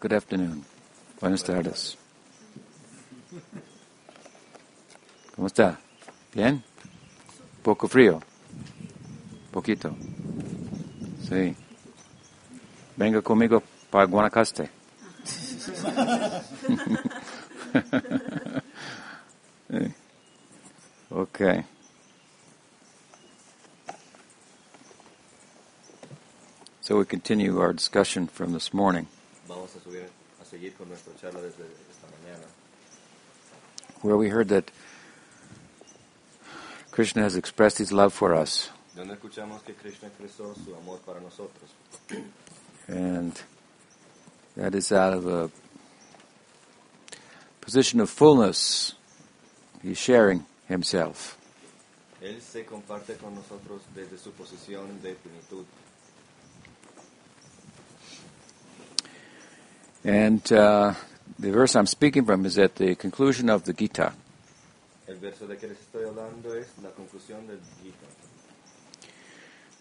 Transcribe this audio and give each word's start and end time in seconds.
good 0.00 0.12
afternoon. 0.12 0.64
Buenas 1.20 1.44
tardes. 1.44 1.96
¿Cómo 5.36 5.46
está? 5.46 5.78
¿Bien? 6.34 6.62
¿Poco 7.62 7.86
frío? 7.86 8.20
Poquito. 9.52 9.94
Sí. 11.28 11.54
Venga 12.96 13.22
conmigo 13.22 13.62
para 13.90 14.06
Guanacaste. 14.06 14.70
Okay. 21.12 21.64
So 26.80 26.98
we 26.98 27.04
continue 27.04 27.60
our 27.60 27.72
discussion 27.72 28.26
from 28.26 28.52
this 28.52 28.72
morning. 28.72 29.06
Vamos 29.50 29.74
a, 29.74 29.80
subir, 29.80 29.82
a 29.82 29.84
seguir 29.84 29.88
con 29.88 29.90
nuestra 29.90 29.90
charla 29.90 29.92
desde 30.00 30.30
esta 30.30 30.48
mañana, 30.48 30.59
where 34.02 34.16
we 34.16 34.28
heard 34.28 34.48
that 34.48 34.70
Krishna 36.90 37.22
has 37.22 37.36
expressed 37.36 37.78
his 37.78 37.92
love 37.92 38.12
for 38.12 38.34
us, 38.34 38.70
donde 38.96 39.14
escuchamos 39.14 39.62
que 39.62 39.74
Krishna 39.74 40.08
expresó 40.08 40.54
su 40.54 40.74
amor 40.74 40.98
para 41.04 41.20
nosotros. 41.20 41.70
and 42.88 43.40
that 44.56 44.74
is 44.74 44.90
out 44.92 45.12
of 45.14 45.26
a 45.26 45.50
position 47.60 48.00
of 48.00 48.10
fullness. 48.10 48.94
He's 49.82 49.98
sharing 49.98 50.44
himself. 50.68 51.36
Él 52.20 52.42
se 52.42 52.64
comparte 52.66 53.16
con 53.16 53.34
nosotros 53.34 53.80
desde 53.94 54.18
su 54.18 54.32
posición 54.32 55.00
de 55.02 55.14
plenitud. 55.14 55.64
And 60.04 60.52
uh, 60.52 60.94
the 61.38 61.50
verse 61.50 61.76
I'm 61.76 61.86
speaking 61.86 62.24
from 62.24 62.46
is 62.46 62.58
at 62.58 62.76
the 62.76 62.94
conclusion 62.94 63.50
of 63.50 63.64
the 63.64 63.72
Gita. 63.72 64.12
El 65.06 65.16
verso 65.16 65.46
de 65.46 65.56
que 65.56 65.68
les 65.68 65.78
estoy 65.78 66.04
es 66.04 66.68
la 66.82 66.90
del 67.46 67.58
Gita. 67.82 68.06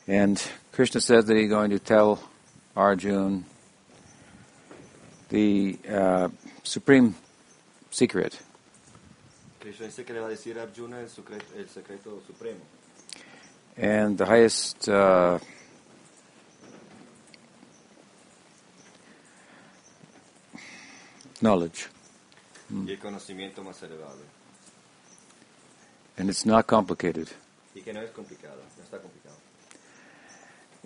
And 0.08 0.42
Krishna 0.72 1.02
says 1.02 1.26
that 1.26 1.38
he's 1.38 1.50
going 1.50 1.70
to 1.70 1.80
tell 1.80 2.20
Arjun 2.76 3.46
the 5.30 5.78
uh, 5.88 6.30
supreme 6.64 7.16
secret. 7.92 8.40
Krishna 9.60 9.86
dice 9.86 10.04
que 10.04 10.14
le 10.14 10.22
va 10.22 10.28
a 10.28 10.32
decir 10.32 10.58
a 10.58 10.64
Arjuna 10.64 11.00
el, 11.00 11.10
secreto, 11.10 11.46
el 11.58 11.68
secreto 11.68 12.22
supremo. 12.26 12.60
And 13.78 14.18
the 14.18 14.26
highest 14.26 14.90
uh, 14.90 15.38
knowledge. 21.42 21.88
Hmm. 22.70 22.88
Y 22.88 22.92
el 22.92 23.00
conocimiento 23.00 23.64
más 23.64 23.82
elevado. 23.84 24.18
And 26.18 26.30
it's 26.30 26.46
not 26.46 26.68
complicated. 26.68 27.30
Y 27.76 27.82
que 27.82 27.94
no 27.94 28.02
es 28.02 28.12
complicado, 28.12 28.58
no 28.78 28.84
está 28.84 29.00
complicado. 29.00 29.36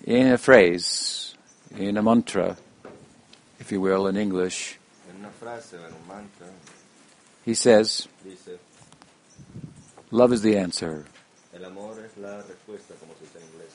In 0.05 0.31
a 0.33 0.37
phrase, 0.37 1.35
in 1.77 1.97
a 1.97 2.01
mantra, 2.01 2.57
if 3.59 3.71
you 3.71 3.81
will, 3.81 4.07
in 4.07 4.17
English, 4.17 4.77
En 5.09 5.17
una 5.19 5.29
frase 5.31 5.77
o 5.77 5.87
en 5.87 5.93
un 5.93 6.07
mantra 6.07 6.47
he 7.45 7.53
says, 7.53 8.07
dice, 8.23 8.59
Love 10.11 10.33
is 10.33 10.41
the 10.41 10.57
answer. 10.57 11.05
el 11.53 11.65
amor 11.65 11.97
es 11.99 12.15
la 12.17 12.41
respuesta, 12.41 12.93
como 12.99 13.13
se 13.15 13.25
dice 13.25 13.39
en 13.39 13.45
inglés. 13.53 13.71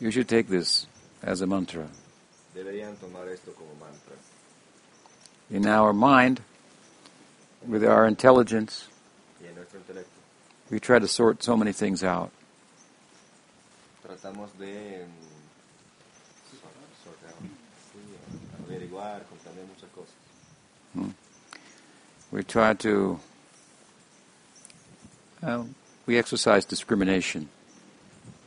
You 0.00 0.10
should 0.10 0.28
take 0.28 0.48
this 0.48 0.86
as 1.22 1.40
a 1.40 1.46
mantra. 1.46 1.88
Deberían 2.54 2.96
tomar 2.96 3.28
esto 3.28 3.52
como 3.54 3.74
mantra. 3.74 4.14
In 5.50 5.66
our 5.66 5.92
mind, 5.92 6.40
with 7.66 7.84
our 7.84 8.06
intelligence, 8.06 8.88
Y 9.40 9.48
en 9.48 9.54
nuestro 9.54 9.78
intelecto 9.80 10.14
we 10.70 10.80
try 10.80 10.98
to 10.98 11.06
sort 11.08 11.42
so 11.42 11.56
many 11.56 11.72
things 11.72 12.02
out. 12.02 12.30
tratamos 14.02 14.50
de 14.58 15.04
mm, 15.04 15.24
sortear, 17.04 17.34
sí, 17.92 18.00
averiguar, 18.66 19.22
comprender 19.28 19.64
muchas 19.66 19.90
cosas. 19.94 20.14
We 22.30 22.42
try 22.42 22.74
to, 22.74 23.20
uh, 25.42 25.64
we 26.06 26.18
exercise 26.18 26.64
discrimination. 26.64 27.48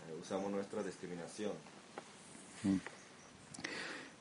Eh, 0.09 0.22
usamos 0.22 0.51
nuestra 0.51 0.83
discriminación. 0.83 1.53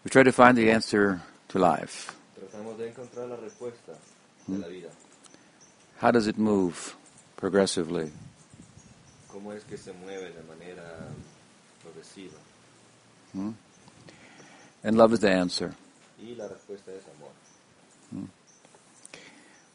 We 0.04 0.10
try 0.10 0.22
to 0.22 0.32
find 0.32 0.56
the 0.56 0.70
answer 0.70 1.20
to 1.48 1.58
life. 1.58 2.14
Tratamos 2.56 2.78
de 2.78 2.88
encontrar 2.88 3.28
la 3.28 3.36
respuesta 3.36 3.92
de 4.46 4.58
la 4.58 4.66
vida. 4.66 4.88
How 6.00 6.10
does 6.10 6.26
it 6.26 6.38
move 6.38 6.74
progressively? 7.36 8.10
¿Cómo 9.30 9.52
es 9.52 9.62
que 9.64 9.76
se 9.76 9.92
mueve 9.92 10.32
de 10.32 10.42
manera 10.44 11.06
progresiva? 11.82 12.38
Hmm? 13.34 13.50
And 14.82 14.96
love 14.96 15.12
is 15.12 15.20
the 15.20 15.30
answer, 15.30 15.74
Y 16.18 16.34
la 16.34 16.48
respuesta 16.48 16.92
es 16.92 17.02
amor, 17.18 17.32
hmm? 18.10 18.24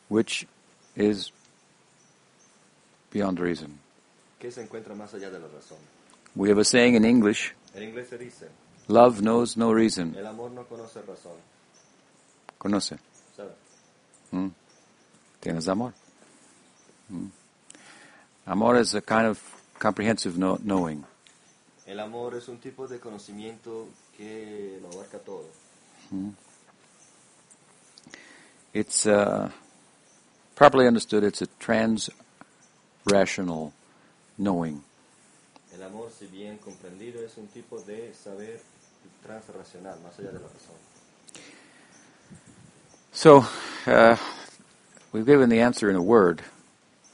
which 0.09 0.47
is 0.95 1.31
beyond 3.11 3.39
reason. 3.39 3.77
que 4.39 4.49
se 4.51 4.63
encuentra 4.63 4.95
más 4.95 5.13
allá 5.13 5.29
de 5.29 5.37
la 5.37 5.47
razón. 5.49 5.77
We 6.35 6.49
have 6.49 6.59
a 6.59 6.65
saying 6.65 6.95
in 6.95 7.05
English 7.05 7.53
En 7.75 7.83
inglés 7.83 8.09
se 8.09 8.17
dice, 8.17 8.47
love 8.87 9.19
knows 9.21 9.55
no 9.55 9.71
reason. 9.71 10.15
el 10.15 10.25
amor 10.25 10.49
no 10.49 10.65
conoce 10.65 10.99
razón. 11.03 11.50
Conoce. 12.61 12.99
¿sabe? 13.35 13.49
Mm. 14.31 14.49
Tienes 15.39 15.67
amor. 15.67 15.93
Mm. 17.09 17.29
Amor 18.45 18.77
is 18.77 18.93
a 18.93 19.01
kind 19.01 19.25
of 19.25 19.39
comprehensive 19.79 20.35
know- 20.37 20.59
knowing. 20.61 21.03
El 21.87 21.99
amor 21.99 22.35
es 22.35 22.47
un 22.47 22.59
tipo 22.59 22.87
de 22.87 22.99
conocimiento 22.99 23.87
que 24.15 24.77
lo 24.79 24.89
abarca 24.89 25.17
todo. 25.17 25.45
It's 28.73 29.05
uh, 29.07 29.49
properly 30.55 30.87
understood. 30.87 31.23
It's 31.23 31.41
a 31.41 31.47
trans-rational 31.47 33.73
knowing. 34.37 34.83
El 35.73 35.81
amor, 35.83 36.11
si 36.11 36.27
bien 36.27 36.59
comprendido, 36.59 37.23
es 37.25 37.37
un 37.37 37.47
tipo 37.47 37.81
de 37.81 38.13
saber 38.13 38.61
transracional, 39.23 39.99
más 40.01 40.19
allá 40.19 40.31
de 40.31 40.39
la 40.39 40.47
razón. 40.47 40.75
So, 43.11 43.45
uh, 43.87 44.15
we've 45.11 45.25
given 45.25 45.49
the 45.49 45.59
answer 45.59 45.89
in 45.89 45.95
a 45.95 46.01
word. 46.01 46.41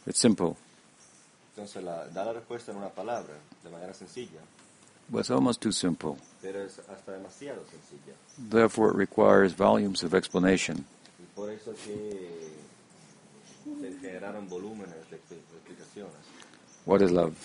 It's 0.05 0.19
simple, 0.19 0.57
Entonces 1.55 1.83
la, 1.83 2.05
da 2.13 2.23
la 2.23 2.33
respuesta 2.33 2.71
en 2.71 2.77
una 2.77 2.89
palabra, 2.89 3.33
de 3.63 3.69
manera 3.69 3.93
sencilla, 3.93 4.39
but 5.09 5.19
it's 5.19 5.31
almost 5.31 5.59
too 5.59 5.71
simple. 5.73 6.17
pero 6.41 6.61
es 6.61 6.79
hasta 6.89 7.11
demasiado 7.11 7.61
sencilla. 7.69 8.13
Therefore, 8.37 8.91
it 8.91 8.95
requires 8.95 9.53
volumes 9.53 10.03
of 10.03 10.13
explanation. 10.13 10.85
Y 11.19 11.25
por 11.35 11.49
eso 11.49 11.73
que 11.73 12.47
se 13.81 13.99
generaron 13.99 14.47
volúmenes 14.47 14.95
de 15.09 15.17
explicaciones 15.17 16.13
What 16.85 17.01
is 17.01 17.11
love? 17.11 17.35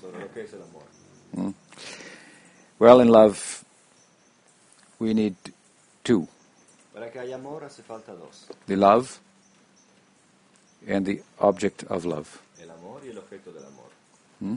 sobre 0.00 0.18
lo 0.20 0.32
que 0.32 0.42
es 0.42 0.52
el 0.52 0.62
amor. 0.62 0.82
Hmm? 1.32 1.50
Well, 2.80 3.00
in 3.00 3.08
love, 3.08 3.62
we 4.98 5.14
need 5.14 5.36
two 6.02 6.26
the 8.66 8.76
love 8.76 9.20
and 10.88 11.06
the 11.06 11.22
object 11.38 11.84
of 11.84 12.04
love. 12.04 12.40
el 12.60 12.70
amor 12.70 13.00
y 13.04 13.08
el 13.10 13.18
objeto 13.18 13.52
del 13.52 13.64
amor. 13.64 13.88
Hmm? 14.40 14.56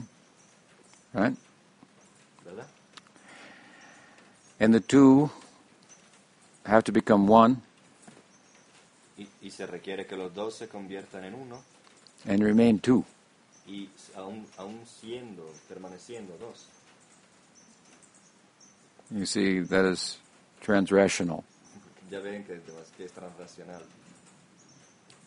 Right? 1.12 1.36
And 4.60 4.72
the 4.72 4.80
two 4.80 5.30
have 6.64 6.84
to 6.84 6.92
become 6.92 7.26
one 7.26 7.60
Y, 9.18 9.26
y 9.42 9.50
se 9.50 9.66
requiere 9.66 10.06
que 10.06 10.16
los 10.16 10.32
dos 10.34 10.56
se 10.56 10.66
conviertan 10.68 11.24
en 11.24 11.34
uno 11.34 11.62
and 12.26 12.42
remain 12.42 12.78
two. 12.80 13.04
y 13.66 13.88
aún, 14.16 14.46
aún 14.58 14.80
siendo, 14.86 15.44
permaneciendo 15.68 16.36
dos. 16.38 16.66
You 19.10 19.26
see, 19.26 19.60
that 19.60 19.84
is 19.84 20.18
transrational. 20.62 21.44
Ya 22.14 22.20
ven 22.20 22.44
que, 22.44 22.60
que 22.96 23.04
es 23.06 23.12
transracional. 23.12 23.82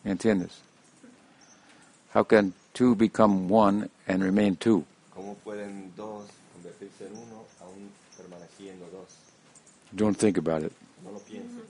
¿Entiendes? 0.06 0.62
How 2.14 2.24
can 2.24 2.54
two 2.72 2.94
become 2.94 3.50
one 3.50 3.90
and 4.06 4.22
remain 4.22 4.56
two? 4.56 4.86
¿Cómo 5.14 5.34
pueden 5.44 5.92
dos 5.94 6.24
convertirse 6.54 7.08
en 7.08 7.12
uno 7.12 7.44
aún 7.60 7.90
permaneciendo 8.16 8.86
dos? 8.90 9.06
Don't 9.94 10.16
think 10.16 10.38
about 10.38 10.62
it. 10.62 10.72
No 11.04 11.12
lo 11.12 11.18
piensen, 11.18 11.60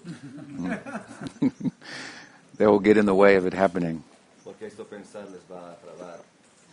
mm. 0.60 1.72
That 2.58 2.70
will 2.70 2.78
get 2.78 2.96
in 2.96 3.06
the 3.06 3.14
way 3.14 3.34
of 3.34 3.44
it 3.44 3.54
happening. 3.54 4.04
porque 4.44 4.66
esto 4.66 4.84
pensar 4.84 5.28
les 5.32 5.42
va 5.50 5.72
a 5.72 5.76
trabar, 5.78 6.20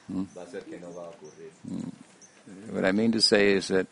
mm. 0.07 0.23
va 0.37 0.41
a 0.43 0.45
hacer 0.45 0.63
que 0.65 0.79
no 0.79 0.93
va 0.93 1.07
a 1.07 1.09
ocurrir. 1.09 1.51
Mm. 1.63 2.75
What 2.75 2.85
I 2.85 2.91
mean 2.91 3.11
to 3.11 3.21
say 3.21 3.53
is 3.53 3.69
that 3.69 3.87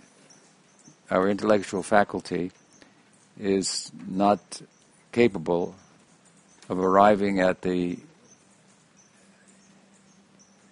our 1.10 1.28
intellectual 1.28 1.82
faculty 1.82 2.52
is 3.40 3.92
not 4.08 4.62
capable 5.12 5.76
of 6.70 6.80
arriving 6.80 7.40
at 7.40 7.62
the 7.62 8.00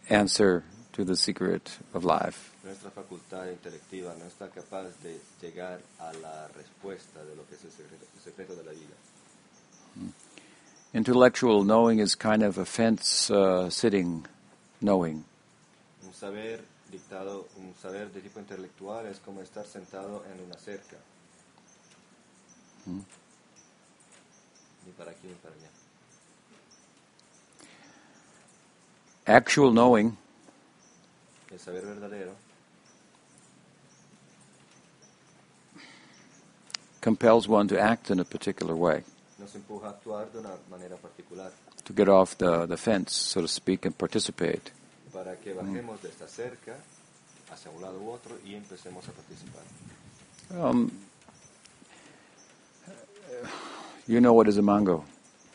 answer 0.09 0.63
to 0.93 1.03
the 1.03 1.15
secret 1.15 1.77
of 1.93 2.03
life. 2.03 2.51
Nuestra 2.63 2.91
facultad 2.91 3.49
intelectiva 3.49 4.15
no 4.17 4.25
está 4.25 4.49
capaz 4.49 4.91
de 5.01 5.19
llegar 5.41 5.79
a 5.99 6.13
la 6.13 6.47
respuesta 6.49 7.23
de 7.23 7.35
lo 7.35 7.43
que 7.47 7.55
es 7.55 7.65
el 7.65 7.71
secreto, 7.71 8.05
el 8.15 8.21
secreto 8.21 8.55
de 8.55 8.63
la 8.63 8.71
vida. 8.71 8.95
Intellectual 10.93 11.63
knowing 11.63 11.99
is 11.99 12.15
kind 12.15 12.43
of 12.43 12.57
a 12.57 12.65
fence 12.65 13.31
uh, 13.31 13.69
sitting 13.69 14.25
knowing. 14.81 15.23
Un 16.05 16.13
saber 16.13 16.61
dictado, 16.91 17.47
un 17.57 17.73
saber 17.81 18.11
de 18.11 18.21
tipo 18.21 18.39
intelectual 18.39 19.07
es 19.07 19.19
como 19.19 19.41
estar 19.41 19.65
sentado 19.65 20.23
en 20.31 20.43
una 20.45 20.57
cerca. 20.57 20.97
Mm. 22.91 23.05
Ni 24.85 24.91
para 24.93 25.11
aquí 25.11 25.27
ni 25.27 25.33
para 25.35 25.55
allá. 25.55 25.69
Actual 29.37 29.71
knowing 29.71 30.17
El 31.51 31.59
saber 31.59 31.85
verdadero 31.85 32.33
compels 37.01 37.47
one 37.47 37.67
to 37.67 37.79
act 37.79 38.09
in 38.09 38.19
a 38.19 38.23
particular 38.23 38.75
way, 38.75 39.03
nos 39.37 39.53
empuja 39.55 39.87
a 39.87 39.89
actuar 39.91 40.31
de 40.31 40.39
una 40.39 40.51
manera 40.69 40.95
particular 40.97 41.51
to 41.83 41.93
get 41.93 42.07
off 42.07 42.37
the, 42.37 42.65
the 42.67 42.77
fence, 42.77 43.13
so 43.13 43.41
to 43.41 43.47
speak, 43.47 43.85
and 43.85 43.97
participate. 43.97 44.71
para 45.11 45.35
que 45.35 45.53
bajemos 45.53 46.01
de 46.01 46.09
esta 46.09 46.27
cerca 46.27 46.77
hacia 47.51 47.69
un 47.71 47.81
lado 47.81 47.99
u 47.99 48.09
otro 48.11 48.37
y 48.45 48.55
empecemos 48.55 49.05
a 49.07 49.11
participar. 49.11 49.63
Um, 50.51 50.89
you 54.11 54.19
know 54.19 54.33
what 54.33 54.47
is 54.47 54.57
a 54.57 54.61
mango, 54.61 55.03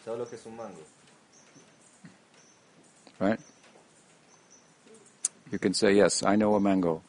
¿Sabe 0.04 0.18
lo 0.18 0.24
que 0.24 0.36
es 0.36 0.46
un 0.46 0.56
mango? 0.56 0.80
right? 3.18 3.38
You 5.52 5.58
can 5.58 5.74
say, 5.74 5.94
yes, 5.94 6.22
I 6.22 6.36
know 6.36 6.54
a 6.56 6.60
mango. 6.60 7.02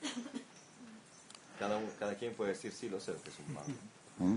Cada, 1.60 1.80
cada 2.00 2.16
quien 2.16 2.34
puede 2.34 2.50
decir 2.52 2.72
sí, 2.72 2.88
lo 2.90 3.00
sé 3.00 3.12
lo 3.14 3.22
que 3.22 3.30
es 3.30 3.40
un 3.48 3.54
mango. 3.54 3.74
Hmm? 4.20 4.36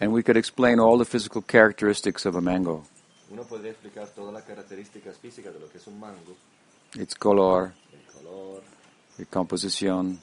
And 0.00 0.12
we 0.12 0.22
could 0.22 0.36
explain 0.36 0.78
all 0.80 0.98
the 0.98 1.04
physical 1.04 1.42
characteristics 1.42 2.24
of 2.24 2.34
a 2.34 2.40
mango 2.40 2.84
Uno 3.30 3.44
podría 3.44 3.70
explicar 3.70 4.08
todas 4.08 4.32
las 4.34 4.42
características 4.42 5.16
físicas 5.18 5.54
de 5.54 5.60
lo 5.60 5.70
que 5.70 5.78
es 5.78 5.86
un 5.86 6.00
mango, 6.00 6.36
its 6.94 7.14
color, 7.14 7.72
el 7.92 8.12
color, 8.12 8.62
composition, 8.62 9.18
la 9.18 9.24
composición, 9.26 10.20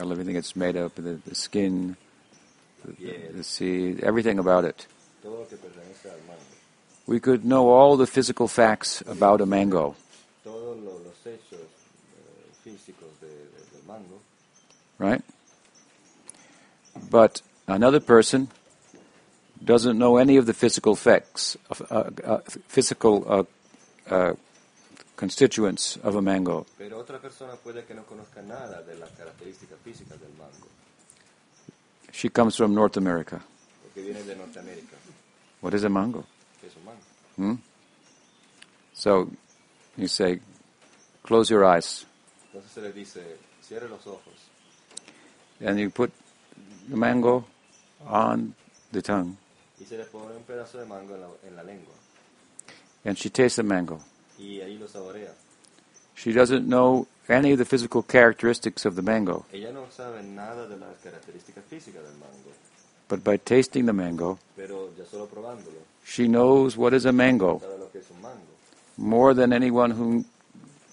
everything 0.00 0.36
it's 0.36 0.54
made 0.56 0.76
of, 0.76 0.94
the, 0.94 1.20
the 1.26 1.34
skin, 1.34 1.96
piel, 2.86 3.36
the 3.36 3.44
seed, 3.44 4.00
everything 4.00 4.38
about 4.38 4.64
it. 4.64 4.86
We 7.06 7.20
could 7.20 7.44
know 7.44 7.70
all 7.70 7.96
the 7.96 8.06
physical 8.06 8.48
facts 8.48 9.02
about 9.06 9.40
a 9.40 9.46
mango, 9.46 9.96
right? 14.98 15.22
But 17.10 17.42
another 17.66 18.00
person 18.00 18.48
doesn't 19.64 19.98
know 19.98 20.16
any 20.16 20.36
of 20.36 20.46
the 20.46 20.54
physical 20.54 20.94
facts, 20.94 21.56
uh, 21.90 22.10
uh, 22.24 22.38
physical 22.68 23.24
uh, 23.28 23.44
uh, 24.14 24.34
constituents 25.18 25.98
of 26.04 26.14
a 26.16 26.22
mango. 26.22 26.64
pero 26.78 26.96
otra 26.98 27.18
persona 27.18 27.54
puede 27.56 27.84
que 27.84 27.92
no 27.94 28.04
conozca 28.04 28.40
nada 28.40 28.82
de 28.82 28.94
las 28.96 29.10
características 29.10 29.76
físicas 29.84 30.18
del 30.20 30.30
mango, 30.38 30.68
She 32.12 32.30
comes 32.30 32.56
from 32.56 32.72
North 32.74 32.96
America. 32.96 33.40
viene 33.96 34.22
de 34.22 34.36
Norteamérica, 34.36 34.96
What 35.60 35.74
is 35.74 35.84
a 35.84 35.88
mango? 35.88 36.24
es 36.64 36.76
un 36.76 36.84
mango. 36.84 37.02
Hmm? 37.36 37.54
So 38.94 39.28
you 39.96 40.06
say, 40.06 40.40
close 41.24 41.50
your 41.50 41.64
eyes, 41.64 42.06
se 42.72 42.80
le 42.80 42.92
dice, 42.92 43.20
los 43.70 44.06
ojos 44.06 44.34
and 45.60 45.78
you 45.80 45.90
put 45.90 46.12
the 46.88 46.96
mango 46.96 47.44
on 48.06 48.54
the 48.92 49.02
tongue, 49.02 49.36
y 49.80 49.84
se 49.84 49.96
le 49.96 50.04
pone 50.04 50.36
un 50.36 50.44
pedazo 50.44 50.78
de 50.78 50.86
mango 50.86 51.14
en 51.16 51.20
la, 51.20 51.28
en 51.48 51.56
la 51.56 51.62
lengua 51.64 51.94
and 53.04 53.16
she 53.18 53.28
tastes 53.30 53.56
the 53.56 53.62
mango. 53.64 53.98
Y 54.38 54.60
ahí 54.60 54.78
lo 54.78 54.86
saborea. 54.88 55.32
She 56.14 56.32
doesn't 56.32 56.66
know 56.66 57.06
any 57.28 57.52
of 57.52 57.58
the 57.58 57.64
physical 57.64 58.02
characteristics 58.02 58.84
of 58.84 58.96
the 58.96 59.02
mango, 59.02 59.44
Ella 59.52 59.70
no 59.72 59.86
sabe 59.90 60.22
nada 60.22 60.66
de 60.66 60.76
las 60.76 60.96
características 61.02 61.64
físicas 61.68 62.02
del 62.02 62.14
mango, 62.14 62.52
but 63.08 63.22
by 63.22 63.36
tasting 63.36 63.86
the 63.86 63.92
mango, 63.92 64.38
pero 64.56 64.90
ya 64.96 65.04
solo 65.04 65.26
probándolo, 65.26 65.78
she 66.04 66.26
knows 66.26 66.76
what 66.76 66.92
is 66.94 67.04
a 67.04 67.12
mango. 67.12 67.60
lo 67.78 67.90
que 67.90 67.98
es 68.00 68.10
un 68.10 68.20
mango. 68.22 68.58
more 68.96 69.32
than 69.34 69.52
anyone 69.52 69.92
who 69.92 70.24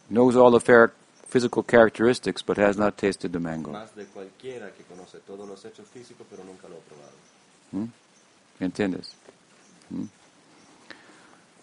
knows 0.10 0.36
all 0.36 0.52
the 0.52 0.92
physical 1.28 1.64
characteristics 1.64 2.42
but 2.42 2.58
has 2.58 2.78
not 2.78 2.98
tasted 2.98 3.34
the 3.34 3.40
mango. 3.40 3.72
Más 3.72 3.94
de 3.96 4.06
cualquiera 4.06 4.72
que 4.72 4.84
conoce 4.84 5.20
todos 5.26 5.48
los 5.48 5.66
hechos 5.66 5.88
físicos, 5.88 6.26
pero 6.30 6.44
nunca 6.44 6.68
lo 6.68 6.76
ha 6.76 6.80
probado. 6.80 7.90
¿Entiendes? 8.60 9.14
Hmm? 9.90 10.06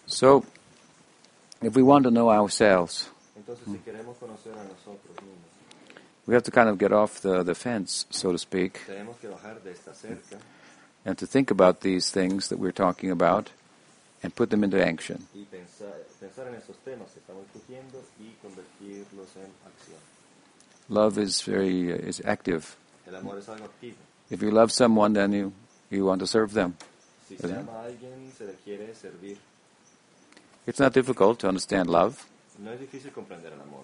So, 0.05 0.43
if 1.65 1.75
we 1.75 1.83
want 1.83 2.03
to 2.03 2.11
know 2.11 2.29
ourselves, 2.29 3.09
Entonces, 3.35 3.65
si 3.65 3.77
queremos 3.79 4.17
conocer 4.17 4.53
a 4.53 4.63
nosotros 4.63 5.17
we 6.25 6.33
have 6.33 6.43
to 6.43 6.51
kind 6.51 6.69
of 6.69 6.77
get 6.77 6.93
off 6.93 7.21
the, 7.21 7.43
the 7.43 7.53
fence, 7.53 8.05
so 8.09 8.31
to 8.31 8.37
speak, 8.37 8.79
que 8.85 9.27
bajar 9.29 9.61
de 9.63 9.71
esta 9.71 9.93
cerca 9.93 10.37
and 11.05 11.17
to 11.17 11.27
think 11.27 11.51
about 11.51 11.81
these 11.81 12.11
things 12.11 12.47
that 12.47 12.57
we're 12.57 12.71
talking 12.71 13.11
about 13.11 13.49
and 14.21 14.33
put 14.33 14.49
them 14.49 14.63
into 14.63 14.81
action. 14.81 15.27
pensar, 15.51 15.93
pensar 16.19 16.47
en 16.47 16.55
esos 16.55 16.77
temas 16.85 17.11
que 17.11 17.19
estamos 17.19 17.43
discutiendo 17.53 18.01
y 18.19 18.33
convertirlos 18.41 19.27
en 19.35 19.51
acción. 19.67 19.99
Love 20.89 21.17
is 21.17 21.41
very 21.41 21.91
uh, 21.91 21.95
is 21.95 22.21
active. 22.25 22.75
El 23.05 23.15
amor 23.15 23.37
es 23.37 23.49
algo. 23.49 23.69
If 24.29 24.41
you 24.41 24.51
love 24.51 24.71
someone, 24.71 25.13
then 25.13 25.33
you, 25.33 25.51
you 25.89 26.05
want 26.05 26.19
to 26.19 26.27
serve 26.27 26.53
them. 26.53 26.75
Si 27.27 27.35
It's 30.65 30.79
not 30.79 30.93
difficult 30.93 31.39
to 31.39 31.47
understand 31.47 31.89
love. 31.89 32.25
No 32.59 32.71
es 32.71 32.79
difícil 32.79 33.11
comprender 33.11 33.51
el 33.51 33.61
amor. 33.61 33.83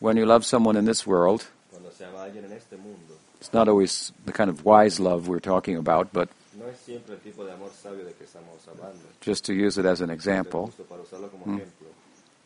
When 0.00 0.16
you 0.16 0.26
love 0.26 0.44
someone 0.44 0.78
in 0.78 0.84
this 0.86 1.06
world, 1.06 1.42
Cuando 1.70 1.90
se 1.90 2.04
ama 2.04 2.20
a 2.20 2.24
alguien 2.24 2.44
en 2.44 2.52
este 2.52 2.76
mundo, 2.76 3.16
It's 3.40 3.52
not 3.52 3.68
always 3.68 4.12
the 4.24 4.32
kind 4.32 4.50
of 4.50 4.64
wise 4.64 5.00
love 5.00 5.28
we're 5.28 5.40
talking 5.40 5.76
about, 5.76 6.12
but 6.12 6.28
no 6.58 6.66
es 6.68 6.78
siempre 6.84 7.14
el 7.14 7.20
tipo 7.20 7.44
de 7.44 7.52
amor 7.52 7.70
sabio 7.70 8.04
de 8.04 8.12
que 8.12 8.24
estamos 8.24 8.66
hablando. 8.68 9.02
just 9.20 9.44
to 9.46 9.52
use 9.52 9.78
it 9.78 9.86
as 9.86 10.00
an 10.00 10.10
example. 10.10 10.66
justo 10.66 10.84
para 10.84 11.02
usarlo 11.02 11.28
como 11.30 11.46
Mm. 11.46 11.56
ejemplo. 11.56 11.88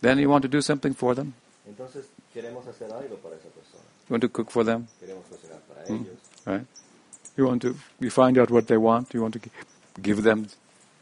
Then 0.01 0.19
you 0.19 0.29
want 0.31 0.43
to 0.43 0.49
do 0.49 0.61
something 0.63 0.95
for 0.95 1.15
them. 1.15 1.33
Entonces, 1.67 2.07
queremos 2.35 2.67
hacer 2.67 2.91
algo 2.93 3.17
para 3.17 3.37
esa 3.37 3.49
persona. 3.49 3.85
You 4.09 4.15
want 4.15 4.23
to 4.23 4.29
cook 4.31 4.51
for 4.51 4.65
them, 4.65 4.87
Queremos 5.01 5.25
cocinar 5.31 5.61
para 5.69 5.83
Mm. 5.89 6.03
ellos. 6.07 6.19
right? 6.47 6.67
You 7.37 7.47
want 7.47 7.63
to 7.63 7.75
you 8.01 8.11
find 8.11 8.39
out 8.39 8.51
what 8.51 8.67
they 8.67 8.77
want. 8.77 9.13
You 9.15 9.23
want 9.23 9.35
to 9.35 9.41
gi- 9.41 9.53
give 10.03 10.23
them 10.23 10.49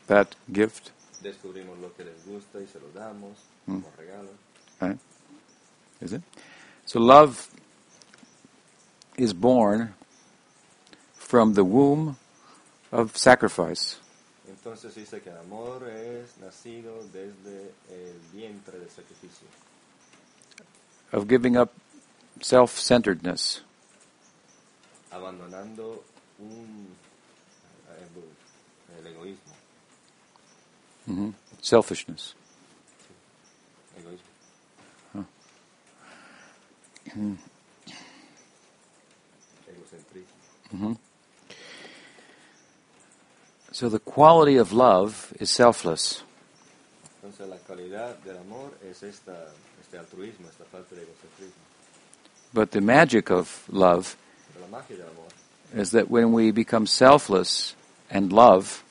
that 0.07 0.37
gift, 0.53 0.91
Descubrimos 1.23 1.79
lo 1.79 1.95
que 1.95 2.05
les 2.05 2.25
gusta 2.27 2.61
y 2.61 2.67
se 2.67 2.81
lo 2.81 2.91
damos 2.93 3.37
Mm. 3.67 3.81
como 3.83 3.91
regalo. 3.97 4.31
right? 4.81 4.99
Is 6.01 6.13
it? 6.15 6.23
So 6.87 6.99
love 6.99 7.49
is 9.19 9.33
born 9.35 9.95
from 11.15 11.53
the 11.55 11.63
womb 11.63 12.17
of 12.91 13.17
sacrifice. 13.17 13.97
Entonces 14.49 14.95
dice 14.95 15.21
que 15.23 15.31
el 15.31 15.37
amor 15.39 15.89
es 15.89 16.37
nacido 16.39 17.03
desde 17.13 17.73
el 17.91 18.19
vientre 18.33 18.79
del 18.79 18.89
sacrificio, 18.91 19.47
of 21.13 21.29
giving 21.29 21.57
up 21.57 21.71
self-centeredness. 22.41 23.63
abandonando 25.13 26.03
un, 26.39 26.89
el 28.99 29.07
egoísmo. 29.07 29.50
Hmm 31.11 31.31
Selfishness. 31.63 32.35
egoísmo. 33.99 35.27
Egocentrismo. 39.69 40.35
hmm 40.71 40.93
So 43.73 43.89
the 43.89 43.99
quality 43.99 44.57
of 44.57 44.73
love 44.73 45.33
is 45.41 45.51
selfless. 45.51 46.23
Entonces 47.17 47.49
la 47.49 47.57
calidad 47.59 48.17
del 48.25 48.39
amor 48.39 48.73
es 48.91 49.03
esta, 49.03 49.53
este 49.81 49.99
altruismo, 49.99 50.49
esta 50.49 50.65
falta 50.65 50.95
de 50.95 51.03
egocentrismo. 51.03 51.63
But 52.53 52.71
the 52.73 52.81
magic 52.81 53.31
of 53.31 53.65
love 53.69 54.17
la 54.61 54.67
magia 54.79 54.97
del 54.97 55.09
amor 55.09 55.29
is 55.75 55.91
that 55.93 56.11
when 56.11 56.33
we 56.33 56.51
become 56.51 56.87
selfless 56.87 57.75
and 58.11 58.33
love, 58.33 58.83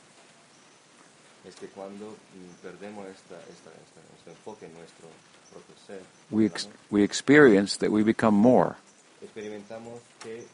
es 1.49 1.55
que 1.55 1.67
cuando 1.67 2.05
mm, 2.07 2.61
perdemos 2.63 3.05
esta, 3.07 3.35
esta, 3.41 3.69
esta- 3.71 4.15
este 4.17 4.29
enfoque 4.31 4.65
en 4.67 4.73
nuestro 4.73 5.07
propio 5.51 5.75
ser, 5.85 6.01
we, 6.31 6.45
ex- 6.45 6.69
we 6.91 7.03
experience 7.03 7.77
that 7.77 7.89
we 7.89 8.03
become 8.03 8.37
more. 8.37 8.75
experimentamos 9.21 9.99
que 10.23 10.45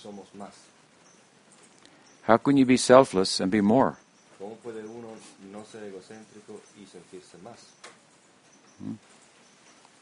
somos 0.00 0.26
más. 0.34 0.54
How 2.26 2.38
can 2.38 2.56
you 2.56 2.64
be 2.66 2.76
selfless 2.78 3.40
and 3.40 3.50
be 3.50 3.60
more? 3.60 3.96
¿Cómo 4.38 4.54
puede 4.56 4.84
uno 4.86 5.08
no 5.52 5.64
ser 5.64 5.82
egocéntrico 5.84 6.60
y 6.80 6.86
sentirse 6.86 7.36
más? 7.38 7.58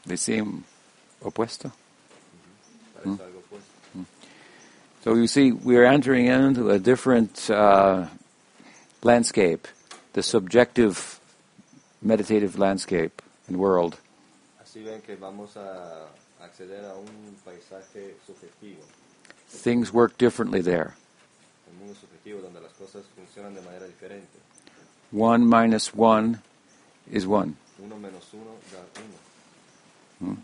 They 0.05 0.17
seem 0.17 0.63
opuesto. 1.21 1.71
Parece 2.93 3.23
algo 3.23 3.39
opuesto. 3.39 4.05
So 5.03 5.15
you 5.15 5.27
see, 5.27 5.51
we 5.51 5.77
are 5.77 5.85
entering 5.85 6.27
into 6.27 6.69
a 6.69 6.79
different 6.79 7.49
uh, 7.49 8.07
landscape, 9.03 9.67
the 10.17 10.23
subjective 10.23 11.19
meditative 12.01 12.57
landscape 12.57 13.21
and 13.47 13.55
world. 13.55 13.97
Así 14.59 14.81
ven 14.83 14.99
que 15.03 15.15
vamos 15.15 15.55
a 15.55 16.07
acceder 16.41 16.83
a 16.85 16.95
un 16.95 17.37
paisaje 17.45 18.15
subjetivo, 18.25 18.81
Things 19.47 19.93
work 19.93 20.17
differently 20.17 20.63
there. 20.63 20.95
un 21.69 21.77
mundo 21.77 21.93
subjetivo 21.93 22.41
donde 22.41 22.61
las 22.61 22.73
cosas 22.73 23.03
funcionan 23.15 23.53
de 23.53 23.61
manera 23.61 23.85
diferente. 23.85 24.39
One 25.11 25.45
minus 25.45 25.93
one 25.93 26.39
is 27.11 27.27
one. 27.27 27.53
Uno 27.77 27.97
menos 27.97 28.25
uno 28.33 28.57
da 28.71 28.79
uno. 29.05 30.33
Hmm? 30.33 30.41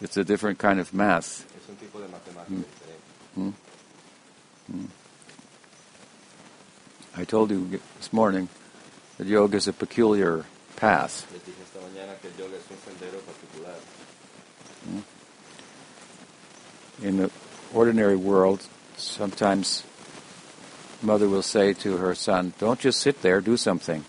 It's 0.00 0.16
a 0.16 0.24
different 0.24 0.58
kind 0.58 0.80
of 0.80 0.94
math. 0.94 1.44
Es 1.54 1.68
un 1.68 1.76
tipo 1.76 2.00
de 2.00 2.08
matemática 2.08 2.54
diferente. 2.54 3.68
I 7.18 7.24
told 7.24 7.50
you 7.50 7.80
this 7.96 8.12
morning 8.12 8.48
that 9.16 9.26
yoga 9.26 9.56
is 9.56 9.66
a 9.66 9.72
peculiar 9.72 10.44
path. 10.76 11.26
Particular. 11.26 11.66
In 17.02 17.16
the 17.16 17.30
ordinary 17.74 18.14
world, 18.14 18.64
sometimes 18.96 19.82
mother 21.02 21.28
will 21.28 21.42
say 21.42 21.72
to 21.72 21.96
her 21.96 22.14
son, 22.14 22.52
Don't 22.60 22.78
just 22.78 23.00
sit 23.00 23.20
there, 23.20 23.40
do 23.40 23.56
something. 23.56 24.04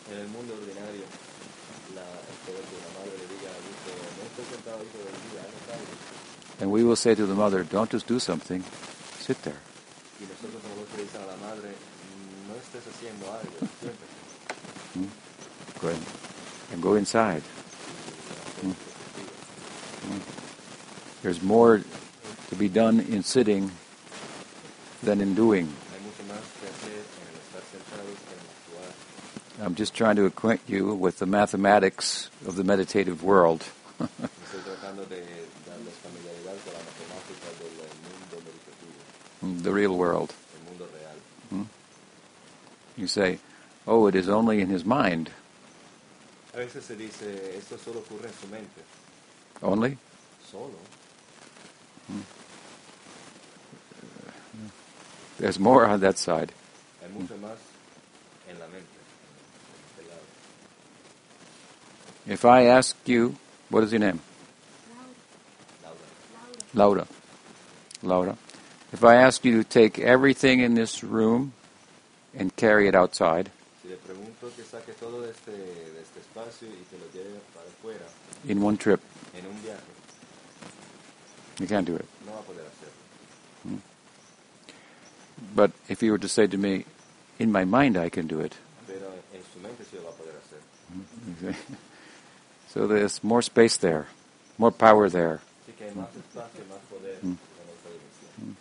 And 6.61 6.71
we 6.71 6.83
will 6.83 6.95
say 6.95 7.15
to 7.15 7.25
the 7.25 7.33
mother, 7.33 7.63
Don't 7.63 7.89
just 7.89 8.05
do 8.05 8.19
something, 8.19 8.63
sit 9.17 9.41
there. 9.41 9.57
Estés 12.73 12.93
haciendo 12.93 13.25
algo, 13.25 13.49
ahead. 13.81 13.95
¿Mm? 14.95 16.73
And 16.73 16.81
go 16.83 16.95
inside. 16.95 17.41
Y 18.61 18.67
¿Mm? 18.67 18.71
¿Mm? 20.09 20.21
There's 21.23 21.41
more 21.41 21.81
to 22.49 22.55
be 22.55 22.67
done 22.69 22.99
in 22.99 23.23
sitting 23.23 23.71
than 25.03 25.19
in 25.19 25.33
doing. 25.33 25.65
Hay 25.65 25.99
mucho 26.05 26.23
más 26.27 26.41
que 26.61 26.67
hacer 26.67 26.93
en 26.93 27.27
el 27.27 27.39
estar 27.41 27.63
sentados 27.71 28.17
que 28.27 28.35
en 28.35 28.41
actuar. 28.53 29.65
I'm 29.65 29.75
just 29.75 29.95
trying 29.95 30.15
to 30.17 30.25
acquaint 30.25 30.61
you 30.67 30.93
with 30.93 31.17
the 31.17 31.25
mathematics 31.25 32.29
of 32.45 32.55
the 32.55 32.63
meditative 32.63 33.23
world. 33.23 33.61
Estoy 33.99 34.61
tratando 34.63 35.05
de 35.09 35.25
darles 35.65 35.95
familiaridad 36.03 36.55
con 36.63 36.73
la 36.73 36.83
matemática 36.85 37.49
del 37.59 37.73
mundo 38.05 38.37
meditativo, 38.45 39.63
the 39.63 39.71
real 39.71 39.97
world. 39.97 40.33
El 42.99 43.07
mundo 43.07 43.15
real. 43.15 43.35
You 43.35 43.37
say, 43.37 43.39
oh, 43.87 44.07
it 44.07 44.15
is 44.15 44.29
only 44.29 44.61
in 44.61 44.69
his 44.69 44.85
mind. 44.85 45.29
A 46.53 46.57
veces 46.57 46.85
se 46.85 46.95
dice, 46.95 47.57
esto 47.57 47.77
solo 47.77 47.99
ocurre 47.99 48.27
en 48.27 48.33
su 48.33 48.47
mente. 48.47 48.81
Only? 49.61 49.97
Solo. 50.43 50.71
Hmm. 52.07 52.21
There's 55.37 55.59
more 55.59 55.85
on 55.85 55.99
that 56.01 56.17
side. 56.17 56.51
Hay 57.01 57.09
mucho 57.09 57.37
más 57.37 57.57
en 58.49 58.59
la 58.59 58.67
mente. 58.67 58.87
If 62.27 62.45
I 62.45 62.65
ask 62.65 62.95
you, 63.07 63.35
what 63.69 63.83
is 63.83 63.91
your 63.91 64.01
name? 64.01 64.19
Laura. 66.73 67.07
Laura. 67.07 67.07
Laura. 68.03 68.37
If 68.91 69.03
I 69.03 69.15
ask 69.15 69.45
you 69.45 69.63
to 69.63 69.67
take 69.67 69.99
everything 69.99 70.59
in 70.59 70.75
this 70.75 71.03
room 71.03 71.53
and 72.37 72.55
carry 72.55 72.87
it 72.87 72.95
outside 72.95 73.49
Si 73.81 73.87
le 73.87 73.95
pregunto 73.95 74.51
que 74.55 74.63
saque 74.63 74.91
todo 74.99 75.21
de 75.21 75.31
este, 75.31 75.51
de 75.51 76.01
este 76.01 76.19
espacio 76.19 76.67
y 76.67 76.83
que 76.89 76.97
lo 76.97 77.05
lleve 77.13 77.39
para 77.53 77.67
afuera 77.67 78.05
in 78.47 78.61
one 78.61 78.77
trip, 78.77 78.99
en 79.33 79.45
un 79.45 79.61
viaje, 79.61 79.81
you 81.59 81.67
can't 81.67 81.87
do 81.87 81.95
it. 81.95 82.05
no 82.25 82.33
va 82.33 82.39
a 82.39 82.43
poder 82.43 82.65
hacerlo. 82.65 82.93
Hmm. 83.63 83.77
But 85.55 85.71
if 85.87 86.03
you 86.03 86.11
were 86.11 86.19
to 86.19 86.27
say 86.27 86.45
to 86.47 86.57
me, 86.57 86.85
in 87.39 87.51
my 87.51 87.63
mind 87.63 87.97
I 87.97 88.09
can 88.09 88.27
do 88.27 88.41
it, 88.41 88.55
Pero 88.85 89.13
en 89.33 89.41
su 89.53 89.59
mente 89.59 89.85
sí 89.89 89.95
lo 89.95 90.03
va 90.03 90.09
a 90.09 90.13
poder 90.13 90.35
hacer. 90.35 90.59
Hmm. 90.89 91.75
so 92.67 92.85
there's 92.85 93.23
more 93.23 93.41
space 93.41 93.77
there, 93.77 94.07
more 94.57 94.71
power 94.71 95.09
there. 95.09 95.39
Así 95.63 95.73
que 95.77 95.85
hay 95.85 95.95
más 95.95 96.09
espacio, 96.15 96.65
más 96.67 96.79
poder 96.89 97.17
hmm. 97.21 97.31
en 97.31 97.67
otra 97.73 97.91
dimensión. 97.95 98.57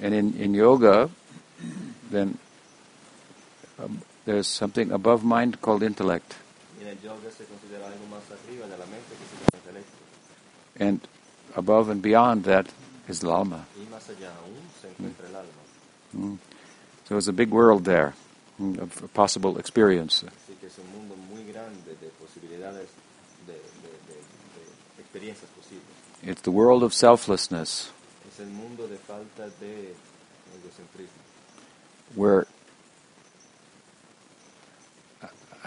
And 0.00 0.14
in, 0.14 0.40
in 0.40 0.54
yoga, 0.54 1.10
then 2.10 2.38
um, 3.78 4.02
there's 4.24 4.46
something 4.46 4.90
above 4.92 5.24
mind 5.24 5.60
called 5.60 5.82
intellect. 5.82 6.34
Y 6.78 6.82
en 6.82 6.88
el 6.88 7.00
yoga 7.00 7.30
se 7.30 7.44
considera 7.44 7.86
algo 7.86 8.06
más 8.10 8.22
arriba 8.30 8.66
de 8.66 8.78
la 8.78 8.86
mente 8.86 9.14
que 9.16 9.26
se 9.26 9.36
llama 9.36 9.58
intelecto. 9.64 9.98
And 10.80 11.00
above 11.56 11.90
and 11.90 12.02
beyond 12.02 12.44
that 12.44 12.66
is 13.08 13.20
the 13.20 13.30
alma. 13.30 13.66
Y 13.76 13.86
más 13.90 14.08
allá 14.08 14.30
aún 14.36 14.62
se 14.80 14.88
encuentra 14.88 15.28
el 15.28 15.36
alma. 15.36 16.38
So 17.08 17.16
it's 17.16 17.28
a 17.28 17.32
big 17.32 17.50
world 17.50 17.84
there 17.84 18.14
mm, 18.60 18.78
of 18.78 19.12
possible 19.14 19.58
experience. 19.58 20.24
It's 26.22 26.42
the 26.42 26.50
world 26.50 26.82
of 26.82 26.92
selflessness, 26.92 27.92
Es 28.28 28.40
el 28.40 28.48
mundo 28.48 28.86
de 28.86 28.96
falta 28.98 29.48
de 29.60 29.94
egocentrismo, 30.58 31.22
where, 32.14 32.46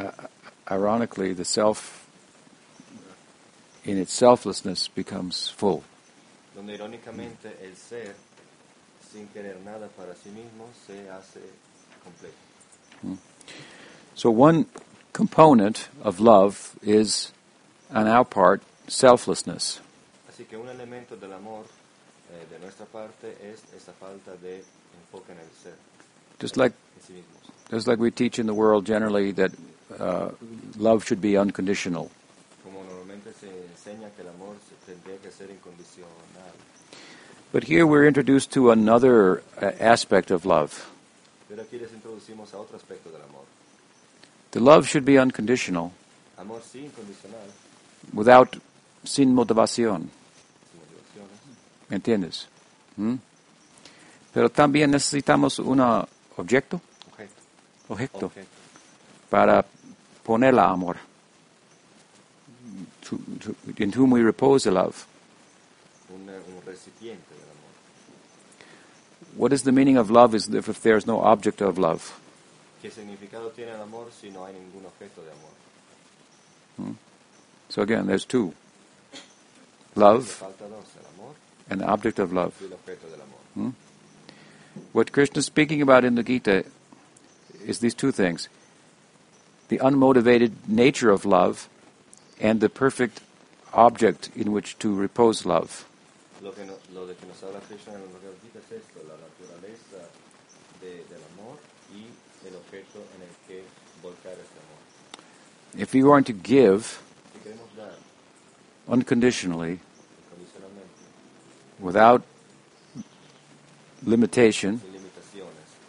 uh, 0.07 0.27
ironically, 0.69 1.33
the 1.33 1.45
self, 1.45 2.07
in 3.83 3.97
its 3.97 4.13
selflessness, 4.13 4.87
becomes 4.87 5.49
full. 5.49 5.83
donde 6.55 6.73
irónicamente 6.75 7.49
el 7.63 7.75
ser, 7.75 8.13
sin 9.11 9.27
querer 9.33 9.57
nada 9.65 9.87
para 9.97 10.13
sí 10.15 10.29
mismo, 10.29 10.67
se 10.85 11.09
hace 11.09 11.39
completo. 12.03 13.17
So 14.15 14.29
one 14.29 14.65
component 15.13 15.89
of 16.03 16.19
love 16.19 16.75
is, 16.83 17.31
on 17.93 18.07
our 18.07 18.25
part, 18.25 18.61
selflessness. 18.87 19.79
Así 20.29 20.45
que 20.45 20.57
un 20.57 20.67
elemento 20.69 21.15
del 21.15 21.33
amor 21.33 21.65
eh, 22.31 22.45
de 22.51 22.59
nuestra 22.59 22.85
parte 22.85 23.35
es 23.41 23.61
esa 23.75 23.93
falta 23.93 24.35
de 24.41 24.63
enfoque 25.01 25.31
en 25.31 25.39
el 25.39 25.49
ser, 25.63 25.75
Just 26.39 26.57
like, 26.57 26.75
en 26.97 27.01
sí 27.07 27.13
mismos. 27.13 27.71
just 27.71 27.87
like 27.87 27.99
we 27.99 28.11
teach 28.11 28.37
in 28.39 28.45
the 28.47 28.53
world 28.53 28.85
generally 28.85 29.31
that 29.31 29.51
uh, 29.99 30.31
love 30.77 31.03
should 31.05 31.21
be 31.21 31.37
unconditional. 31.37 32.09
Como 32.63 32.83
normalmente 32.83 33.31
se 33.39 33.47
enseña 33.47 34.09
que 34.15 34.21
el 34.21 34.29
amor 34.29 34.55
se 34.67 34.75
tendría 34.91 35.17
que 35.21 35.31
ser 35.31 35.49
incondicional. 35.49 36.53
But 37.51 37.65
here 37.65 37.85
we're 37.85 38.07
introduced 38.07 38.51
to 38.53 38.71
another 38.71 39.43
uh, 39.61 39.71
aspect 39.79 40.31
of 40.31 40.45
love. 40.45 40.87
Pero 41.49 41.63
aquí 41.63 41.77
les 41.77 41.91
introducimos 41.91 42.53
a 42.53 42.57
otro 42.59 42.77
aspecto 42.77 43.09
del 43.11 43.21
amor. 43.23 43.43
The 44.51 44.59
love 44.61 44.87
should 44.87 45.05
be 45.05 45.17
unconditional, 45.17 45.91
Amor 46.37 46.61
sí 46.61 46.79
incondicional, 46.85 47.47
without 48.13 48.57
sin 49.03 49.33
motivación. 49.33 50.09
motivaciones. 50.75 51.39
¿Me 51.89 51.95
entiendes? 51.97 52.47
¿Mm? 52.97 53.15
Pero 54.33 54.49
también 54.49 54.91
necesitamos 54.91 55.59
un 55.59 55.79
Objeto. 56.37 56.79
objeto 57.89 58.25
Objeto. 58.27 58.47
para 59.29 59.65
ponerla 60.25 60.71
amor, 60.71 60.97
to, 63.01 63.17
to, 63.39 63.55
in 63.77 63.91
whom 63.91 64.11
we 64.11 64.21
repose 64.21 64.63
the 64.63 64.71
love. 64.71 65.07
Un, 66.13 66.29
un 66.29 66.61
recipiente 66.65 67.29
del 67.29 67.49
amor. 67.49 67.71
What 69.35 69.53
is 69.53 69.63
the 69.63 69.71
meaning 69.71 69.97
of 69.97 70.09
love 70.09 70.35
is 70.35 70.47
if, 70.49 70.69
if 70.69 70.81
there's 70.81 71.05
no 71.05 71.21
object 71.21 71.61
of 71.61 71.77
love? 71.77 72.19
¿Qué 72.81 72.89
significado 72.89 73.51
tiene 73.51 73.71
el 73.71 73.81
amor 73.81 74.07
si 74.11 74.29
no 74.29 74.45
hay 74.45 74.53
ningún 74.53 74.85
objeto 74.85 75.21
de 75.23 75.31
amor? 75.31 75.51
Hmm? 76.77 76.93
So 77.69 77.81
again, 77.81 78.07
there's 78.07 78.25
two. 78.25 78.53
Love 79.95 80.25
falta 80.25 80.67
dos, 80.67 80.85
el 80.99 81.05
amor 81.15 81.35
and 81.69 81.81
the 81.81 81.85
object 81.85 82.19
of 82.19 82.33
love. 82.33 82.53
y 82.61 82.65
el 82.65 82.73
objeto 82.73 83.09
del 83.09 83.21
amor. 83.21 83.39
Hmm? 83.53 83.69
What 84.93 85.11
Krishna 85.11 85.39
is 85.39 85.45
speaking 85.45 85.81
about 85.81 86.05
in 86.05 86.15
the 86.15 86.23
Gita 86.23 86.65
is 87.65 87.79
these 87.79 87.93
two 87.93 88.11
things 88.11 88.49
the 89.71 89.77
unmotivated 89.79 90.51
nature 90.67 91.09
of 91.09 91.23
love 91.25 91.69
and 92.41 92.59
the 92.59 92.67
perfect 92.67 93.21
object 93.73 94.29
in 94.35 94.51
which 94.51 94.77
to 94.79 94.93
repose 94.93 95.45
love. 95.45 95.85
Lo, 96.43 96.51
que 96.51 96.65
no- 96.65 96.75
lo 96.93 97.07
de 97.07 97.13
que 97.15 97.25
nos 97.25 97.41
habla 97.41 97.61
Krishna 97.69 97.93
en 97.93 98.01
el 98.01 98.07
Bhagavad 98.11 98.35
Gita 98.43 98.59
es 98.59 98.71
esto, 98.83 98.99
la 99.07 99.15
naturaleza 99.15 99.99
de- 100.81 101.05
del 101.07 101.21
amor 101.33 101.55
y 101.95 102.03
el 102.47 102.55
objeto 102.55 102.99
en 103.15 103.21
el 103.23 103.33
que 103.47 103.63
volcar 104.03 104.33
este 104.33 104.59
amor. 104.59 105.81
If 105.81 105.93
you're 105.95 106.21
to 106.21 106.33
give 106.33 106.99
Si 107.33 107.39
queremos 107.39 107.69
dar 107.77 107.93
unconditionally, 108.87 109.79
without 111.79 112.23
limitation, 114.05 114.81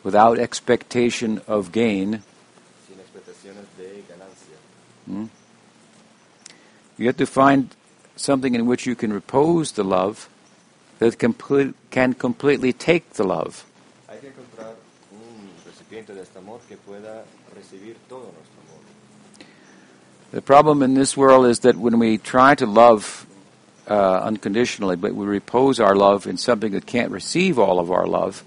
without 0.05 0.39
expectation 0.39 1.43
of 1.49 1.73
gain, 1.73 2.23
sin 2.87 2.99
expectaciones 3.01 3.65
de 3.77 4.05
ganancia, 4.09 4.57
you 6.99 7.07
have 7.07 7.17
to 7.17 7.27
find 7.27 7.75
something 8.17 8.55
in 8.55 8.67
which 8.67 8.87
you 8.87 8.95
can 8.95 9.13
repose 9.13 9.73
the 9.73 9.85
love 9.85 10.29
that 10.99 11.19
complete, 11.19 11.75
can 11.91 12.15
completely 12.15 12.73
take 12.73 13.15
the 13.15 13.25
love. 13.25 13.65
hay 14.09 14.19
que 14.21 14.29
encontrar 14.29 14.75
un 15.11 15.51
recipiente 15.67 16.15
de 16.15 16.23
este 16.23 16.39
amor 16.39 16.61
que 16.69 16.77
pueda 16.77 17.25
recibir 17.57 17.97
todo 18.09 18.25
nuestro 18.25 18.61
amor. 18.69 18.83
The 20.33 20.43
problem 20.43 20.83
in 20.83 20.95
this 20.95 21.17
world 21.17 21.47
is 21.47 21.61
that 21.61 21.77
when 21.77 21.99
we 21.99 22.19
try 22.19 22.55
to 22.55 22.67
love 22.67 23.27
uh, 23.89 24.21
unconditionally, 24.23 24.97
but 24.97 25.15
we 25.15 25.27
repose 25.27 25.81
our 25.81 25.95
love 25.95 26.27
in 26.27 26.37
something 26.37 26.73
that 26.73 26.87
can't 26.87 27.11
receive 27.11 27.59
all 27.59 27.79
of 27.79 27.91
our 27.91 28.07
love, 28.07 28.45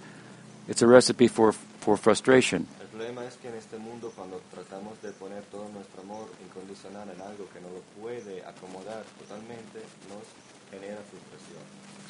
it's 0.67 0.81
a 0.81 0.88
recipe 0.88 1.27
for, 1.27 1.51
for 1.51 1.98
frustration. 1.98 2.67
Problema 3.06 3.28
es 3.28 3.38
que 3.38 3.50
en 3.50 3.54
este 3.54 3.78
mundo 3.78 4.12
cuando 4.16 4.42
tratamos 4.50 5.00
de 5.04 5.12
poner 5.12 5.44
todo 5.52 5.70
nuestro 5.70 6.02
amor 6.02 6.28
incondicional 6.44 7.08
en 7.08 7.22
algo 7.22 7.48
que 7.54 7.62
no 7.62 7.70
lo 7.70 7.82
puede 8.02 8.44
acomodar 8.44 9.04
totalmente, 9.20 9.78
nos 10.10 10.26
genera 10.72 10.98
frustración. 11.06 11.62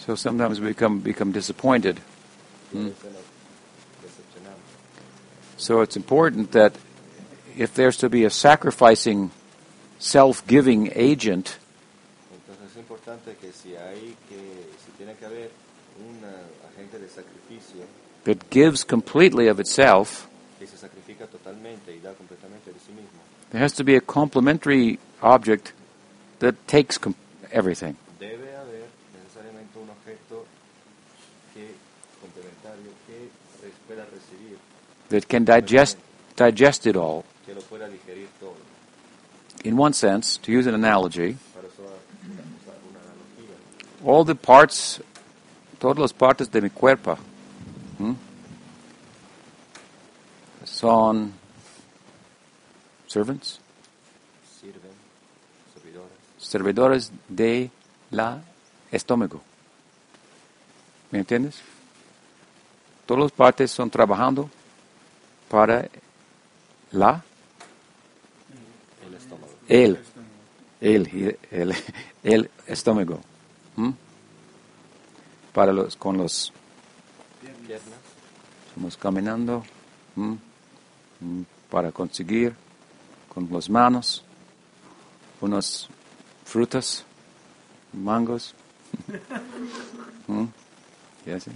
So 0.05 0.15
sometimes 0.15 0.61
we 0.61 0.67
become, 0.67 1.01
become 1.01 1.33
disappointed. 1.33 1.97
Y 2.71 2.77
hmm. 2.77 2.79
a 2.79 2.83
veces 2.85 3.11
nos 3.11 3.27
decepcionamos. 4.07 4.63
So 5.57 5.81
it's 5.81 5.97
important 5.97 6.53
that 6.53 6.71
if 7.57 7.73
there's 7.73 7.97
to 7.97 8.07
be 8.07 8.23
a 8.23 8.29
sacrificing, 8.29 9.31
self-giving 9.99 10.93
agent, 10.95 11.57
Entonces 12.31 12.71
es 12.71 12.77
importante 12.77 13.35
que 13.41 13.51
si 13.51 13.75
hay 13.75 14.15
que, 14.29 14.71
si 14.85 14.91
tiene 14.95 15.15
que 15.15 15.25
haber 15.25 15.51
un 15.99 16.23
agente 16.71 16.99
de 16.99 17.09
sacrificio 17.09 17.83
that 18.23 18.49
gives 18.49 18.85
completely 18.85 19.49
of 19.49 19.59
itself, 19.59 20.29
there 23.51 23.61
has 23.61 23.73
to 23.73 23.83
be 23.83 23.95
a 23.95 24.01
complementary 24.01 24.99
object 25.21 25.73
that 26.39 26.55
takes 26.67 26.97
com- 26.97 27.15
everything. 27.51 27.95
debe 28.19 28.55
haber 28.55 28.85
necesariamente 29.13 29.77
un 29.79 29.89
objeto 29.89 30.45
que 31.53 31.73
complementario 32.21 32.91
que 33.07 33.29
res- 33.63 33.73
pueda 33.87 34.05
recibir, 34.05 34.57
that 35.09 35.27
can 35.27 35.45
digest 35.45 35.97
digest 36.35 36.85
it 36.85 36.95
all. 36.95 37.23
que 37.45 37.53
lo 37.53 37.61
pueda 37.61 37.87
digerir 37.87 38.27
todo. 38.39 38.55
In 39.63 39.77
one 39.79 39.93
sense, 39.93 40.37
to 40.41 40.51
use 40.51 40.67
an 40.67 40.75
analogy, 40.75 41.37
Para 41.53 41.67
usar 41.67 41.85
usar 41.85 42.75
all 44.05 44.23
the 44.25 44.35
parts, 44.35 44.99
todas 45.79 45.97
las 45.97 46.13
partes 46.13 46.49
de 46.51 46.61
mi 46.61 46.69
cuerpo, 46.69 47.17
¿m? 47.99 48.15
Son 50.75 51.31
servants, 53.07 53.61
sirven, 54.59 54.91
servidores, 55.73 56.11
servidores 56.37 57.11
de 57.29 57.71
la 58.11 58.43
estómago. 58.91 59.41
¿Me 61.11 61.19
entiendes? 61.19 61.61
Todas 63.05 63.23
las 63.23 63.31
partes 63.31 63.71
son 63.71 63.89
trabajando 63.89 64.49
para 65.49 65.87
la 66.91 67.23
el 69.07 69.13
estómago, 69.13 69.53
el 69.69 69.99
el 70.81 71.37
el, 71.51 71.75
el 72.23 72.51
estómago. 72.67 73.21
¿m? 73.77 73.93
Para 75.53 75.71
los 75.71 75.95
con 75.95 76.17
los 76.17 76.51
piernas, 77.65 77.81
Estamos 78.67 78.97
caminando 78.97 79.63
¿m? 80.17 80.37
Para 81.69 81.91
conseguir 81.91 82.55
con 83.33 83.47
las 83.51 83.69
manos 83.69 84.23
unas 85.41 85.87
frutas, 86.45 87.03
mangos, 87.93 88.55
¿m? 90.27 90.47
y 91.25 91.31
así. 91.31 91.51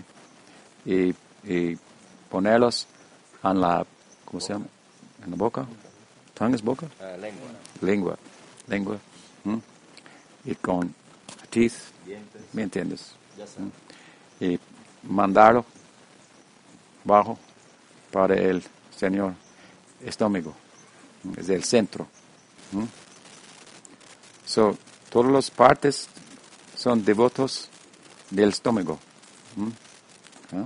Y, 0.85 1.15
y 1.43 1.77
ponerlos 2.29 2.87
en 3.43 3.61
la, 3.61 3.85
¿cómo 4.25 4.41
se 4.41 4.53
llama? 4.53 4.65
En 5.23 5.31
la 5.31 5.37
boca. 5.37 5.65
¿Tongue 6.33 6.55
es 6.55 6.61
boca? 6.61 6.87
ah, 7.01 7.17
lengua, 7.17 7.47
Lengua. 7.81 8.17
Lengua. 8.67 8.97
¿m? 9.45 9.61
Y 10.45 10.55
con 10.55 10.93
teeth, 11.49 11.73
dientes, 12.05 12.41
¿me 12.53 12.63
entiendes? 12.63 13.13
ya 13.37 13.47
saben. 13.47 13.71
y 14.39 14.59
mandarlo 15.03 15.65
bajo 17.05 17.37
para 18.11 18.35
el 18.35 18.61
Señor 18.95 19.33
estómago, 20.01 20.53
es 21.37 21.49
el 21.49 21.63
centro. 21.63 22.07
¿Mm? 22.71 22.83
So, 24.45 24.77
todas 25.09 25.31
las 25.31 25.51
partes 25.51 26.07
son 26.75 27.03
devotos 27.03 27.69
del 28.29 28.49
estómago. 28.49 28.99
¿Mm? 29.55 29.69
¿Ah? 30.55 30.65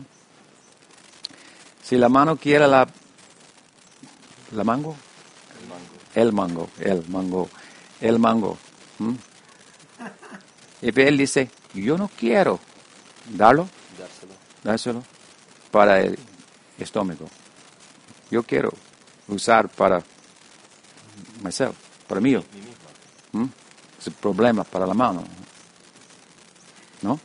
Si 1.81 1.97
la 1.97 2.09
mano 2.09 2.37
quiere 2.37 2.67
la, 2.67 2.87
la 4.51 4.63
mango, 4.63 4.95
El 6.15 6.31
mango, 6.31 6.69
el 6.79 6.99
mango, 7.09 7.09
el 7.09 7.09
mango, 7.09 7.49
el 8.01 8.19
mango. 8.19 8.57
¿Mm? 8.99 9.13
Y 10.81 10.99
él 10.99 11.17
dice, 11.17 11.49
yo 11.73 11.97
no 11.97 12.09
quiero 12.09 12.59
darlo, 13.29 13.69
dárselo, 13.97 14.33
dárselo 14.63 15.03
para 15.71 16.01
el 16.01 16.19
estómago. 16.77 17.29
Yo 18.29 18.43
quiero 18.43 18.73
usar 19.27 19.69
para 19.69 20.03
myself, 21.41 21.75
para 22.07 22.21
mí. 22.21 22.35
¿Mm? 23.31 23.45
Es 23.99 24.07
el 24.07 24.13
problema 24.13 24.63
para 24.63 24.85
la 24.85 24.93
mano. 24.93 25.23
¿No? 27.01 27.19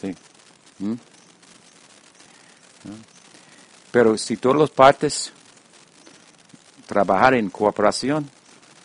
Sí. 0.00 0.14
¿Mm? 0.78 0.94
Pero 3.90 4.18
si 4.18 4.36
todas 4.36 4.58
las 4.58 4.70
partes 4.70 5.32
trabajar 6.86 7.34
en 7.34 7.48
cooperación 7.48 8.28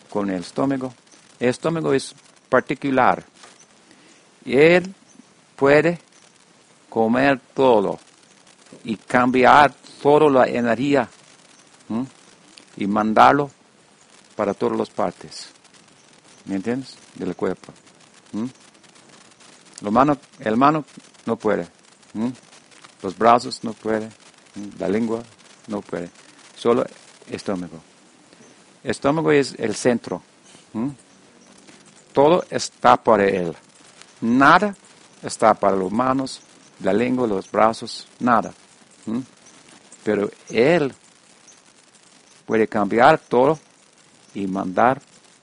con 0.09 0.29
el 0.29 0.41
estómago, 0.41 0.93
el 1.39 1.49
estómago 1.49 1.93
es 1.93 2.13
particular. 2.47 3.23
Y 4.45 4.55
él 4.57 4.93
puede 5.55 5.99
comer 6.89 7.39
todo 7.53 7.99
y 8.83 8.95
cambiar 8.95 9.73
toda 10.01 10.29
la 10.29 10.45
energía 10.47 11.09
¿m? 11.89 12.05
Y 12.79 12.87
mandarlo 12.87 13.51
para 14.35 14.53
todas 14.53 14.77
las 14.77 14.89
partes. 14.89 15.49
¿Me 16.45 16.55
entiendes? 16.55 16.95
Del 17.13 17.35
cuerpo. 17.35 17.73
¿m? 18.33 18.49
Lo 19.81 19.91
mano, 19.91 20.17
el 20.39 20.55
mano 20.55 20.85
no 21.25 21.35
puede. 21.35 21.67
¿m? 22.15 22.31
Los 23.03 23.17
brazos 23.17 23.63
no 23.63 23.73
puede. 23.73 24.05
¿m? 24.55 24.71
La 24.79 24.87
lengua 24.87 25.21
no 25.67 25.81
puede. 25.81 26.09
Solo 26.55 26.85
estómago. 27.29 27.81
Estómago 28.81 29.31
es 29.33 29.55
el 29.59 29.75
centro. 29.75 30.21
Todo 32.13 32.45
está 32.49 32.95
para 32.95 33.25
él. 33.25 33.53
Nada 34.21 34.73
está 35.21 35.53
para 35.53 35.75
las 35.75 35.91
manos, 35.91 36.41
la 36.81 36.93
lengua, 36.93 37.27
los 37.27 37.51
brazos, 37.51 38.07
nada. 38.19 38.53
Pero 40.03 40.29
él 40.49 40.93
puede 42.49 42.67
cambiar 42.67 43.19
todo 43.19 43.59
y 44.33 44.47
mandar 44.47 44.99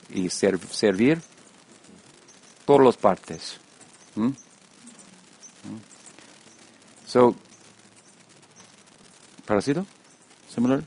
y 0.09 0.29
ser- 0.29 0.59
servir 0.69 1.21
todas 2.65 2.85
las 2.85 2.97
partes. 2.97 3.55
¿m? 4.17 4.25
¿m? 4.27 4.35
So, 7.05 7.33
parecido, 9.45 9.85
similar, 10.53 10.83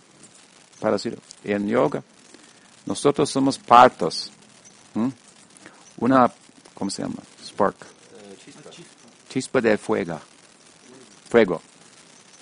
parecido. 0.78 1.16
En 1.42 1.66
yoga, 1.66 2.02
nosotros 2.84 3.30
somos 3.30 3.58
partos. 3.58 4.30
¿m? 4.94 5.10
Una, 5.96 6.30
¿cómo 6.74 6.90
se 6.90 7.00
llama? 7.00 7.22
Spark 7.42 7.76
chispa. 9.30 9.62
de 9.62 9.78
fuego. 9.78 10.20
Fuego. 11.30 11.62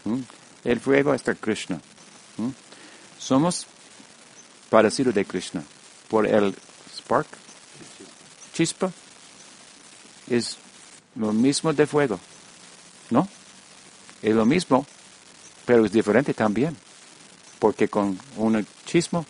¿Mm? 0.04 0.18
El 0.64 0.80
fuego 0.80 1.14
está 1.14 1.32
Krishna. 1.36 1.80
Somos 3.28 3.66
parecidos 4.70 5.14
de 5.14 5.22
Krishna. 5.26 5.62
Por 6.08 6.26
el 6.26 6.56
spark, 6.96 7.26
chispa, 8.54 8.90
es 10.30 10.56
lo 11.14 11.34
mismo 11.34 11.74
de 11.74 11.86
fuego, 11.86 12.18
¿no? 13.10 13.28
Es 14.22 14.34
lo 14.34 14.46
mismo, 14.46 14.86
pero 15.66 15.84
es 15.84 15.92
diferente 15.92 16.32
también, 16.32 16.74
porque 17.58 17.88
con 17.88 18.18
un 18.38 18.66
chismo 18.86 19.26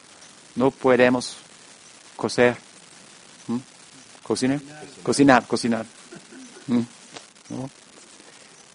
no 0.55 0.71
podemos 0.71 1.37
coser, 2.15 2.57
cocinar, 4.23 4.61
cocinar, 5.03 5.45
cocinar. 5.45 5.87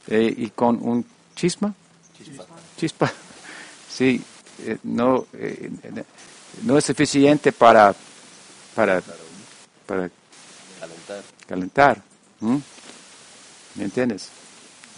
Eh, 0.07 0.33
y 0.37 0.49
con 0.49 0.85
un 0.85 1.05
chisma, 1.33 1.73
Chispa. 2.17 2.45
chispa, 2.75 3.13
sí, 3.89 4.21
eh, 4.65 4.77
no, 4.83 5.27
eh, 5.33 5.69
no 6.63 6.77
es 6.77 6.85
suficiente 6.85 7.51
para, 7.51 7.93
para, 8.75 9.01
para 9.85 10.09
Calentar. 11.47 12.01
¿Me 13.75 13.83
entiendes? 13.83 14.29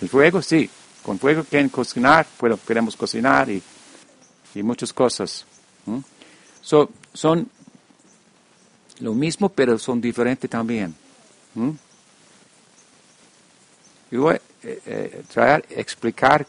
El 0.01 0.09
fuego, 0.09 0.41
sí. 0.41 0.69
Con 1.03 1.19
fuego 1.19 1.43
quieren 1.43 1.69
cocinar, 1.69 2.25
queremos 2.65 2.95
cocinar 2.95 3.49
y, 3.49 3.61
y 4.55 4.63
muchas 4.63 4.91
cosas. 4.91 5.45
So, 6.61 6.89
son 7.13 7.47
lo 8.99 9.13
mismo, 9.13 9.49
pero 9.49 9.77
son 9.77 10.01
diferentes 10.01 10.49
también. 10.49 10.95
¿m? 11.55 11.75
Y 14.11 14.17
voy 14.17 14.35
a 14.35 14.41
eh, 14.63 14.81
eh, 14.85 15.23
traer, 15.31 15.65
explicar 15.69 16.45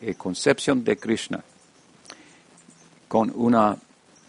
la 0.00 0.14
concepción 0.14 0.82
de 0.84 0.96
Krishna 0.96 1.42
con 3.08 3.32
una 3.34 3.76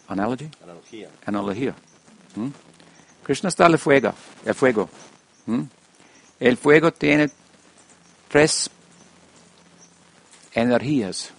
analogy 0.08 0.50
Analogía. 0.64 1.10
analogía. 1.26 1.76
¿Mm? 2.36 2.48
Krishna 3.24 3.50
está 3.50 3.68
el 3.68 3.78
fuego, 3.78 4.14
el 4.46 4.56
fuego. 4.56 4.90
¿Mm? 5.46 5.62
El 6.40 6.58
fuego 6.58 6.92
tiene 6.92 7.30
tres 8.30 8.70
energías. 10.54 11.32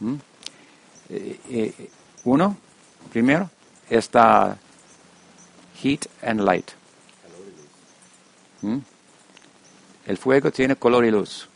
¿Mm? 0.00 0.14
Eh, 1.08 1.40
eh, 1.48 1.90
uno, 2.24 2.56
primero, 3.12 3.48
está 3.88 4.58
heat 5.80 6.06
and 6.22 6.40
light. 6.40 6.70
¿Mm? 8.62 8.78
El 10.06 10.18
fuego 10.18 10.50
tiene 10.50 10.76
color 10.76 11.04
y 11.04 11.10
luz. 11.10 11.48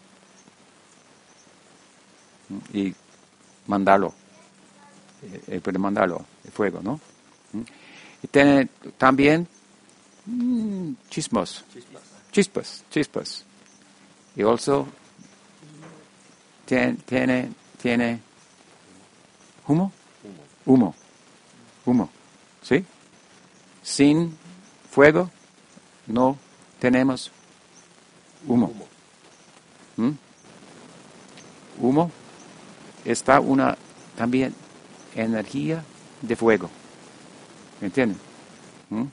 ¿Mm? 2.48 2.58
Y 2.76 2.94
mandarlo. 3.66 4.14
Eh, 5.22 5.42
eh, 5.48 5.60
puede 5.60 5.78
mandarlo, 5.78 6.24
el 6.44 6.50
fuego, 6.52 6.80
¿no? 6.82 7.00
¿Mm? 7.52 7.62
Y 8.22 8.26
tiene 8.28 8.68
también 8.96 9.46
mm, 10.26 10.92
chismos, 11.10 11.64
Chispas. 12.30 12.84
chispas. 12.90 13.44
Y 14.36 14.42
also 14.42 14.86
tiene, 16.66 16.94
tiene, 17.06 17.48
tiene 17.80 18.20
humo, 19.66 19.92
Humo. 20.66 20.94
humo, 21.86 22.10
¿sí? 22.62 22.84
Sin 23.82 24.36
fuego 24.90 25.30
no 26.06 26.36
tenemos 26.78 27.32
humo. 28.46 28.66
Humo. 28.66 28.86
¿Mm? 29.96 30.10
Humo 31.80 32.10
está 33.04 33.40
una 33.40 33.76
también 34.16 34.54
energía 35.14 35.84
de 36.22 36.36
fuego. 36.36 36.70
¿Me 37.80 37.86
entienden? 37.86 38.18
¿Mm? 38.90 39.04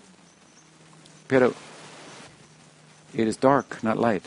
Pero 1.27 1.53
it 3.13 3.27
is 3.27 3.39
dark, 3.39 3.83
not 3.83 3.97
light. 3.97 4.23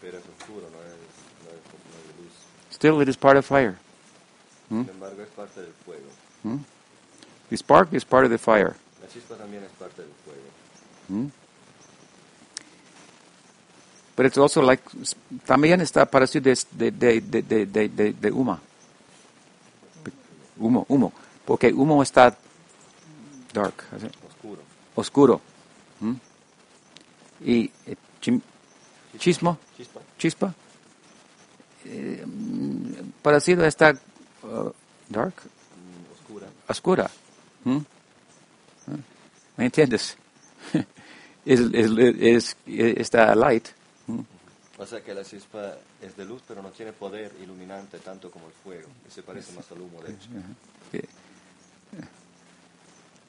Pero 0.00 0.18
es 0.18 0.24
oscuro, 0.38 0.66
no 0.70 0.78
es, 0.78 0.96
no 1.44 1.50
es, 1.50 1.62
no 1.90 1.98
es 2.00 2.24
luz. 2.24 2.32
Still, 2.70 3.00
it 3.02 3.08
is 3.08 3.16
part 3.16 3.36
of 3.36 3.46
fire. 3.46 3.76
¿Mm? 4.68 4.82
Sin 4.82 4.90
embargo, 4.90 5.22
es 5.22 5.28
parte 5.28 5.60
del 5.60 5.72
fuego. 5.84 6.06
¿Mm? 6.42 6.58
The 7.50 7.56
spark 7.56 7.92
is 7.92 8.04
part 8.04 8.24
of 8.24 8.30
the 8.30 8.38
fire. 8.38 8.76
La 9.02 9.08
chispa 9.08 9.34
también 9.34 9.64
es 9.64 9.72
parte 9.72 10.02
del 10.02 10.12
fuego. 10.24 10.48
¿Mm? 11.08 11.30
But 14.16 14.26
it's 14.26 14.38
also 14.38 14.60
like, 14.60 14.82
también 15.46 15.80
está 15.80 16.04
parecido 16.04 16.42
de, 16.42 16.54
de, 16.72 16.90
de, 16.90 17.20
de, 17.20 17.42
de, 17.42 17.66
de, 17.66 17.88
de, 17.88 18.12
de 18.12 18.30
humo. 18.30 18.60
Humo, 20.60 20.84
humo. 20.88 21.12
Porque 21.44 21.72
humo 21.72 22.02
está 22.02 22.36
dark. 23.52 23.74
Oscuro. 24.28 24.60
oscuro. 24.94 25.40
¿Mm? 26.00 26.12
Y 27.44 27.70
eh, 27.86 27.96
chim- 28.20 28.42
chismo, 29.18 29.58
Chispa. 29.76 30.00
chispa, 30.18 30.54
eh, 31.86 32.24
parecido 33.22 33.64
está 33.64 33.92
uh, 34.42 34.70
dark, 35.08 35.34
oscura. 36.14 36.46
oscura. 36.68 37.10
¿Mm? 37.64 37.78
¿Me 39.56 39.64
entiendes? 39.66 40.16
es, 41.44 41.60
es, 41.72 41.90
es- 42.20 42.56
está 42.66 43.34
light. 43.34 43.68
¿Mm? 44.06 44.20
O 44.82 44.86
sea 44.86 45.02
que 45.02 45.12
la 45.12 45.22
chispa 45.22 45.74
es 46.00 46.16
de 46.16 46.24
luz, 46.24 46.40
pero 46.48 46.62
no 46.62 46.70
tiene 46.70 46.92
poder 46.94 47.30
iluminante 47.42 47.98
tanto 47.98 48.30
como 48.30 48.46
el 48.46 48.52
fuego. 48.64 48.88
Y 49.06 49.10
se 49.12 49.22
parece 49.22 49.52
más 49.52 49.70
al 49.72 49.82
humo, 49.82 50.00
de 50.02 50.10
hecho. 50.12 50.28
Sí. 50.90 51.00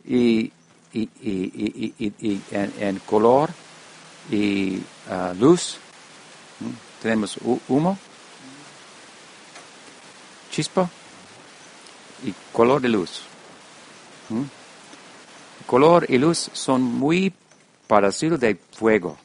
Y, 0.05 0.51
y, 0.97 1.09
y, 1.21 1.93
y, 1.99 2.41
en, 2.51 2.73
en 2.79 2.99
color 2.99 3.49
y 4.31 4.81
ah, 5.09 5.33
luz 5.37 5.77
tenemos 7.01 7.37
hu- 7.39 7.59
humo, 7.67 7.97
chispa 10.51 10.89
y 12.25 12.33
color 12.53 12.81
de 12.81 12.89
luz. 12.89 13.23
Color 15.67 16.05
y 16.09 16.17
luz 16.17 16.49
son 16.53 16.81
muy 16.81 17.33
parecidos 17.87 18.39
de 18.39 18.55
fuego. 18.55 19.17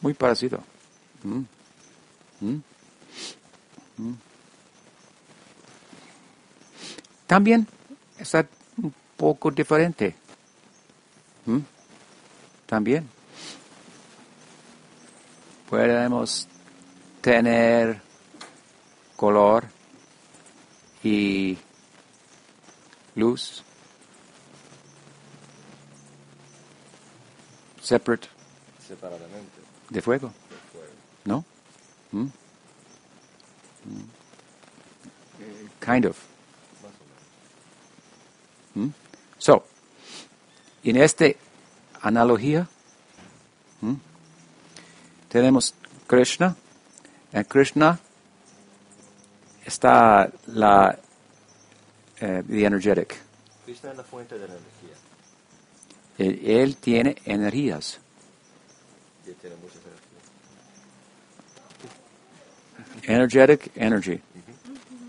Muy 0.00 0.14
parecido. 0.14 0.60
¿m? 1.24 1.44
¿m? 2.40 2.62
¿m? 3.98 4.14
también 7.30 7.64
está 8.18 8.44
un 8.76 8.92
poco 9.16 9.52
diferente. 9.52 10.16
¿Mm? 11.46 11.58
También 12.66 13.08
podemos 15.68 16.48
tener 17.20 18.00
color 19.14 19.64
y 21.04 21.56
luz 23.14 23.62
separate 27.80 28.26
Separadamente 28.88 29.59
de 29.90 30.00
fuego. 30.00 30.32
¿no? 31.24 31.44
¿Mm? 32.12 32.22
Mm. 32.22 32.30
Kind 35.80 36.06
of. 36.06 36.16
¿Mm? 38.74 38.88
So, 39.38 39.64
en 40.84 40.96
esta 40.96 41.26
analogía 42.02 42.68
¿m? 43.82 43.96
tenemos 45.28 45.74
Krishna. 46.06 46.56
En 47.32 47.44
Krishna 47.44 47.98
está 49.64 50.30
la 50.46 50.98
eh, 52.20 52.42
the 52.46 52.64
energetic. 52.64 53.16
Krishna 53.64 53.92
es 53.92 53.96
la 53.96 54.04
fuente 54.04 54.38
de 54.38 54.48
la 54.48 54.54
energía. 54.54 54.96
Él, 56.18 56.40
él 56.44 56.76
tiene 56.76 57.16
energías. 57.24 58.00
Tiene 59.34 59.56
muchas 59.56 59.78
energías. 59.82 60.10
Energetic 63.02 63.70
energy. 63.76 64.20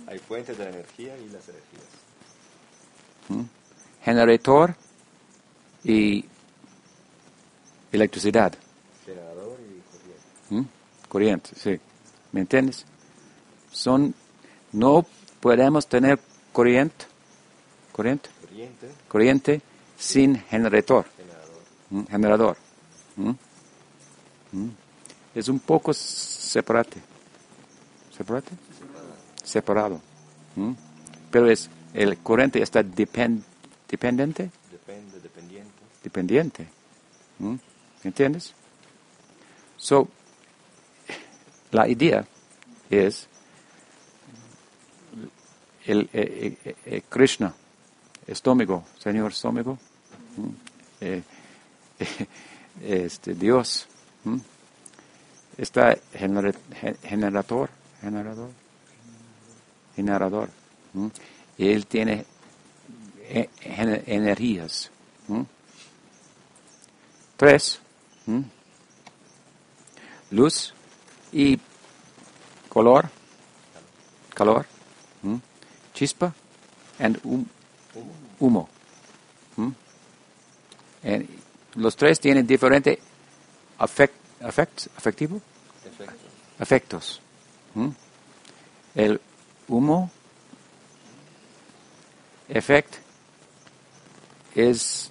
Hay 0.08 0.20
fuentes 0.20 0.58
de 0.58 0.64
la 0.66 0.70
energía 0.72 1.18
y 1.18 1.30
las 1.30 1.48
energías. 1.48 1.84
Generator 4.04 4.76
y 5.84 6.26
electricidad. 7.92 8.54
Generador 9.06 9.58
y 9.60 9.82
corriente. 9.92 10.24
¿Mm? 10.50 10.66
Corriente, 11.08 11.50
sí. 11.56 11.80
¿Me 12.32 12.42
entiendes? 12.42 12.86
Son, 13.72 14.14
no 14.74 15.06
podemos 15.40 15.88
tener 15.88 16.20
corriente, 16.52 17.06
corriente, 17.92 18.30
Corriente, 18.42 18.88
corriente 19.08 19.62
sin 19.98 20.36
generator, 20.36 21.06
generador. 21.16 22.08
generador. 22.10 22.58
¿Mm? 23.16 23.30
¿Mm? 23.30 23.38
Es 25.34 25.48
un 25.48 25.60
poco 25.60 25.94
separate. 25.94 27.00
¿Separate? 28.16 28.52
Separado. 29.44 30.02
¿Mm? 30.56 30.72
Pero 31.32 31.50
es, 31.50 31.70
el 31.94 32.18
corriente 32.18 32.62
está 32.62 32.84
depend, 32.84 33.44
dependiente, 33.90 34.50
Depende, 34.72 35.20
dependiente. 35.20 35.72
dependiente. 36.04 36.68
¿Mm? 37.40 37.56
¿Entiendes? 38.04 38.54
So, 39.78 40.08
la 41.72 41.88
idea 41.88 42.26
es 42.90 43.28
el, 45.86 46.10
eh, 46.14 46.58
eh, 46.64 46.76
eh, 46.86 47.02
Krishna, 47.10 47.54
estómago, 48.28 48.84
Señor 49.00 49.32
estómago, 49.32 49.78
eh, 51.02 51.24
este, 52.84 53.34
Dios, 53.34 53.88
está 55.58 55.98
gener, 56.14 56.56
generador, 57.04 57.70
generador, 58.02 58.50
generador. 59.96 60.50
Y 61.58 61.70
él 61.70 61.86
tiene 61.86 62.26
energías. 63.66 64.92
Tres, 67.38 67.80
luz 70.30 70.74
y 71.32 71.60
color, 72.70 73.10
calor, 74.34 74.66
chispa 75.94 76.34
and 77.00 77.20
humo. 78.40 78.70
And 81.04 81.28
los 81.76 81.96
tres 81.96 82.20
tienen 82.20 82.46
diferentes 82.46 83.00
afect, 83.82 84.14
affects, 84.42 84.90
afectivo? 84.96 85.42
efectos. 86.60 87.20
¿Mm? 87.74 87.90
El 88.94 89.20
humo 89.68 90.12
effect 92.48 92.98
is 94.56 95.10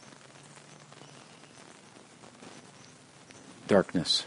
darkness. 3.66 4.24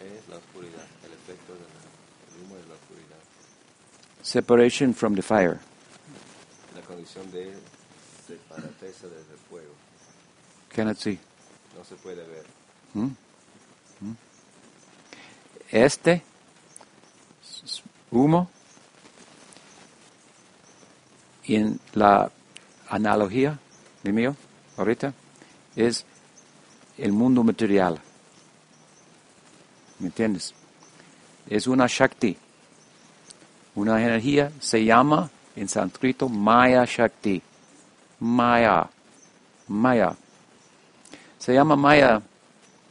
Es 0.00 0.28
la 0.28 0.36
oscuridad. 0.38 0.86
El 1.04 1.12
efecto 1.12 1.52
del 1.52 2.42
humo 2.42 2.56
es 2.56 2.66
la 2.66 2.74
oscuridad. 2.74 3.18
Separation 4.22 4.94
from 4.94 5.14
the 5.14 5.22
fire. 5.22 5.60
La 6.74 6.82
condición 6.82 7.30
de 7.30 7.52
separateza 8.26 9.06
desde 9.06 9.32
el 9.32 9.38
fuego. 9.48 9.74
Cannot 10.70 10.96
see. 10.96 11.20
¿Mm? 12.94 13.04
¿Mm? 13.04 14.12
Este 15.70 16.22
humo 18.10 18.50
en 21.44 21.80
la 21.94 22.30
analogía 22.88 23.58
de 24.02 24.12
mío 24.12 24.36
ahorita 24.76 25.12
es 25.76 26.04
el 26.98 27.12
mundo 27.12 27.42
material. 27.42 27.98
¿Me 29.98 30.06
entiendes? 30.06 30.54
Es 31.48 31.66
una 31.66 31.86
Shakti. 31.88 32.36
Una 33.74 34.02
energía 34.02 34.52
se 34.60 34.84
llama 34.84 35.30
en 35.56 35.68
sánscrito 35.68 36.28
Maya 36.28 36.84
Shakti. 36.84 37.42
Maya. 38.20 38.88
Maya. 39.68 40.14
Se 41.38 41.54
llama 41.54 41.76
Maya. 41.76 42.20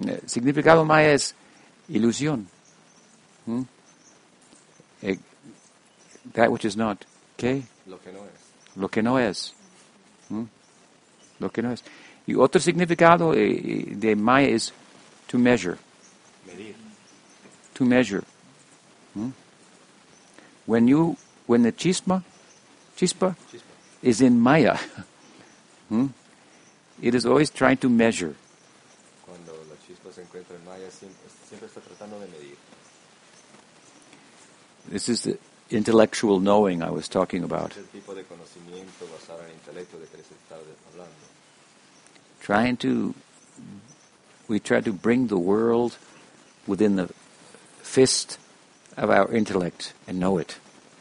El 0.07 0.27
significado 0.27 0.85
Maya 0.85 1.13
es 1.13 1.35
ilusión. 1.89 2.47
¿Mm? 3.45 3.61
Eh, 5.03 5.17
that 6.33 6.49
which 6.49 6.65
is 6.65 6.75
not. 6.75 7.05
¿Qué? 7.37 7.63
Lo 7.87 7.99
que 7.99 8.11
no 8.11 8.19
es. 8.19 8.75
Lo 8.75 8.89
que 8.89 9.01
no 9.01 9.19
es. 9.19 9.53
¿Mm? 10.29 10.43
Lo 11.39 11.51
que 11.51 11.61
no 11.61 11.71
es. 11.71 11.83
Y 12.27 12.35
otro 12.35 12.61
significado 12.61 13.33
eh, 13.33 13.85
de 13.91 14.15
Maya 14.15 14.49
es 14.49 14.73
to 15.27 15.37
measure. 15.37 15.77
Medir. 16.45 16.75
To 17.73 17.85
measure. 17.85 18.23
¿Mm? 19.15 19.31
When 20.65 20.87
you, 20.87 21.17
when 21.47 21.63
the 21.63 21.71
chispa, 21.71 22.23
chispa, 22.95 23.35
Chispa. 23.51 23.61
is 24.01 24.21
in 24.21 24.39
Maya, 24.39 24.77
it 27.01 27.15
is 27.15 27.25
always 27.25 27.49
trying 27.49 27.77
to 27.77 27.89
measure. 27.89 28.35
Cuando 30.11 30.15
la 30.15 30.15
chispa 30.15 30.15
se 30.15 30.21
encuentra 30.21 30.55
en 30.55 30.65
Maya, 30.65 30.91
siempre, 30.91 31.29
siempre 31.47 31.67
está 31.67 31.81
tratando 31.81 32.19
de 32.19 32.27
medir. 32.27 32.57
This 34.89 35.09
is 35.09 35.21
the 35.23 35.37
intellectual 35.69 36.39
knowing 36.39 36.81
I 36.81 36.89
was 36.89 37.07
talking 37.07 37.43
about. 37.43 37.71
Es 37.71 37.77
el 37.77 37.85
tipo 37.85 38.13
de 38.15 38.23
conocimiento 38.23 39.05
basado 39.11 39.41
en 39.41 39.47
el 39.47 39.53
intelecto 39.53 39.99
de 39.99 40.07
que 40.07 40.17
les 40.17 40.25
estaba 40.25 40.61
hablando. 40.91 41.15
Trying 42.41 42.77
to, 42.77 43.13
we 44.47 44.59
try 44.59 44.81
to 44.81 44.91
bring 44.91 45.27
the 45.27 45.37
world 45.37 45.97
within 46.67 46.95
the 46.95 47.07
fist 47.83 48.39
of 48.97 49.09
our 49.09 49.31
intellect 49.31 49.93
and 50.07 50.19
know 50.19 50.39
it. 50.39 50.57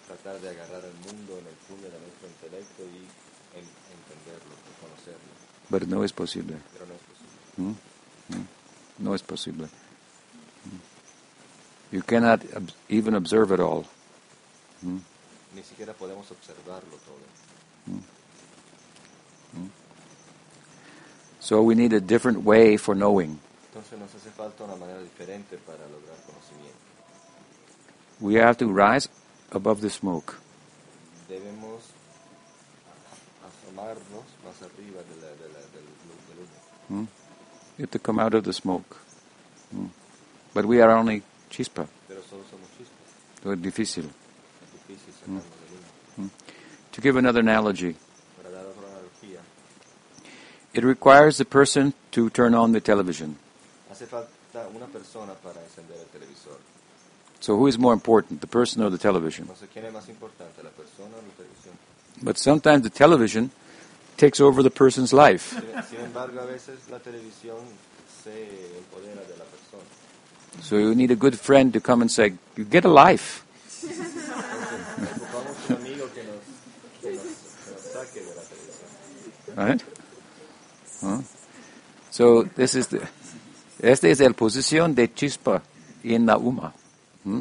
Tratar 0.07 0.38
de 0.40 0.51
agarrar 0.51 0.85
el 0.85 0.94
mundo 1.07 1.38
en 1.38 1.46
el 1.46 1.57
puño 1.66 1.88
de 1.88 1.99
nuestro 1.99 2.29
intelecto 2.29 2.83
y 2.85 3.09
entenderlo, 3.57 4.55
conocerlo. 4.81 5.31
But 5.70 5.88
no 5.88 6.05
es 6.05 6.12
posible. 6.12 6.57
Pero 6.75 6.87
no 6.87 7.64
mm? 7.64 7.77
Mm. 8.29 8.60
¿Mm? 9.00 9.02
¿Mm? 9.02 9.04
No 9.08 9.14
es 9.14 9.22
posible. 9.22 9.66
¿Mm? 9.66 11.96
You 11.96 12.02
cannot 12.02 12.42
ob- 12.54 12.72
even 12.88 13.14
observe 13.14 13.52
it 13.54 13.60
all. 13.60 13.84
¿Mm? 14.82 14.98
Ni 15.54 15.62
siquiera 15.62 15.92
podemos 15.94 16.30
observarlo 16.30 16.96
todo. 17.04 17.20
So 21.40 21.62
we 21.62 21.74
need 21.74 21.92
a 21.92 22.00
different 22.00 22.44
way 22.44 22.76
for 22.76 22.94
knowing. 22.94 23.38
Entonces 23.72 23.98
nos 23.98 24.14
hace 24.14 24.30
falta 24.30 24.64
una 24.64 24.76
manera 24.76 25.00
diferente 25.00 25.56
para 25.58 25.78
lograr 25.88 26.16
conocimiento. 26.26 26.78
We 28.20 28.36
have 28.40 28.56
to 28.58 28.68
rise 28.72 29.08
above 29.50 29.80
the 29.80 29.90
smoke. 29.90 30.34
Debemos 31.28 31.80
asomarnos 33.48 34.24
más 34.44 34.60
arriba 34.62 35.00
de 35.02 35.16
la, 35.22 35.28
de 35.28 35.48
la- 35.48 35.66
del, 35.72 35.86
del 36.28 36.38
humo. 36.90 37.08
¿Mm? 37.81 37.83
You 37.83 37.85
have 37.85 37.90
to 37.93 37.99
come 37.99 38.19
out 38.21 38.35
of 38.35 38.45
the 38.45 38.53
smoke. 38.53 38.97
¿Mm? 39.75 39.88
But 40.55 40.64
we 40.66 40.81
are 40.83 40.90
only 40.90 41.23
chispa. 41.51 41.87
Pero 42.09 42.21
solo 42.29 42.43
somos 42.51 42.69
chispas. 42.77 43.43
So 43.43 43.53
it's 43.53 43.62
difícil. 43.62 44.05
Es 44.05 44.88
difícil 44.88 45.14
sacarnos 45.14 45.45
del 45.45 46.25
humo. 46.25 46.31
To 46.93 47.01
give 47.01 47.16
another 47.16 47.40
analogy, 47.40 47.95
Para 48.37 48.51
dar 48.51 48.66
otra 48.66 48.88
analogía, 48.88 49.40
it 50.75 50.85
requires 50.85 51.38
the 51.38 51.45
person 51.45 51.95
to 52.11 52.29
turn 52.31 52.55
on 52.55 52.73
the 52.73 52.81
television. 52.81 53.37
hace 53.90 54.07
falta 54.07 54.66
una 54.75 54.87
persona 54.87 55.35
para 55.35 55.61
encender 55.62 55.99
el 55.99 56.07
televisor. 56.07 56.59
So 57.40 57.57
who 57.57 57.69
is 57.69 57.79
more 57.79 57.95
important, 57.95 58.40
the 58.43 58.47
person 58.47 58.83
or 58.83 58.90
the 58.90 58.99
television? 58.99 59.47
No 59.47 59.55
sé 59.55 59.69
quién 59.73 59.87
es 59.87 59.93
más 59.93 60.09
importante, 60.09 60.62
la 60.62 60.71
persona 60.71 61.16
o 61.16 61.23
la 61.23 61.35
televisión. 61.37 61.75
But 62.23 62.37
sometimes 62.37 62.83
the 62.83 62.90
television 62.90 63.51
takes 64.20 64.40
over 64.40 64.62
the 64.62 64.70
person's 64.70 65.12
life. 65.12 65.54
Sin, 65.54 65.83
sin 65.88 66.00
embargo, 66.04 66.40
a 66.40 66.46
veces 66.46 66.78
la 66.90 66.98
televisión 66.98 67.59
se 68.22 68.76
empodera 68.76 69.22
de 69.26 69.37
la 69.37 69.44
persona. 69.44 69.85
So 70.61 70.76
you 70.76 70.94
need 70.94 71.11
a 71.11 71.16
good 71.16 71.37
friend 71.38 71.72
to 71.72 71.80
come 71.80 72.02
and 72.02 72.11
say, 72.11 72.35
"You 72.56 72.64
get 72.64 72.85
a 72.85 72.88
life." 72.88 73.44
Right? 79.56 79.83
Huh? 81.00 81.22
So 82.11 82.44
this 82.44 82.74
is 82.74 82.88
the, 82.88 83.00
esta 83.83 84.09
es 84.09 84.20
la 84.20 84.30
posición 84.30 84.94
de 84.94 85.09
chispa 85.09 85.62
en 86.04 86.26
la 86.26 86.37
uma. 86.37 86.72
¿Mm? 87.24 87.40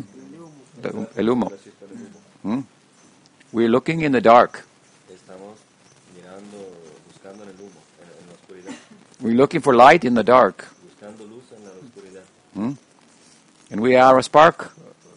La 0.83 0.89
El 1.15 1.29
humo. 1.29 1.49
La 1.49 1.57
chispa 1.57 1.85
del 1.85 1.97
humo. 2.43 2.55
¿Mm? 2.55 2.63
We're 3.51 3.69
looking 3.69 4.01
in 4.01 4.11
the 4.11 4.21
dark. 4.21 4.63
Estamos 5.09 5.57
mirando, 6.15 6.57
buscando 7.07 7.43
en 7.43 7.49
el 7.49 7.55
humo, 7.55 7.69
en, 7.69 7.69
en 7.69 7.69
la 7.69 7.69
oscuridad, 7.69 7.79
We're 9.21 9.36
looking 9.36 9.62
for 9.62 9.75
light 9.75 10.06
in 10.06 10.13
the 10.15 10.23
dark. 10.23 10.65
buscando 10.82 11.25
luz 11.25 11.43
en 11.52 11.63
la 11.65 11.71
oscuridad. 11.71 12.23
¿Mm? 12.54 12.78
And 13.71 13.82
we 13.82 13.97
are 13.97 14.17
a 14.17 14.23
spark 14.23 14.71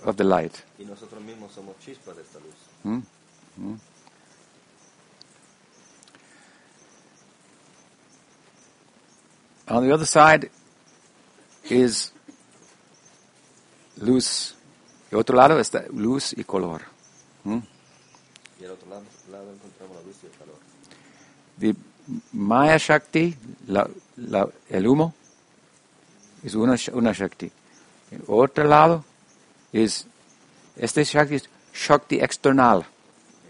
of 0.04 0.16
the 0.16 0.24
light. 0.24 0.64
Y 0.78 0.84
nosotros 0.84 1.22
mismos 1.22 1.52
somos 1.52 1.78
chispas 1.78 2.16
de 2.16 2.22
esta 2.22 2.38
luz. 2.40 2.54
¿Mm? 2.82 3.00
¿Mm? 3.56 3.78
On 9.68 9.86
the 9.86 9.92
other 9.92 10.06
side 10.06 10.50
is 11.70 12.12
luz. 13.98 14.56
Y 15.10 15.14
otro 15.14 15.36
lado 15.36 15.60
está 15.60 15.84
luz 15.92 16.32
y 16.36 16.42
color. 16.44 16.82
¿Mm? 17.44 17.58
Y 18.60 18.64
al 18.64 18.72
otro 18.72 18.88
lado, 18.88 19.02
lado 19.30 19.52
encontramos 19.52 19.96
la 19.96 20.02
luz 20.02 20.16
y 20.22 20.26
el 20.26 20.32
calor. 20.32 20.58
The 21.58 21.76
Maya 22.32 22.76
Shakti, 22.78 23.34
la, 23.68 23.88
la- 24.16 24.48
el 24.68 24.86
humo, 24.86 25.14
es 26.42 26.54
una, 26.54 26.74
sh- 26.74 26.92
una 26.94 27.12
Shakti. 27.12 27.50
El 28.10 28.22
otro 28.26 28.64
lado 28.64 29.04
es, 29.72 30.06
este 30.76 31.04
Shakti 31.04 31.36
es 31.36 31.48
Shakti 31.74 32.16
external, 32.20 32.84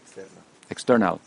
Externa, 0.04 0.40
external. 0.70 1.18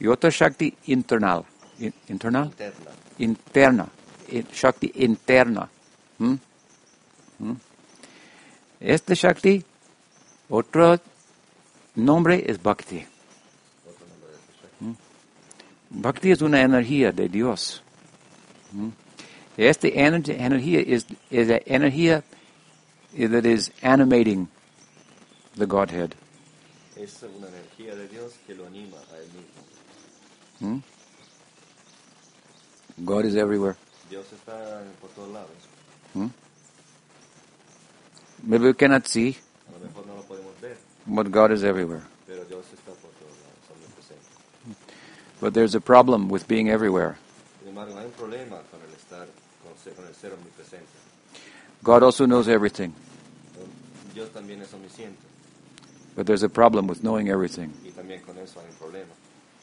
Y 0.00 0.06
otra 0.08 0.30
Shakti 0.30 0.74
internal, 0.86 1.44
in- 1.78 1.94
internal, 2.08 2.46
interna, 2.48 2.90
interna, 3.18 3.86
in- 4.28 4.48
Shakti 4.52 4.92
interna. 4.96 5.68
¿Mm? 6.18 6.34
¿Mm? 7.38 7.52
Este 8.80 9.14
Shakti, 9.14 9.64
otro 10.48 10.98
nombre 11.94 12.44
es 12.46 12.60
Bhakti. 12.62 13.06
Bhakti 15.94 16.30
es 16.32 16.42
una 16.42 16.60
energía 16.60 17.12
de 17.12 17.28
Dios. 17.28 17.82
Esta 19.56 19.86
ener- 19.88 20.28
energía 20.30 20.80
es, 20.80 21.06
es 21.30 21.46
la 21.48 21.60
energía 21.64 22.24
that 23.16 23.44
is 23.44 23.70
animating 23.82 24.48
the 25.56 25.66
Godhead. 25.66 26.10
Es 26.96 27.22
una 27.22 27.46
energía 27.48 27.94
de 27.94 28.08
Dios 28.08 28.32
que 28.46 28.54
lo 28.54 28.66
anima 28.66 28.96
a 29.12 29.16
él 29.18 29.28
mismo. 30.60 30.76
¿Mm? 30.78 30.82
God 33.04 33.24
is 33.26 33.34
everywhere. 33.36 33.76
Dios 34.10 34.26
está 34.32 34.82
por 35.00 35.10
todos 35.10 35.32
lados. 35.32 35.50
¿Mm? 36.14 36.26
Maybe 38.42 38.66
we 38.66 38.74
cannot 38.74 39.06
see, 39.06 39.36
A 39.68 39.72
lo 39.78 39.86
mejor 39.86 40.06
no 40.06 40.16
lo 40.16 40.22
podemos 40.24 40.60
ver, 40.60 40.76
but 41.06 41.28
God 41.30 41.52
is 41.52 41.62
everywhere. 41.62 42.02
pero 42.26 42.44
Dios 42.44 42.64
está 42.74 42.90
por 42.92 43.10
todos 43.12 43.32
lados, 43.38 43.70
omnipresente. 43.72 44.26
But 45.44 45.52
there's 45.52 45.74
a 45.74 45.80
problem 45.80 46.30
with 46.30 46.48
being 46.48 46.70
everywhere. 46.70 47.18
Sin 47.60 47.68
embargo, 47.68 47.98
hay 47.98 48.06
un 48.06 48.12
problema 48.12 48.62
con 48.70 48.80
el 48.80 48.94
estar, 48.96 49.26
con, 49.62 49.76
ser, 49.76 49.92
con 49.92 50.06
el 50.06 50.14
ser 50.14 50.32
omnipresente. 50.32 50.88
God 51.82 52.02
also 52.02 52.24
knows 52.24 52.48
everything, 52.48 52.94
Dios 54.14 54.30
también 54.30 54.62
es 54.62 54.72
omnisciente 54.72 55.18
but 56.16 56.26
there's 56.26 56.42
a 56.44 56.48
problem 56.48 56.86
with 56.86 57.02
knowing 57.02 57.28
everything. 57.28 57.74
y 57.84 57.90
también 57.90 58.22
con 58.22 58.38
eso 58.38 58.58
hay 58.58 58.70
un 58.70 58.76
problema. 58.76 59.12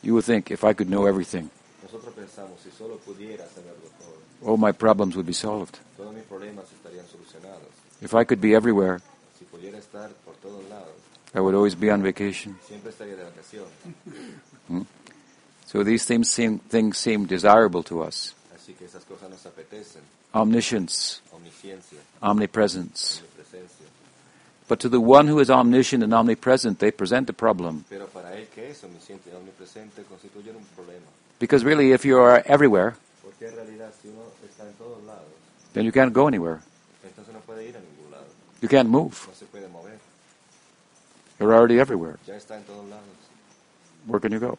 You 0.04 0.14
would 0.14 0.24
think, 0.24 0.52
if 0.52 0.64
I 0.64 0.74
could 0.74 0.88
know 0.88 1.08
everything, 1.08 1.50
Nosotros 1.82 2.14
pensamos, 2.14 2.62
si 2.62 2.70
solo 2.70 2.98
pudiera 2.98 3.48
saberlo 3.48 3.90
todo, 3.98 4.52
all 4.52 4.58
my 4.58 4.72
problems 4.72 5.16
would 5.16 5.26
be 5.26 5.34
solved. 5.34 5.80
todos 5.98 6.14
mis 6.14 6.26
problemas 6.26 6.66
estarían 6.72 7.08
solucionados. 7.08 7.70
If 8.04 8.14
I 8.14 8.24
could 8.24 8.40
be 8.40 8.54
everywhere, 8.54 9.00
Si 9.40 9.46
pudiera 9.46 9.80
estar 9.80 10.12
por 10.24 10.36
todos 10.44 10.64
lados, 10.70 10.94
I 11.34 11.40
would 11.40 11.56
always 11.56 11.74
be 11.74 11.90
on 11.90 12.04
vacation. 12.04 12.56
siempre 12.68 12.92
estaría 12.92 13.16
de 13.16 13.24
vacaciones. 13.24 13.72
Hmm? 14.68 14.84
So 15.72 15.84
these 15.84 16.06
things 16.06 16.30
seem, 16.30 16.60
things 16.60 16.98
seem 16.98 17.26
desirable 17.26 17.84
to 17.84 18.02
us. 18.04 18.36
Así 18.54 18.74
que 18.74 18.86
esas 18.86 19.06
cosas 19.06 19.30
nos 19.30 19.46
Omniscience. 20.34 21.22
omnipresence. 22.22 23.22
But 24.68 24.80
to 24.80 24.90
the 24.90 25.00
one 25.00 25.28
who 25.28 25.40
is 25.42 25.50
omniscient 25.50 26.04
and 26.04 26.14
omnipresent, 26.14 26.80
they 26.80 26.92
present 26.92 27.30
a 27.30 27.34
problem. 27.34 27.84
Pero 27.90 28.08
para 28.08 28.38
él 28.38 28.48
que 28.54 28.72
es 28.72 28.84
y 28.84 30.50
un. 30.50 30.64
Because 31.40 31.66
really, 31.66 31.92
if 31.92 32.06
you 32.06 32.18
are 32.20 32.42
everywhere, 32.46 32.96
en 33.42 33.56
realidad 33.56 33.92
si 34.02 34.10
uno 34.10 34.24
está 34.50 34.64
en 34.68 34.74
todos 34.76 35.04
lados, 35.04 35.26
then 35.74 35.86
you 35.86 35.92
can't 35.92 36.14
go 36.14 36.28
anywhere. 36.28 36.60
no 37.34 37.40
puede 37.40 37.68
ir 37.68 37.76
a 37.76 37.80
lado. 38.12 38.28
You 38.62 38.70
can't 38.70 38.90
move. 38.90 39.14
No 39.28 39.34
se 39.34 39.46
puede 39.46 39.68
mover. 39.68 39.98
You're 41.40 41.54
already 41.54 41.80
everywhere. 41.80 42.18
Ya 42.28 42.36
está 42.36 42.56
en 42.58 42.64
todos 42.64 42.86
lados. 42.90 43.04
Where 44.06 44.20
can 44.22 44.32
you 44.32 44.40
go? 44.40 44.58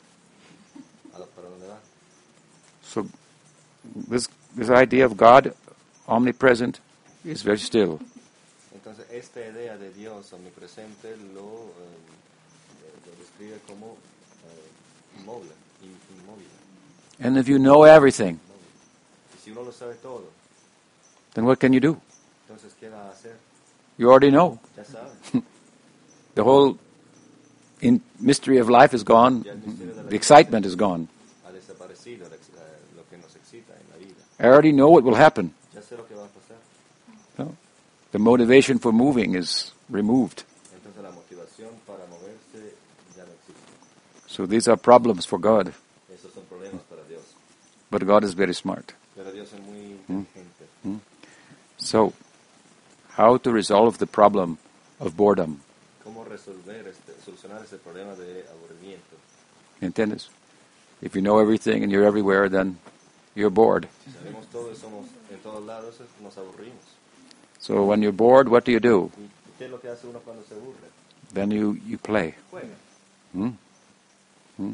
¿A 1.15 1.19
la- 1.21 1.27
¿Para 1.27 1.49
dónde 1.49 1.69
va? 1.69 1.79
So 2.93 3.07
this 4.09 4.29
this 4.55 4.69
idea 4.71 5.05
of 5.07 5.17
God 5.17 5.55
omnipresent 6.07 6.81
is 7.25 7.43
very 7.43 7.59
still. 7.59 7.99
Entonces, 8.75 9.07
esta 9.11 9.41
idea 9.41 9.79
de 9.79 9.91
Dios 9.93 10.33
omnipresente 10.33 11.17
lo, 11.35 11.73
eh, 11.73 12.93
lo 13.07 13.13
describe 13.19 13.59
como 13.67 13.97
eh, 14.45 15.21
inmóvil, 15.21 15.51
inmóvil. 15.83 16.47
And 17.21 17.39
if 17.39 17.49
you 17.49 17.59
know 17.59 17.85
everything, 17.85 18.39
si 19.43 19.51
uno 19.53 19.63
lo 19.63 19.73
sabe 19.73 19.95
todo, 20.03 20.25
then 21.35 21.45
what 21.45 21.59
can 21.61 21.73
you 21.73 21.81
do? 21.81 21.97
entonces, 22.49 22.75
¿qué 22.81 22.89
va 22.91 23.07
a 23.09 23.11
hacer? 23.13 23.37
You 23.97 24.11
already 24.11 24.31
know. 24.31 24.59
The 26.35 26.43
whole 26.45 26.79
in 27.81 28.01
mystery 28.19 28.59
of 28.59 28.69
life 28.69 28.95
is 28.95 29.03
gone. 29.05 29.43
Ya 29.45 29.53
el 29.53 29.59
misterio 29.59 29.95
de 29.95 30.03
la 30.03 30.09
The 30.09 30.17
excitement 30.17 30.67
is 30.67 30.75
gone. 30.77 31.09
ha 31.47 31.53
desaparecido 31.53 32.27
el 32.27 32.33
ex- 32.33 32.49
eh, 32.49 32.97
lo 32.97 33.07
que 33.11 33.19
nos 33.19 33.37
excita 33.37 33.75
en 33.75 33.87
la 33.91 33.97
vida. 33.99 34.23
I 34.43 34.47
already 34.47 34.73
know 34.73 34.89
what 34.89 35.05
will 35.05 35.15
happen. 35.15 35.55
Ya 35.73 35.83
sé 35.83 35.97
lo 35.97 36.05
que 36.05 36.15
va 36.17 36.25
a 36.25 36.27
pasar. 36.27 36.57
No? 37.39 37.55
The 38.11 38.19
motivation 38.19 38.81
for 38.81 38.93
moving 38.93 39.37
is 39.37 39.73
removed. 39.89 40.43
Entonces, 40.75 41.01
la 41.01 41.13
motivación 41.13 41.71
para 41.87 42.05
moverse 42.11 42.75
ya 43.17 43.25
no 43.25 43.31
existe. 43.31 43.63
So 44.27 44.47
these 44.47 44.67
are 44.67 44.77
problems 44.77 45.25
for 45.27 45.39
God. 45.39 45.73
Esos 46.13 46.33
son 46.35 46.43
problemas 46.51 46.83
para 46.91 47.05
Dios. 47.09 47.23
But 47.89 48.05
God 48.05 48.25
is 48.25 48.35
very 48.35 48.53
smart. 48.53 48.93
Pero 49.15 49.31
Dios 49.31 49.53
es 49.53 49.61
muy 49.61 49.97
hmm. 50.09 50.19
inteligente. 50.19 50.65
Hmm. 50.83 50.97
So, 51.79 52.13
how 53.17 53.37
to 53.39 53.53
resolve 53.53 53.99
the 53.99 54.07
problem 54.07 54.59
of 54.99 55.17
boredom? 55.17 55.61
¿Cómo 56.03 56.25
resolver, 56.25 56.89
este, 56.89 57.13
solucionar 57.25 57.63
ese 57.63 57.79
problema 57.79 58.17
de 58.17 58.45
aburrimiento? 58.51 59.17
¿Entiendes? 59.81 60.31
If 61.01 61.15
you 61.15 61.23
know 61.23 61.39
everything 61.39 61.85
and 61.85 61.93
you're 61.93 62.05
everywhere, 62.05 62.49
then 62.49 62.79
you're 63.35 63.51
bored. 63.51 63.89
Si 64.05 64.11
sabemos 64.13 64.47
todo 64.51 64.71
y 64.73 64.77
somos 64.77 65.07
en 65.31 65.39
todos 65.41 65.65
lados, 65.65 65.95
es- 66.01 66.23
nos 66.23 66.37
aburrimos. 66.37 66.83
So 67.59 67.85
when 67.85 68.03
you're 68.03 68.13
bored, 68.17 68.49
what 68.49 68.65
do 68.65 68.73
you 68.73 68.81
do? 68.81 69.11
¿Y 69.19 69.59
qué 69.59 69.65
es 69.67 69.71
lo 69.71 69.81
que 69.81 69.89
hace 69.89 70.07
uno 70.07 70.19
cuando 70.21 70.43
se 70.49 70.55
aburre? 70.55 70.89
Then 71.33 71.51
you, 71.51 71.75
you 71.87 71.97
play. 71.99 72.35
Hmm? 73.33 73.51
Hmm? 74.59 74.73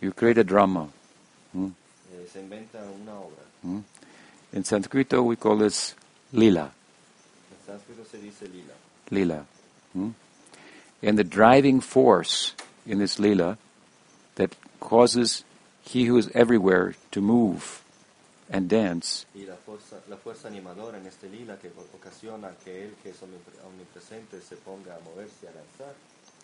You 0.00 0.12
create 0.12 0.38
a 0.38 0.44
drama. 0.44 0.88
Hmm? 1.52 1.68
Eh, 2.12 2.26
se 2.32 2.40
inventa 2.40 2.78
una 3.02 3.12
obra. 3.12 3.44
Hmm? 3.62 3.80
In 4.52 4.64
Sanskrit, 4.64 5.12
we 5.12 5.36
call 5.36 5.58
this 5.58 5.94
lila. 6.32 6.72
En 7.52 7.66
sánscrito 7.66 8.04
se 8.10 8.18
dice 8.18 8.48
lila. 8.48 8.74
Lila. 9.10 9.44
Hmm? 9.92 10.10
And 11.02 11.18
the 11.18 11.24
driving 11.24 11.80
force 11.80 12.54
in 12.86 12.98
this 12.98 13.18
lila 13.18 13.58
that 14.36 14.50
causes 14.80 15.44
he 15.84 16.08
who 16.08 16.18
is 16.18 16.28
everywhere 16.34 16.94
to 17.10 17.20
move 17.20 17.80
and 18.52 18.68
dance 18.68 19.26
Y 19.34 19.44
la 19.44 19.56
fuerza, 19.56 20.00
la 20.08 20.16
fuerza 20.16 20.48
animadora 20.48 20.98
en 20.98 21.06
este 21.06 21.28
lila 21.28 21.56
que 21.58 21.70
ocasiona 21.94 22.50
que 22.64 22.84
él, 22.84 22.94
que 23.02 23.10
es 23.10 23.16
omnipresente, 23.22 24.40
se 24.40 24.56
ponga 24.56 24.96
a 24.96 25.00
moverse, 25.00 25.46
a 25.48 25.52
lanzar, 25.52 25.94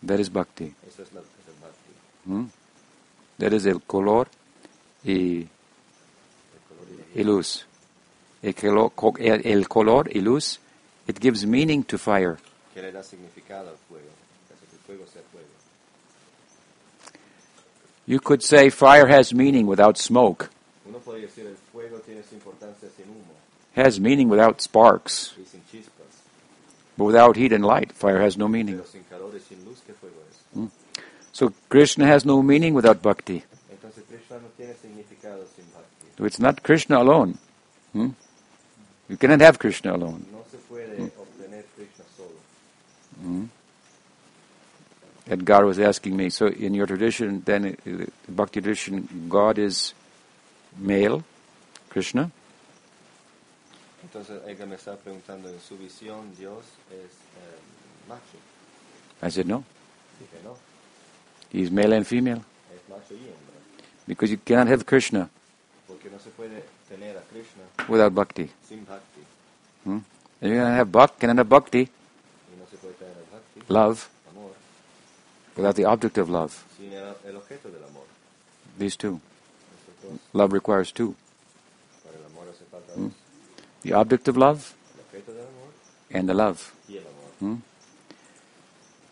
that 0.06 0.18
is 0.18 0.30
bhakti. 0.32 0.74
eso 0.88 1.02
es, 1.02 1.12
la, 1.12 1.20
es 1.20 1.60
bhakti, 1.60 1.92
Hmm? 2.24 2.46
That 3.38 3.52
is 3.52 3.66
el 3.66 3.80
color 3.82 4.28
y, 5.04 5.40
el 5.42 5.48
color 6.68 6.86
y 7.14 7.20
y 7.20 7.24
luz. 7.24 7.66
El, 8.42 8.54
colo- 8.54 8.90
co- 8.94 9.14
el- 9.18 9.46
el 9.46 9.68
color 9.68 10.08
y 10.14 10.20
luz, 10.20 10.58
it 11.06 11.18
gives 11.20 11.44
meaning 11.46 11.82
to 11.84 11.98
fire. 11.98 12.36
que 12.74 12.82
le 12.82 12.92
da 12.92 13.02
significado 13.02 13.70
al 13.70 13.76
fuego, 13.88 14.08
hace 14.54 14.66
que 14.66 14.76
el 14.76 14.82
fuego 14.82 15.06
sea 15.10 15.22
fuego. 15.32 15.48
You 18.06 18.20
could 18.20 18.42
say 18.42 18.70
fire 18.70 19.06
has 19.06 19.34
meaning 19.34 19.66
without 19.66 19.98
smoke, 19.98 20.50
Uno 20.86 20.98
decir 20.98 21.46
el 21.46 21.56
fuego 21.72 21.98
tiene 21.98 22.22
su 22.22 22.30
sin 22.30 23.06
humo 23.06 23.34
has 23.74 24.00
meaning 24.00 24.28
without 24.28 24.60
sparks, 24.60 25.34
y 25.36 25.44
sin 25.44 25.60
chispas, 25.70 26.22
but 26.96 27.04
without 27.04 27.36
heat 27.36 27.52
and 27.52 27.64
light, 27.64 27.92
fire 27.92 28.22
has 28.22 28.38
no 28.38 28.48
meaning. 28.48 28.76
pero 28.76 28.86
sin 28.86 29.04
calor 29.10 29.34
y 29.34 29.40
sin 29.40 29.64
luz, 29.64 29.82
¿qué 29.86 29.92
fuego 29.92 30.16
es? 30.30 30.70
So 31.32 31.52
Krishna 31.68 32.06
has 32.06 32.24
no 32.24 32.42
meaning 32.42 32.74
without 32.74 33.02
bhakti. 33.02 33.44
Entonces 33.70 34.04
no 34.30 34.48
tiene 34.56 34.74
sin 34.74 34.94
bhakti. 34.94 36.06
So 36.16 36.24
it's 36.24 36.40
not 36.40 36.62
Krishna 36.62 36.98
alone. 36.98 37.38
Hmm? 37.92 38.10
You 39.08 39.16
cannot 39.16 39.40
have 39.40 39.58
Krishna 39.58 39.94
alone. 39.94 40.24
No 40.32 40.42
se 40.50 40.56
puede 40.68 41.12
obtener 41.18 41.64
Krishna 41.76 42.04
solo. 42.16 43.48
Edgar 45.28 45.64
was 45.66 45.78
asking 45.78 46.16
me, 46.16 46.30
so 46.30 46.46
in 46.46 46.72
your 46.74 46.86
tradition, 46.86 47.42
then, 47.44 47.66
uh, 47.66 47.70
the 47.84 48.32
bhakti 48.32 48.60
tradition, 48.60 49.26
God 49.28 49.58
is 49.58 49.92
male, 50.78 51.24
Krishna, 51.90 52.30
Entonces 54.02 54.40
ella 54.46 54.66
me 54.66 54.76
está 54.76 54.96
preguntando, 54.96 55.48
en 55.48 55.60
su 55.60 55.76
visión 55.76 56.34
Dios 56.38 56.64
es 56.90 57.10
eh, 57.10 58.08
macho. 58.08 58.38
I 59.20 59.30
said, 59.30 59.46
no. 59.46 59.64
Dije, 60.20 60.42
no, 60.44 60.56
He's 61.52 61.70
male 61.72 61.96
and 61.96 62.06
female. 62.06 62.42
es 62.72 62.88
macho 62.88 63.14
y 63.14 63.24
hembra. 63.24 63.56
Because 64.06 64.30
you 64.30 64.38
cannot 64.38 64.68
have 64.68 64.84
Krishna 64.86 65.28
Porque 65.88 66.08
no 66.10 66.18
se 66.20 66.30
puede 66.30 66.62
tener 66.88 67.16
a 67.16 67.22
Krishna 67.22 67.64
without 67.88 68.14
bhakti. 68.14 68.48
sin 68.68 68.84
bhakti. 68.84 69.20
Hmm? 69.84 69.98
And 70.40 70.50
you 70.52 70.56
cannot 70.56 70.76
have 70.76 70.92
bhakti, 70.92 71.20
cannot 71.20 71.38
have 71.38 71.48
bhakti, 71.48 71.80
Y 71.80 72.56
no 72.58 72.66
se 72.70 72.76
puede 72.76 72.94
tener 72.94 73.12
a 73.12 73.34
bhakti, 73.34 73.72
love, 73.72 74.08
without 75.56 75.74
the 75.74 75.84
object 75.84 76.18
of 76.18 76.28
love. 76.28 76.64
sin 76.78 76.92
el, 76.92 77.16
el 77.26 77.36
objeto 77.36 77.70
del 77.70 77.84
amor. 77.84 78.04
These 78.78 78.96
two. 78.96 79.20
Love 80.32 80.52
requires 80.52 80.92
two. 80.92 81.14
para 82.04 82.16
el 82.18 82.24
amor 82.26 82.46
hace 82.48 82.64
falta 82.70 82.94
dos. 82.94 83.12
The 83.82 83.92
object 83.94 84.28
of 84.28 84.36
love 84.36 84.74
El 84.94 85.00
objeto 85.02 85.32
del 85.32 85.46
amor 85.46 85.70
and 86.12 86.28
the 86.28 86.34
love. 86.34 86.72
Hmm? 87.40 87.56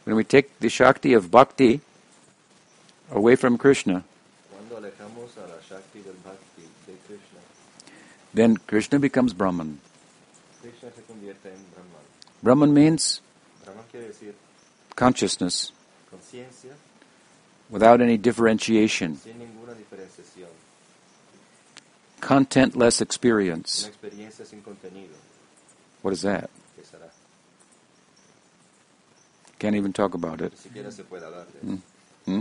When 0.05 0.17
we 0.17 0.25
take 0.25 0.59
the 0.61 0.69
Shakti 0.69 1.15
of 1.15 1.31
bhakti 1.31 1.81
away 3.11 3.37
from 3.37 3.59
Krishna, 3.59 4.05
Cuando 4.51 4.77
alejamos 4.77 5.37
a 5.37 5.47
la 5.49 5.61
Shakti 5.67 6.01
del 6.01 6.15
Bhakti 6.25 6.63
de 6.87 6.93
Krishna, 7.07 7.41
then 8.33 8.57
Krishna 8.57 8.99
becomes 8.99 9.33
Brahman. 9.33 9.79
Krishna 10.61 10.91
se 10.95 11.03
convierte 11.03 11.47
en 11.47 11.65
Brahman. 11.75 12.03
Brahman 12.43 12.75
means 12.75 13.21
Brahman 13.65 13.85
quiere 13.91 14.09
decir 14.09 14.35
consciousness 14.95 15.73
without 17.71 18.01
any 18.01 18.17
differentiation, 18.17 19.17
sin 19.17 19.39
ninguna 19.39 19.75
diferenciación, 19.75 20.49
contentless 22.21 23.01
experience. 23.01 23.89
experiencia 23.89 24.45
sin 24.45 24.63
contenido. 24.63 25.15
What 26.03 26.13
is 26.13 26.23
that? 26.23 26.51
Can't 29.59 29.77
even 29.77 29.93
talk 29.93 30.15
about 30.15 30.41
it. 30.43 30.53
Ni 30.53 30.59
siquiera 30.59 30.91
se 30.91 31.05
puede 31.05 31.25
hablar 31.25 31.47
de 31.47 31.59
eso. 31.59 31.67
Mm. 31.67 31.83
Hmm? 32.27 32.41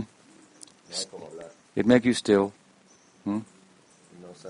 No 0.90 0.96
hay 0.96 1.06
como 1.06 1.26
hablar. 1.26 1.50
It 1.74 1.86
makes 1.86 2.04
you 2.04 2.12
still. 2.12 2.52
Hmm? 3.24 3.40
Nos. 4.20 4.44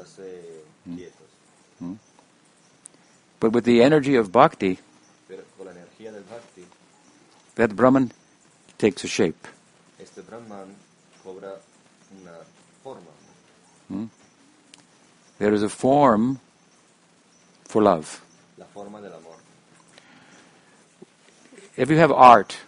But 3.39 3.53
with 3.53 3.65
the 3.65 3.83
energy 3.83 4.17
of 4.17 4.33
bhakti, 4.33 4.79
Pero 5.29 5.43
con 5.57 5.67
la 5.67 5.73
energía 5.73 6.13
del 6.13 6.25
bhakti, 6.25 6.65
that 7.55 7.77
Brahman 7.77 8.11
takes 8.85 9.03
a 9.03 9.09
shape. 9.09 9.49
este 9.99 10.21
Brahman 10.21 10.77
cobra 11.23 11.59
una 12.21 12.37
forma. 12.83 14.11
There 15.39 15.55
is 15.55 15.63
a 15.63 15.71
form 15.71 16.39
for 17.65 17.83
love. 17.83 18.21
La 18.59 18.67
forma 18.67 19.01
del 19.01 19.15
amor. 19.15 19.37
If 21.79 21.89
you 21.89 21.97
have 21.97 22.13
art, 22.13 22.59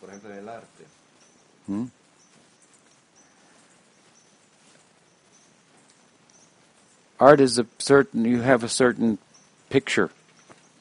Por 0.00 0.10
ejemplo, 0.10 0.30
el 0.30 0.48
arte. 0.48 0.84
hmm, 1.66 1.86
art 7.18 7.40
is 7.40 7.58
a 7.58 7.66
certain, 7.78 8.24
you 8.24 8.42
have 8.42 8.62
a 8.62 8.68
certain 8.68 9.18
picture, 9.70 10.10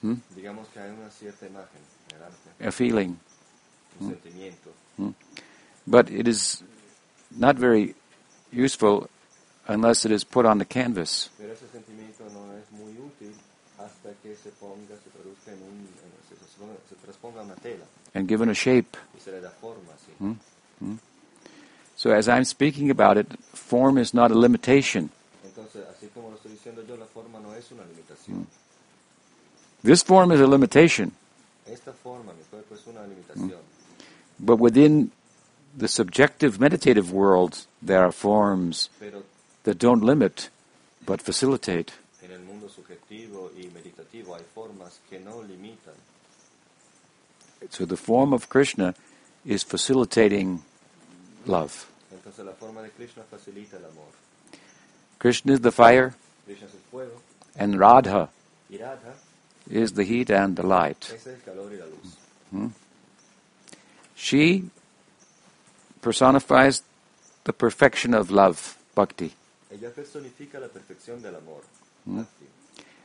Digamos 0.04 0.68
que 0.72 0.80
hay 0.80 0.92
una 0.92 1.10
imagen 1.10 1.82
el 2.14 2.24
arte, 2.24 2.68
a 2.68 2.72
feeling, 2.72 3.18
Mm. 4.00 4.10
un 4.98 5.06
mm. 5.08 5.14
but 5.86 6.10
it 6.10 6.28
is 6.28 6.64
not 7.38 7.56
very 7.58 7.96
useful 8.52 9.10
unless 9.68 10.06
it 10.06 10.12
is 10.12 10.24
put 10.24 10.46
on 10.46 10.60
the 10.60 10.66
canvas. 10.66 11.30
Pero 11.38 11.54
ese 11.54 11.68
sentimiento 11.72 12.24
no 12.34 12.54
es 12.58 12.72
muy 12.72 12.92
útil 13.00 13.34
hasta 13.80 14.10
que 14.24 14.36
se 14.36 14.50
ponga, 14.52 14.96
se 15.04 15.10
traduzca 15.10 15.52
en 15.52 15.62
un, 15.62 15.88
en- 15.88 16.18
se, 16.30 16.36
se 16.36 16.60
ponga- 16.60 16.78
se 16.90 16.96
transponga 16.96 17.42
en 17.42 17.48
una 17.48 17.56
tela 17.56 17.86
and 18.14 18.28
given 18.28 18.50
a 18.50 18.54
shape. 18.54 18.98
y 19.18 19.22
se 19.22 19.32
le 19.32 19.42
da 19.42 19.50
forma 19.52 19.94
así. 19.94 20.12
Mm. 20.20 20.98
So 21.96 22.12
as 22.12 22.28
I'm 22.28 22.46
speaking 22.46 22.92
about 22.92 23.18
it, 23.18 23.28
form 23.54 23.98
is 23.98 24.14
not 24.14 24.32
a 24.32 24.36
limitation. 24.36 25.10
Entonces, 25.44 25.84
así 25.90 26.08
como 26.14 26.30
lo 26.30 26.36
estoy 26.36 26.52
diciendo 26.52 26.84
yo, 26.88 26.96
la 26.96 27.06
forma 27.08 27.40
no 27.40 27.56
es 27.56 27.72
una 27.72 27.84
limitación. 27.86 28.46
This 29.84 30.04
form 30.04 30.32
is 30.32 30.40
a 30.40 30.46
limitation, 30.48 31.12
Esta 31.66 31.92
forma, 31.92 32.34
mi 32.34 32.44
cuerpo, 32.50 32.76
es 32.76 32.86
una 32.88 33.02
limitación. 33.06 33.62
But 34.40 34.58
within 34.58 35.12
the 35.76 35.88
subjective 35.88 36.60
meditative 36.60 37.12
world, 37.12 37.66
there 37.82 38.04
are 38.04 38.12
forms 38.12 38.90
that 39.64 39.78
don't 39.78 40.04
limit, 40.04 40.50
but 41.06 41.22
facilitate. 41.22 41.94
en 42.24 42.32
el 42.32 42.42
mundo 42.42 42.68
subjetivo 42.68 43.52
y 43.56 43.70
meditativo 43.74 44.36
hay 44.36 44.44
formas 44.54 45.00
que 45.10 45.20
no 45.20 45.42
limitan. 45.42 45.94
So 47.70 47.86
the 47.86 47.98
form 47.98 48.34
of 48.34 48.50
Krishna 48.50 48.94
is 49.46 49.64
facilitating 49.64 50.62
love. 51.46 51.88
Entonces, 52.12 52.46
la 52.46 52.54
forma 52.54 52.82
de 52.82 52.90
Krishna 52.90 53.24
facilita 53.24 53.78
el 53.78 53.86
amor. 53.86 54.12
Krishna 55.20 55.54
is 55.54 55.62
the 55.62 55.72
fire, 55.72 56.14
Krishna 56.46 56.68
es 56.68 56.74
el 56.74 56.80
fuego 56.92 57.22
and 57.58 57.80
Radha 57.80 58.30
is 59.70 59.94
the 59.94 60.04
heat 60.04 60.30
and 60.30 60.56
the 60.56 60.64
light. 60.64 61.12
es 61.14 61.28
el 61.28 61.42
calor 61.44 61.72
y 61.74 61.78
la 61.78 61.86
luz. 61.86 62.72
She 64.18 64.70
personifies 66.02 66.82
the 67.44 67.54
perfection 67.54 68.14
of 68.14 68.32
love, 68.32 68.78
bhakti, 68.96 69.34
Ella 69.72 69.90
personifica 69.92 70.60
la 70.60 70.68
perfección 70.68 71.22
del 71.22 71.36
amor. 71.36 71.62
Hmm? 72.06 72.18
Bhakti. 72.18 72.46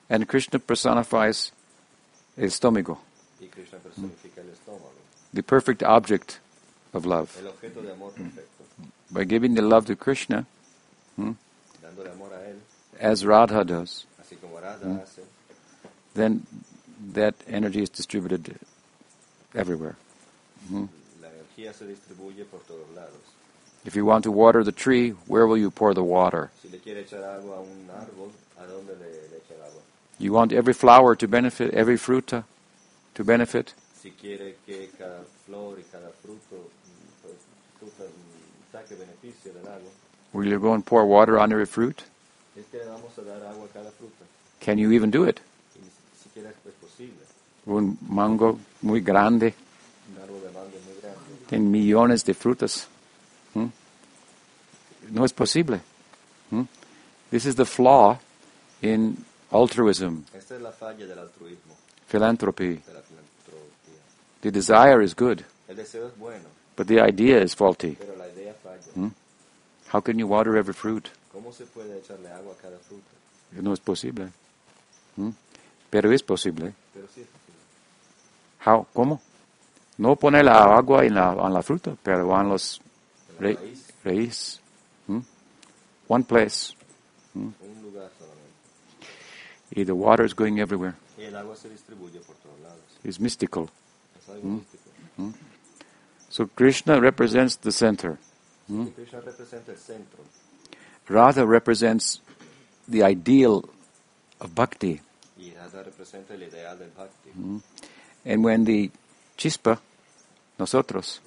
and 0.08 0.26
Krishna 0.26 0.58
personifies 0.58 1.52
el 2.36 2.44
estómago, 2.44 2.98
Y 3.40 3.46
Krishna 3.46 3.78
personifica 3.78 4.40
el 4.40 4.48
estómago. 4.48 4.90
the 5.34 5.42
perfect 5.42 5.82
object 5.82 6.38
of 6.94 7.04
love. 7.04 7.36
El 7.38 7.48
objeto 7.48 7.82
de 7.82 7.92
amor 7.92 8.12
perfecto. 8.12 8.64
Hmm. 8.78 8.88
By 9.10 9.24
giving 9.24 9.54
the 9.54 9.62
love 9.62 9.86
to 9.86 9.96
Krishna, 9.96 10.46
hmm, 11.16 11.32
a 11.82 12.48
él, 12.48 12.58
as 12.98 13.26
Radha 13.26 13.64
does, 13.64 14.06
así 14.18 14.36
como 14.40 14.58
Radha 14.60 15.02
hace, 15.02 15.22
then 16.14 16.46
that 17.12 17.34
energy 17.46 17.82
is 17.82 17.90
distributed 17.90 18.58
everywhere. 19.54 19.96
la 20.70 21.01
If 23.84 23.96
you 23.96 24.04
want 24.04 24.24
to 24.24 24.30
water 24.30 24.62
the 24.64 24.72
tree, 24.72 25.10
where 25.26 25.46
will 25.46 25.58
you 25.58 25.70
pour 25.70 25.92
the 25.94 26.02
water? 26.04 26.50
Si 26.62 26.68
le 26.68 26.78
quiere 26.78 27.00
echar 27.04 27.22
agua 27.24 27.56
a 27.56 27.60
un 27.60 27.90
árbol, 27.90 28.30
¿a 28.58 28.66
dónde 28.66 28.96
le, 28.98 29.06
le 29.30 29.36
echa 29.38 29.54
el 29.54 29.62
agua? 29.62 29.80
You 30.18 30.32
want 30.32 30.52
every 30.52 30.72
flower 30.74 31.16
to 31.16 31.26
benefit, 31.26 31.74
every 31.74 31.96
fruit 31.96 32.26
to 32.28 33.24
benefit. 33.24 33.74
Si 34.00 34.10
quiere 34.10 34.56
que 34.66 34.88
cada 34.98 35.22
flor 35.46 35.78
y 35.78 35.84
cada 35.90 36.10
fruto 36.22 36.70
pues, 37.22 37.34
fruta, 37.78 38.04
saque 38.72 38.94
beneficio 38.94 39.52
del 39.52 39.66
agua, 39.66 39.90
Will 40.32 40.48
you 40.48 40.58
go 40.58 40.72
and 40.72 40.84
pour 40.86 41.04
water 41.04 41.38
on 41.38 41.52
every 41.52 41.66
fruit? 41.66 42.02
es 42.56 42.64
que 42.70 42.78
le 42.78 42.84
vamos 42.86 43.16
a 43.18 43.22
dar 43.22 43.42
agua 43.50 43.64
a 43.64 43.68
cada 43.68 43.90
fruta. 43.90 44.24
Can 44.60 44.78
you 44.78 44.92
even 44.92 45.10
do 45.10 45.24
it? 45.24 45.40
Y 45.74 45.80
ni 45.80 45.90
siquiera 46.22 46.50
es 46.50 46.56
pues, 46.62 46.74
posible. 46.80 47.24
Un 47.66 47.98
mango 48.08 48.58
muy 48.80 49.00
grande 49.00 49.54
Un 50.14 50.22
árbol 50.22 50.40
de 50.40 50.50
mango 50.50 50.70
muy 50.86 50.94
grande. 51.00 51.01
En 51.54 51.70
millones 51.70 52.24
de 52.24 52.34
frutas. 52.34 52.88
¿Mm? 53.54 53.66
No 55.10 55.24
es 55.24 55.32
posible. 55.32 55.80
¿Mm? 56.50 56.62
This 57.30 57.46
is 57.46 57.54
the 57.56 57.64
flaw 57.64 58.18
in 58.82 59.24
altruism, 59.50 60.22
Esta 60.34 60.56
es 60.56 60.60
la 60.62 60.72
falla 60.72 61.06
del 61.06 61.18
altruismo, 61.18 61.76
philanthropy. 62.08 62.76
de 62.76 62.92
la 62.92 63.00
filantropía. 63.02 64.00
The 64.40 64.50
desire 64.50 65.04
is 65.04 65.14
good, 65.14 65.40
El 65.68 65.76
deseo 65.76 66.08
es 66.08 66.16
bueno, 66.18 66.44
but 66.76 66.86
the 66.86 66.98
idea 67.00 67.42
is 67.42 67.54
faulty. 67.54 67.96
pero 67.98 68.16
la 68.16 68.26
idea 68.28 68.54
falla. 68.62 68.82
Mm. 68.94 69.12
How 69.92 70.00
can 70.02 70.18
you 70.18 70.26
water 70.26 70.56
every 70.56 70.74
fruit? 70.74 71.08
¿Cómo 71.32 71.52
se 71.52 71.64
puede 71.66 71.98
echarle 71.98 72.28
agua 72.30 72.52
a 72.58 72.62
cada 72.62 72.78
fruta? 72.78 73.10
No 73.52 73.72
es 73.74 73.80
posible. 73.80 74.28
Pero 75.90 76.10
es 76.12 76.22
posible. 76.22 76.72
Pero 76.94 77.06
sí 77.14 77.20
es 77.20 77.26
posible. 77.28 78.66
How? 78.66 78.86
¿Cómo? 78.94 79.20
No 80.02 80.16
poner 80.16 80.44
la 80.44 80.64
agua 80.76 81.04
en 81.04 81.14
la, 81.14 81.32
en 81.32 81.52
la 81.54 81.62
fruta, 81.62 81.96
pero 82.02 82.40
en 82.40 82.48
los 82.48 82.80
Re- 83.38 83.56
raíz. 84.02 84.60
One 86.08 86.24
place. 86.24 86.74
un 87.34 87.54
lugar 87.82 88.10
solamente. 88.18 88.52
Y 89.70 89.84
the 89.84 89.92
water 89.92 90.26
is 90.26 90.34
going 90.34 90.58
everywhere. 90.58 90.94
Y 91.16 91.22
el 91.22 91.36
agua 91.36 91.54
se 91.54 91.68
distribuye 91.68 92.18
por 92.20 92.34
todos 92.36 92.58
lados. 92.60 92.80
It's 93.04 93.20
mystical. 93.20 93.70
Es 94.20 94.28
algo 94.28 94.48
místico. 94.48 94.82
So 96.28 96.48
Krishna 96.48 96.98
represents 96.98 97.56
the 97.58 97.70
center. 97.70 98.18
Krishna 98.66 99.20
representa 99.20 99.70
el 99.70 99.78
centro. 99.78 100.24
Radha 101.08 101.46
represents 101.46 102.20
the 102.88 103.04
ideal 103.08 103.62
of 104.40 104.52
bhakti. 104.54 105.00
Y 105.38 105.52
Radha 105.54 105.84
representa 105.84 106.34
el 106.34 106.42
ideal 106.42 106.76
del 106.78 106.90
bhakti. 106.90 107.30
And 108.24 108.44
when 108.44 108.64
the 108.64 108.90
chispa, 109.38 109.78
nosotros, 110.58 111.20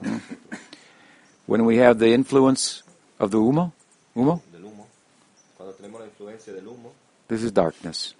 when 1.46 1.64
we 1.64 1.76
have 1.78 1.98
the 1.98 2.12
influence 2.14 2.82
of 3.18 3.30
the 3.30 3.36
humo, 3.38 3.72
humo, 4.14 4.42
del 4.52 4.62
humo, 4.64 4.86
cuando 5.56 5.74
tenemos 5.74 6.00
la 6.00 6.06
influencia 6.06 6.52
del 6.52 6.66
humo, 6.68 6.92
this 7.28 7.42
is 7.42 7.52
darkness. 7.52 8.14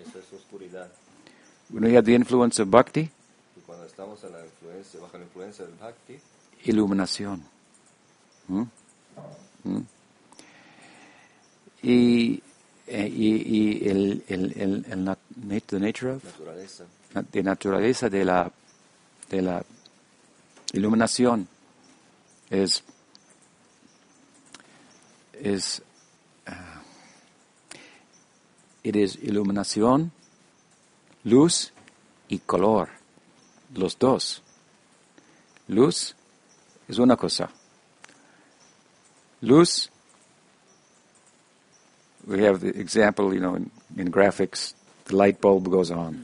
eso 0.00 0.18
es 0.18 0.32
oscuridad. 0.32 0.88
When 1.70 1.84
we 1.84 1.94
have 1.96 2.04
the 2.04 2.14
influence 2.14 2.58
of 2.60 2.68
bhakti, 2.70 3.10
Y 3.56 3.60
cuando 3.66 3.84
estamos 3.86 4.22
en 4.24 4.32
la 4.32 4.44
influencia, 4.44 5.00
bajo 5.00 5.16
la 5.18 5.24
influencia 5.24 5.64
del 5.64 5.74
bhakti, 5.76 6.18
iluminación. 6.64 7.42
¿Mm? 8.48 8.62
¿Mm? 9.64 9.80
Y, 11.82 12.42
eh, 12.86 13.08
y, 13.08 13.28
y 13.56 13.88
el, 13.88 14.24
el, 14.28 14.52
el, 14.60 14.84
el 14.88 15.04
nat- 15.04 15.18
the 15.66 15.78
nature 15.80 16.12
of, 16.12 16.24
naturaleza, 16.24 16.84
na- 17.14 17.22
de 17.30 17.42
naturaleza 17.42 18.08
de 18.08 18.24
la, 18.24 18.50
de 19.32 19.40
la 19.40 19.64
iluminación 20.74 21.48
es, 22.50 22.84
es 25.32 25.82
ah, 26.46 26.82
it 28.82 28.94
is 28.94 29.16
iluminación, 29.22 30.12
luz 31.24 31.72
y 32.28 32.40
color, 32.40 32.90
los 33.74 33.98
dos. 33.98 34.42
Luz 35.66 36.14
es 36.86 36.98
una 36.98 37.16
cosa. 37.16 37.48
Luz 39.40 39.90
we 42.26 42.44
have 42.44 42.60
the 42.60 42.68
example, 42.78 43.32
you 43.32 43.40
know, 43.40 43.54
in, 43.54 43.70
in 43.96 44.12
graphics, 44.12 44.74
the 45.06 45.16
light 45.16 45.40
bulb 45.40 45.70
goes 45.70 45.90
on. 45.90 46.14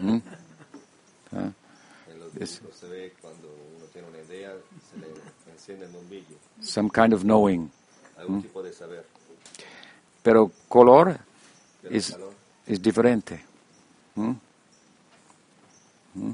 Hmm? 0.00 0.18
En 2.36 2.40
los 2.40 2.50
Es- 2.50 2.58
dibujos 2.60 2.78
se 2.80 2.88
ve 2.88 3.14
cuando 3.20 3.48
uno 3.76 3.84
tiene 3.92 4.08
una 4.08 4.18
idea, 4.18 4.52
se 4.90 4.98
le 4.98 5.06
enciende 5.52 5.86
el 5.86 5.92
bombillo. 5.92 6.36
Some 6.60 6.90
kind 6.90 7.12
of 7.14 7.22
knowing. 7.22 7.70
Algún 8.18 8.42
tipo 8.42 8.62
de 8.62 8.72
saber. 8.72 9.04
Pero 10.22 10.50
color 10.68 11.18
is, 11.90 12.16
is 12.66 12.80
diferente. 12.82 13.42
Hmm? 14.14 14.32
Hmm? 16.14 16.32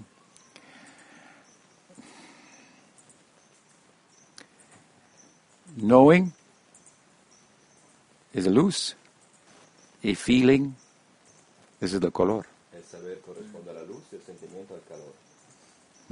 Knowing 5.76 6.32
is 8.34 8.46
a 8.46 8.50
luz. 8.50 8.94
Y 10.02 10.14
feeling 10.14 10.74
is 11.80 11.98
the 11.98 12.10
color. 12.10 12.44
El 12.74 12.82
saber 12.84 13.20
corresponde 13.20 13.70
a 13.70 13.74
la 13.74 13.82
luz 13.84 14.02
y 14.12 14.16
el 14.16 14.22
sentimiento 14.22 14.74
al 14.74 14.82
calor. 14.88 15.12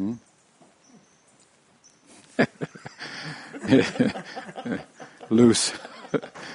Hmm? 0.00 0.14
luz. 5.30 5.72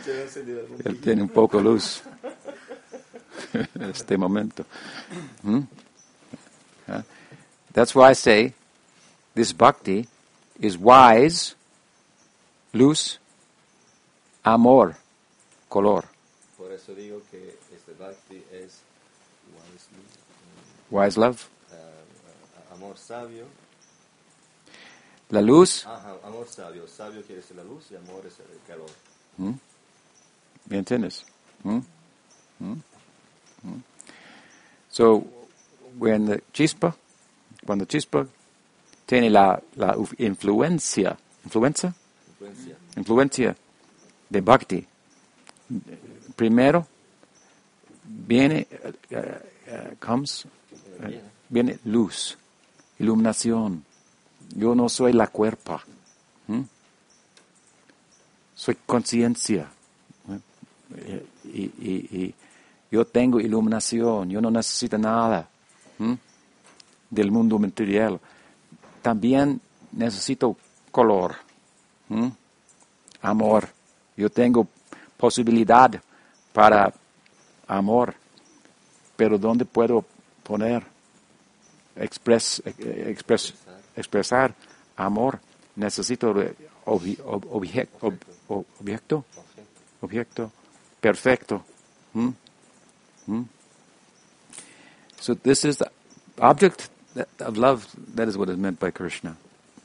¿Se 0.03 0.11
ha 0.11 0.21
encendido 0.23 0.61
algún 0.61 0.81
Él 0.83 0.99
tiene 0.99 1.21
un 1.21 1.29
poco 1.29 1.61
luz 1.61 2.01
en 3.53 3.83
este 3.83 4.17
momento. 4.17 4.65
Hmm? 5.43 5.61
Yeah. 6.87 7.03
That's 7.71 7.93
why 7.93 8.09
I 8.09 8.13
say 8.13 8.53
this 9.35 9.53
bhakti 9.53 10.07
is 10.59 10.75
wise, 10.77 11.53
luz, 12.73 13.19
amor, 14.43 14.97
color. 15.69 16.05
Por 16.57 16.71
eso 16.71 16.95
digo 16.95 17.21
que 17.29 17.59
este 17.71 17.93
bhakti 17.93 18.43
es 18.51 18.81
wisely, 19.53 20.01
Wise 20.89 21.19
love. 21.19 21.47
Amor 22.85 22.97
sabio. 22.97 23.45
La 25.29 25.41
luz, 25.41 25.85
Ajá, 25.87 26.15
amor 26.23 26.47
sabio. 26.47 26.87
Sabio 26.87 27.21
quiere 27.23 27.41
decir 27.41 27.57
la 27.57 27.63
luz 27.63 27.85
y 27.91 27.95
amor 27.95 28.23
es 28.27 28.39
el 28.39 28.59
calor. 28.67 28.89
¿me 30.69 30.77
entiendes? 30.77 31.25
Hmm? 31.63 31.79
Hmm? 32.59 32.73
Hmm? 33.63 33.79
So, 34.89 35.23
when 35.97 36.25
the 36.27 36.43
chispa, 36.53 36.95
cuando 37.65 37.85
chispa 37.85 38.27
tiene 39.07 39.29
la, 39.31 39.59
la 39.75 39.95
influencia, 40.19 41.17
influencia, 41.43 41.93
Influencia. 42.29 42.77
influencia 42.95 43.55
de 44.29 44.41
Bhakti. 44.41 44.85
Primero 46.35 46.87
viene, 48.03 48.67
eh, 48.69 48.93
eh, 49.65 49.95
comes, 49.99 50.45
eh, 51.01 51.21
viene 51.49 51.79
luz, 51.85 52.37
iluminación. 52.99 53.83
Yo 54.55 54.75
no 54.75 54.89
soy 54.89 55.13
la 55.13 55.27
cuerpa. 55.27 55.83
Soy 58.55 58.77
conciencia. 58.85 59.69
Y, 61.43 62.33
yo 62.91 63.05
tengo 63.05 63.39
iluminación. 63.39 64.29
Yo 64.29 64.41
no 64.41 64.51
necesito 64.51 64.97
nada 64.97 65.47
del 67.09 67.31
mundo 67.31 67.59
material. 67.59 68.19
También 69.01 69.59
necesito 69.91 70.55
color. 70.91 71.35
amor. 73.21 73.69
Yo 74.15 74.29
tengo 74.29 74.67
posibilidad 75.17 75.91
para 76.53 76.93
amor, 77.67 78.15
pero 79.15 79.37
¿dónde 79.37 79.65
puedo 79.65 80.05
poner, 80.43 80.83
expres, 81.95 82.61
eh, 82.65 83.05
expres- 83.15 83.53
expresar 83.95 84.53
amor? 84.95 85.39
Necesito 85.75 86.33
obje- 86.85 87.17
ob- 87.25 87.45
obje- 87.51 87.87
ob- 88.01 88.23
ob- 88.47 88.65
objeto, 88.79 89.25
objeto 90.01 90.51
perfecto. 91.01 91.63
¿Mm? 92.13 92.29
¿Mm? 93.27 93.43
So 95.19 95.35
this 95.35 95.65
is 95.65 95.77
the 95.77 95.89
object 96.39 96.87
that- 97.15 97.27
of 97.41 97.57
love. 97.57 97.85
That 98.15 98.27
is 98.29 98.37
what 98.37 98.49
is 98.49 98.57
meant 98.57 98.79
by 98.79 98.91
Krishna. 98.91 99.35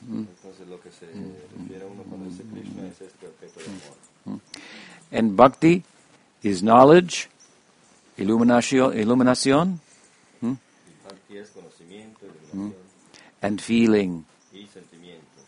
Entonces 0.09 0.67
lo 0.67 0.79
que 0.81 0.91
se 0.91 1.05
refiere 1.07 1.83
a 1.83 1.87
uno 1.87 2.03
cuando 2.03 2.29
dice 2.29 2.43
Krishna 2.43 2.87
es 2.87 3.01
este 3.01 3.27
objeto 3.27 3.59
de 3.59 3.65
amor. 3.65 4.39
And 5.11 5.35
bhakti 5.35 5.83
is 6.41 6.61
knowledge, 6.61 7.27
illumination, 8.17 8.97
illumination 8.97 9.79
Iluminación 12.53 12.73
and 13.41 13.59
feeling, 13.61 14.25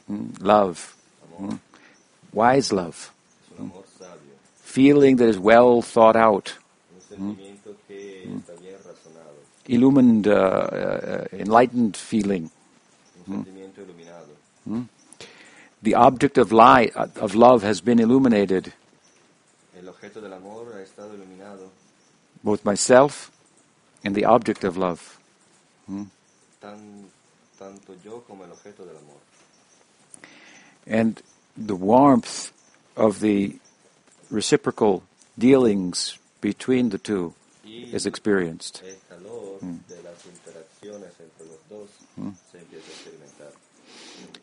mm, 0.09 0.41
love, 0.41 0.95
Amor 1.37 1.59
wise 2.33 2.73
love, 2.73 3.11
sabio. 3.55 4.19
feeling 4.57 5.17
that 5.17 5.29
is 5.29 5.37
well 5.37 5.81
thought 5.81 6.15
out, 6.15 6.57
bien 7.09 7.59
razonado. 8.83 9.37
illumined, 9.67 10.27
uh, 10.27 10.31
uh, 10.33 11.25
enlightened 11.31 11.95
feeling. 11.95 12.49
The 15.81 15.95
object 15.95 16.37
of 16.37 16.51
light, 16.51 16.91
uh, 16.95 17.07
of 17.17 17.35
love 17.35 17.61
has 17.63 17.81
been 17.81 17.99
illuminated, 17.99 18.73
both 22.43 22.65
myself 22.65 23.31
and 24.03 24.15
the 24.15 24.25
object 24.25 24.63
of 24.63 24.77
love. 24.77 25.19
Tan, 26.61 26.92
And 30.85 31.21
the 31.57 31.75
warmth 31.75 32.51
of 32.95 33.19
the 33.19 33.55
reciprocal 34.29 35.03
dealings 35.37 36.17
between 36.41 36.89
the 36.89 36.97
two 36.97 37.33
is 37.65 38.05
experienced. 38.05 38.83
el 38.83 38.95
calor 39.07 39.59
de 39.87 40.01
las 40.03 40.25
interacciones 40.25 41.13
entre 41.19 41.45
los 41.45 41.59
dos 41.69 41.89
se 42.51 42.57
empieza 42.59 42.87
a 42.87 42.93
experimentar. 42.93 43.51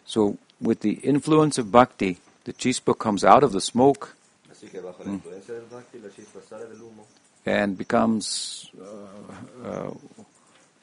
So, 0.06 0.38
with 0.60 0.80
the 0.80 0.94
influence 1.02 1.58
of 1.58 1.70
bhakti, 1.70 2.18
the 2.44 2.52
chispa 2.52 2.96
comes 2.98 3.24
out 3.24 3.42
of 3.42 3.52
the 3.52 3.60
smoke 3.60 4.16
Así 4.50 4.68
que 4.68 4.80
bajo 4.80 5.04
la 5.04 5.10
del 5.10 5.66
bhakti, 5.70 5.98
la 5.98 6.10
sale 6.48 6.66
del 6.68 6.78
humo. 6.82 7.06
and 7.46 7.78
becomes 7.78 8.70
uh, 8.80 9.66
uh, 9.66 9.90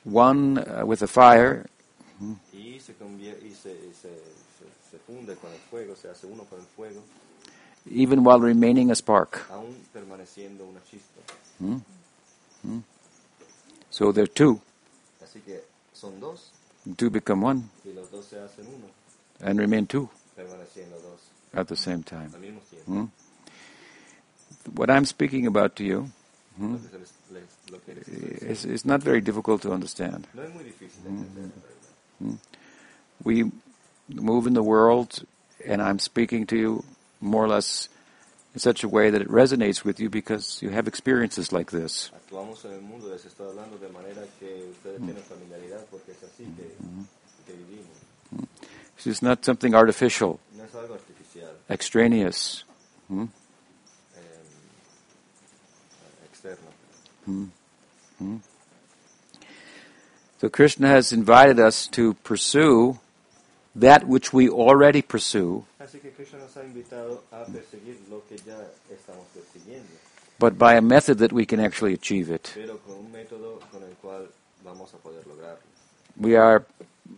one 0.04 0.58
uh, 0.58 0.84
with 0.86 1.00
the 1.00 1.08
fire, 1.08 1.66
y 2.54 2.80
se 2.80 2.94
convierte 2.96 3.46
y 3.48 3.54
se, 3.54 3.72
y 3.72 3.94
se, 3.94 4.10
se, 4.92 4.98
funde 5.06 5.36
con 5.36 5.52
el 5.52 5.60
fuego, 5.70 5.96
se 5.96 6.10
hace 6.10 6.26
uno 6.28 6.44
con 6.46 6.60
el 6.60 6.66
fuego, 6.66 7.02
even 7.90 8.20
while 8.26 8.40
remaining 8.40 8.90
a 8.92 8.96
spark. 8.96 9.46
aún 9.52 9.76
permaneciendo 9.94 10.66
una 10.66 10.82
chispa. 10.84 11.22
Mm. 11.60 11.78
Mm. 12.64 12.84
So 13.90 14.12
there 14.12 14.24
are 14.24 14.34
two. 14.34 14.60
Así 15.24 15.40
que 15.42 15.64
son 15.94 16.20
dos 16.20 16.52
Two 16.96 17.10
become 17.10 17.44
one 17.46 17.64
y 17.84 17.92
los 17.94 18.10
dos 18.12 18.26
se 18.26 18.40
hacen 18.40 18.66
uno, 18.68 18.88
and 19.42 19.60
remain 19.60 19.86
two 19.86 20.10
permaneciendo 20.36 20.98
dos 21.02 21.20
at 21.54 21.68
the 21.68 21.76
same 21.76 22.02
time. 22.04 22.30
al 22.34 22.40
mismo 22.40 22.62
tiempo. 22.70 22.92
Mm. 22.92 23.10
What 24.76 24.90
I'm 24.90 25.06
speaking 25.06 25.48
about 25.48 25.76
to 25.76 25.84
you 25.84 26.10
Lo 26.58 26.78
que 26.80 26.90
se 26.90 26.98
les- 26.98 27.14
les- 27.32 27.72
lo 27.72 27.80
que 27.84 27.94
les 27.96 28.08
eh, 28.08 28.12
estoy 28.12 28.30
diciendo 28.30 28.52
is, 28.54 28.66
is 28.66 28.86
not 28.86 29.04
very 29.04 29.22
difficult 29.22 29.62
to 29.62 29.72
understand. 29.72 30.28
no 30.34 30.42
es 32.20 32.26
muy 32.26 32.32
difícil 32.32 32.40
de 32.40 32.44
entender, 32.44 33.24
en 33.24 33.24
realidad. 33.24 33.24
We 33.24 33.52
move 34.10 34.48
in 34.48 34.54
the 34.54 34.64
world, 34.64 35.26
and 35.68 35.82
I'm 35.82 36.00
speaking 36.00 36.46
to 36.48 36.56
you 36.56 36.84
more 37.20 37.44
or 37.46 37.48
less 37.50 37.90
in 38.54 38.60
such 38.60 38.84
a 38.84 38.88
way 38.88 39.10
that 39.10 39.22
it 39.22 39.28
resonates 39.28 39.84
with 39.84 40.00
you 40.00 40.10
because 40.10 40.62
you 40.62 40.70
have 40.70 40.88
experiences 40.88 41.52
like 41.52 41.72
this. 41.72 42.12
Actuamos 42.16 42.64
en 42.66 42.74
el 42.74 42.82
mundo, 42.82 43.08
les 43.10 43.26
estoy 43.26 43.48
hablando 43.50 43.78
de 43.78 43.90
manera 43.90 44.22
que 44.40 44.70
ustedes 44.72 44.98
tienen 45.00 45.24
familiaridad 45.24 45.86
porque 45.92 46.12
es 46.12 46.24
así 46.24 46.46
que, 46.56 46.76
que 47.46 47.54
vivimos. 47.54 47.98
This 48.98 49.08
is 49.08 49.22
not 49.22 49.44
something 49.46 49.74
artificial, 49.74 50.40
No 50.56 50.64
es 50.64 50.74
algo 50.76 50.94
artificial, 50.96 51.52
extraneous. 51.70 52.66
Hmm? 53.10 53.26
eh, 54.16 54.44
externo. 56.32 56.68
So 60.40 60.50
Krishna 60.50 60.88
has 60.88 61.12
invited 61.12 61.60
us 61.60 61.88
to 61.88 62.14
pursue 62.24 63.00
that 63.76 64.08
which 64.08 64.34
we 64.34 64.50
already 64.50 65.02
pursue, 65.02 65.66
Así 65.80 66.00
que 66.00 66.12
Krishna 66.12 66.40
nos 66.40 66.56
ha 66.56 66.64
invitado 66.64 67.24
a 67.32 67.46
perseguir 67.46 67.98
lo 68.10 68.24
que 68.28 68.38
ya 68.38 68.58
estamos 68.92 69.26
persiguiendo, 69.34 69.88
but 70.40 70.58
by 70.58 70.76
a 70.76 70.82
method 70.82 71.18
that 71.20 71.32
we 71.32 71.46
can 71.46 71.60
actually 71.60 71.94
achieve 71.94 72.30
it. 72.30 72.52
pero 72.54 72.78
con 72.80 72.96
un 72.98 73.12
método 73.12 73.60
con 73.72 73.82
el 73.84 73.96
cual 74.02 74.28
vamos 74.64 74.94
a 74.94 74.98
poder 74.98 75.26
lograrlo. 75.26 75.62
We 76.20 76.36
are 76.36 76.66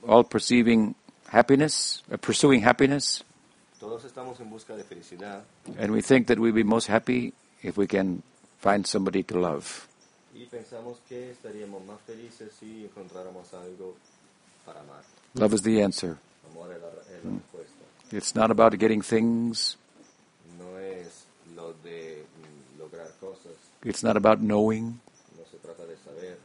all 0.08 0.24
perceiving 0.24 0.96
happiness, 1.32 2.04
uh, 2.12 2.18
pursuing 2.18 2.62
happiness, 2.62 3.24
Todos 3.80 4.04
estamos 4.04 4.40
en 4.42 4.50
busca 4.50 4.76
de 4.76 4.84
felicidad 4.84 5.44
and 5.78 5.92
we 5.92 6.02
think 6.02 6.28
that 6.28 6.38
we'd 6.38 6.56
be 6.56 6.64
most 6.64 6.88
happy 6.88 7.34
if 7.64 7.78
we 7.78 7.88
can 7.88 8.22
find 8.60 8.86
somebody 8.86 9.24
to 9.24 9.40
love. 9.40 9.89
Y 10.40 10.46
pensamos 10.46 11.00
que 11.10 11.32
estaríamos 11.32 11.84
más 11.86 12.00
felices 12.08 12.52
si 12.58 12.86
encontráramos 12.86 13.54
algo 13.54 13.94
para 14.66 14.80
amar. 14.80 15.04
Love 15.34 15.54
is 15.56 15.62
the 15.64 15.84
answer. 15.84 16.18
Amor 16.50 16.72
es 16.72 16.82
la, 16.82 16.88
es 16.88 17.26
la 17.26 17.32
respuesta. 17.32 18.16
It's 18.16 18.36
not 18.36 18.50
about 18.50 18.80
getting 18.80 19.02
things. 19.02 19.78
No 20.58 20.80
es 20.80 21.26
lo 21.56 21.74
de 21.84 22.24
mm, 22.24 22.80
lograr 22.80 23.12
cosas, 23.20 23.52
It's 23.84 24.02
not 24.02 24.16
about 24.16 24.40
knowing. 24.40 25.02
no 25.38 25.44
se 25.52 25.58
trata 25.58 25.86
de 25.86 25.98
saber. 25.98 26.38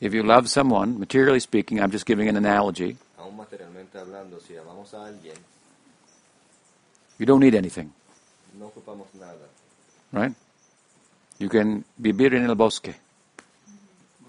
If 0.00 0.12
you 0.12 0.24
love 0.24 0.48
someone, 0.48 0.98
materially 0.98 1.40
speaking, 1.40 1.78
I'm 1.78 1.90
just 1.92 2.06
giving 2.06 2.28
an 2.28 2.36
analogy, 2.36 2.96
Aún 3.18 3.36
materialmente 3.36 3.98
hablando, 3.98 4.40
si 4.40 4.56
amamos 4.56 4.94
a 4.94 5.06
alguien, 5.06 5.36
you 7.18 7.26
don't 7.26 7.40
need 7.40 7.54
anything, 7.54 7.92
no 8.58 8.66
ocupamos 8.68 9.06
nada. 9.14 9.46
right? 10.12 10.34
You 11.40 11.48
can 11.48 11.84
vivir 11.98 12.34
en 12.34 12.44
el 12.44 12.54
bosque. 12.54 12.94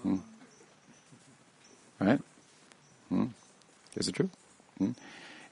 Hmm. 0.02 0.16
Right? 2.00 2.20
Hmm. 3.10 3.26
Is 3.94 4.08
it 4.08 4.14
true? 4.14 4.30
Hmm. 4.78 4.92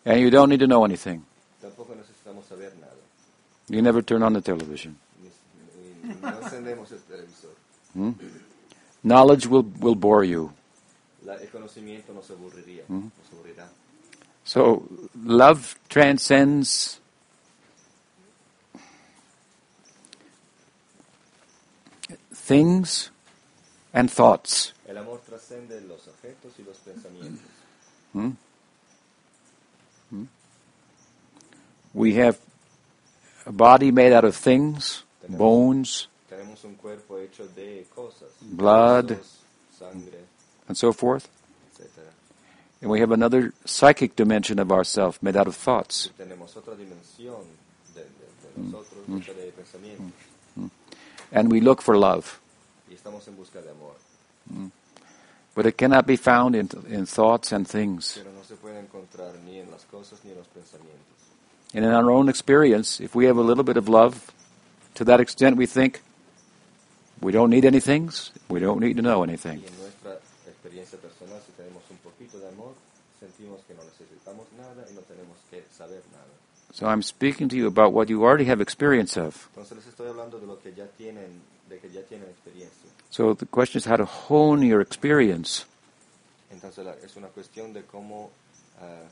And 0.05 0.21
you 0.21 0.31
don't 0.31 0.49
need 0.49 0.61
to 0.61 0.67
know 0.67 0.85
anything. 0.85 1.23
Tampoco 1.63 1.95
necesitamos 1.95 2.47
saber 2.49 2.73
nada. 2.81 2.97
You 3.69 3.83
never 3.83 4.03
turn 4.03 4.23
on 4.23 4.33
the 4.33 4.41
television. 4.41 4.97
Ni- 5.23 5.29
ni- 6.09 6.15
no 6.21 6.29
encendemos 6.41 6.91
el 6.93 6.99
televisor. 7.07 7.51
Hmm. 7.95 8.13
Knowledge 9.03 9.47
will, 9.47 9.63
will 9.81 9.95
bore 9.95 10.25
you. 10.25 10.53
La- 11.25 11.35
el 11.37 11.49
conocimiento 11.51 12.13
nos 12.15 12.31
aburriría, 12.31 12.85
nos 12.89 13.13
aburrirá. 13.33 13.69
So 14.45 14.89
love 15.23 15.77
transcends 15.91 17.00
things 22.51 23.11
and 23.93 24.11
thoughts. 24.11 24.73
El 24.89 24.99
amor 24.99 25.21
trascende 25.21 25.81
los 25.83 26.09
objetos 26.09 26.53
y 26.59 26.63
los 26.65 26.79
pensamientos. 26.79 27.47
Hmm? 28.13 28.31
Hmm? 30.11 30.25
We 31.95 32.15
have 32.15 32.39
a 33.47 33.53
body 33.53 33.93
made 33.93 34.13
out 34.13 34.25
of 34.25 34.35
things, 34.37 35.05
bones, 35.29 36.09
Tenemos 36.29 36.65
un 36.65 36.75
cuerpo 36.75 37.19
hecho 37.19 37.47
de 37.55 37.87
cosas, 37.95 38.31
Blood. 38.41 39.19
sangre, 39.79 40.19
and 40.69 40.77
so 40.77 40.93
forth. 40.93 41.29
etc. 41.73 42.05
And 42.83 42.91
we 42.91 43.01
have 43.01 43.13
another 43.13 43.53
psychic 43.65 44.17
dimension 44.17 44.59
of 44.59 44.73
ourself 44.73 45.23
made 45.23 45.37
out 45.37 45.47
of 45.47 45.55
thoughts. 45.55 46.11
Y 46.11 46.25
tenemos 46.25 46.57
otra 46.57 46.75
And 51.33 51.51
we 51.51 51.61
look 51.61 51.83
for 51.83 51.97
love. 51.97 52.41
Y 52.89 52.97
en 52.97 53.37
busca 53.37 53.63
de 53.63 53.71
amor. 53.71 53.95
Mm. 54.53 54.71
But 55.55 55.67
it 55.67 55.77
cannot 55.77 56.07
be 56.07 56.17
found 56.17 56.55
in, 56.55 56.69
in 56.89 57.07
thoughts 57.07 57.53
and 57.53 57.67
things. 57.67 58.19
Pero 58.19 58.33
no 58.33 58.43
se 58.43 58.55
puede 58.55 58.83
ni 59.45 59.59
en 59.59 59.71
las 59.71 59.85
cosas 59.91 60.25
ni 60.25 60.31
en 60.31 60.39
los. 60.39 60.47
And 61.73 61.85
in 61.85 61.93
our 61.93 62.11
own 62.11 62.29
experience, 62.29 63.01
if 63.01 63.15
we 63.15 63.27
have 63.27 63.37
a 63.37 63.43
little 63.43 63.63
bit 63.63 63.77
of 63.77 63.89
love, 63.89 64.33
to 64.95 65.05
that 65.05 65.21
extent 65.21 65.57
we 65.57 65.67
think 65.67 66.03
we 67.21 67.31
don't 67.31 67.51
need 67.51 67.65
anything, 67.65 68.11
we 68.49 68.59
don't 68.59 68.81
need 68.81 68.97
to 68.97 69.03
know 69.03 69.23
anything. 69.23 69.63
En 76.71 76.79
nuestra 76.79 76.79
experiencia 76.79 76.79
personal, 76.79 76.79
si 76.79 76.79
tenemos 76.79 76.79
un 76.79 76.79
poquito 76.79 76.79
de 76.79 76.79
amor, 76.79 76.79
sentimos 76.79 76.79
que 76.79 76.79
no 76.79 76.79
necesitamos 76.79 76.79
nada 76.79 76.79
y 76.79 76.79
no 76.79 76.79
tenemos 76.79 76.79
que 76.79 76.79
saber 76.79 76.79
nada. 76.79 76.81
So 76.81 76.87
I'm 76.87 77.03
speaking 77.03 77.49
to 77.49 77.57
you 77.57 77.67
about 77.67 77.93
what 77.93 78.09
you 78.09 78.23
already 78.25 78.45
have 78.45 78.61
experience 78.61 79.17
of. 79.17 79.49
Entonces 79.55 79.77
les 79.77 79.87
estoy 79.87 80.09
hablando 80.09 80.39
de 80.39 80.47
lo 80.47 80.59
que 80.61 80.73
ya 80.73 80.87
tienen, 80.97 81.43
de 81.69 81.79
que 81.79 81.91
ya 81.91 82.03
tienen 82.03 82.29
experiencia. 82.29 82.91
So 83.11 83.35
the 83.35 83.47
question 83.47 83.79
is 83.79 83.87
how 83.87 83.97
to 83.97 84.07
hone 84.07 84.65
your 84.67 84.81
experience. 84.81 85.67
Entonces 86.51 86.87
es 87.03 87.17
una 87.17 87.29
cuestión 87.29 87.73
de 87.73 87.83
cómo 87.83 88.31
ah, 88.81 89.09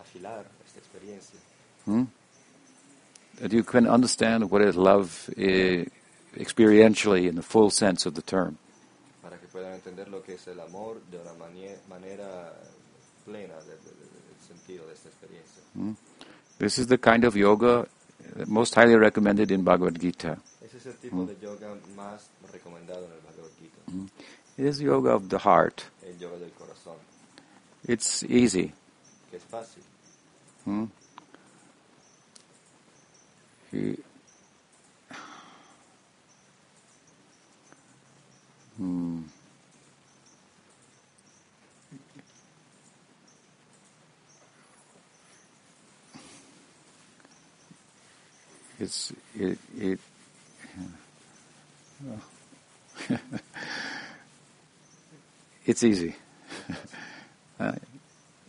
afilar 0.00 0.44
esta 0.66 0.78
experiencia. 0.78 1.40
Hmm? 1.86 2.04
That 3.40 3.52
you 3.52 3.64
can 3.64 3.86
understand 3.86 4.50
what 4.50 4.62
is 4.62 4.76
love 4.76 5.28
eh, 5.36 5.86
experientially 6.36 7.26
in 7.28 7.34
the 7.34 7.42
full 7.42 7.70
sense 7.70 8.06
of 8.06 8.14
the 8.14 8.22
term. 8.22 8.58
para 9.22 9.38
This 16.58 16.78
is 16.78 16.86
the 16.86 16.98
kind 16.98 17.24
of 17.24 17.36
yoga 17.36 17.86
most 18.46 18.74
highly 18.74 18.96
recommended 18.96 19.50
in 19.50 19.62
Bhagavad 19.64 19.98
Gita. 20.00 20.38
Ese 20.64 20.76
es 20.78 20.86
el 20.86 20.94
tipo 20.94 21.24
de 21.26 21.36
yoga 21.40 21.74
más 21.96 22.28
recomendado 22.52 23.04
en 23.04 23.22
Bhagavad 23.24 23.50
Gita, 23.58 24.12
It 24.56 24.66
is 24.66 24.80
yoga 24.80 25.14
of 25.14 25.28
the 25.28 25.38
heart. 25.38 25.84
el 26.06 26.18
yoga 26.18 26.38
del 26.38 26.50
corazón, 26.52 26.96
It's 27.86 28.22
easy. 28.24 28.72
que 29.30 29.36
es 29.36 29.42
fácil. 29.44 29.82
Hmm? 30.64 30.84
You- 33.72 34.02
Hmm. 38.76 39.22
It's 48.78 49.12
it 49.38 49.58
it. 49.78 50.00
it's 55.66 55.84
easy. 55.84 56.16
Uh, 57.60 57.70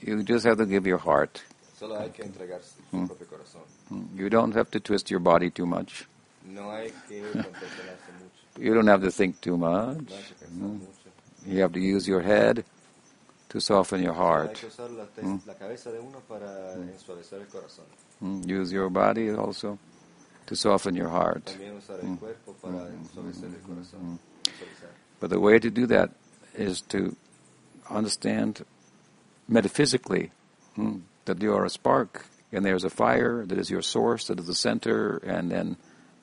you 0.02 0.24
just 0.24 0.48
have 0.48 0.58
to 0.58 0.66
give 0.66 0.88
your 0.88 0.98
heart. 0.98 1.44
Solo 1.78 2.00
hay 2.00 2.10
que 2.10 2.24
entregar 2.26 2.60
su 2.64 2.82
mm. 2.92 3.06
propio 3.06 3.28
corazón. 3.28 3.62
Mm. 3.92 4.18
You 4.18 4.30
don't 4.30 4.56
have 4.56 4.72
to 4.72 4.80
twist 4.80 5.12
your 5.12 5.20
body 5.20 5.52
too 5.52 5.68
much. 5.68 6.08
No 6.44 6.72
hay 6.72 6.92
que 7.08 7.22
mucho, 7.36 7.50
You 8.60 8.74
don't 8.74 8.88
have 8.88 9.04
to 9.04 9.12
think 9.12 9.42
too 9.42 9.58
much. 9.58 10.10
no 10.58 10.68
mm. 10.68 10.80
mucho. 10.80 11.12
You 11.46 11.62
have 11.62 11.74
to 11.74 11.80
use 11.80 12.08
your 12.08 12.22
head 12.22 12.66
to 13.50 13.62
soften 13.62 14.02
your 14.02 14.16
heart. 14.16 14.64
usar 14.64 14.90
la, 14.90 15.54
cabeza 15.54 15.92
de 15.92 16.00
uno 16.00 16.20
para 16.28 16.74
ensuavecer 16.74 17.42
el 17.42 17.48
corazón. 17.48 17.86
Mm, 18.22 18.50
Use 18.50 18.72
your 18.72 18.90
body 18.90 19.30
also 19.30 19.78
to 20.48 20.56
soften 20.56 20.96
your 20.96 21.10
heart. 21.10 21.46
También 21.46 21.78
usar 21.78 22.00
el 22.00 22.08
mm. 22.10 22.18
cuerpo 22.20 22.54
para 22.62 22.86
mm. 22.90 23.02
ensuavecer 23.04 23.46
el 23.46 23.62
corazón. 23.62 24.02
Mm. 24.02 24.20
Suavizar. 24.46 24.90
But 25.20 25.30
the 25.30 25.40
way 25.40 25.60
to 25.60 25.70
do 25.70 25.88
that 25.88 26.12
is 26.56 26.82
to 26.90 27.16
understand 27.90 28.64
metaphysically 29.48 30.32
mm, 30.78 31.02
that 31.26 31.42
you 31.42 31.54
are 31.54 31.66
a 31.66 31.70
spark 31.70 32.26
and 32.52 32.66
there's 32.66 32.84
a 32.84 32.90
fire 32.90 33.46
that 33.46 33.58
is 33.58 33.70
your 33.70 33.82
source, 33.82 34.28
that 34.28 34.40
is 34.40 34.46
the 34.46 34.56
center, 34.56 35.18
and 35.26 35.52
then 35.52 35.78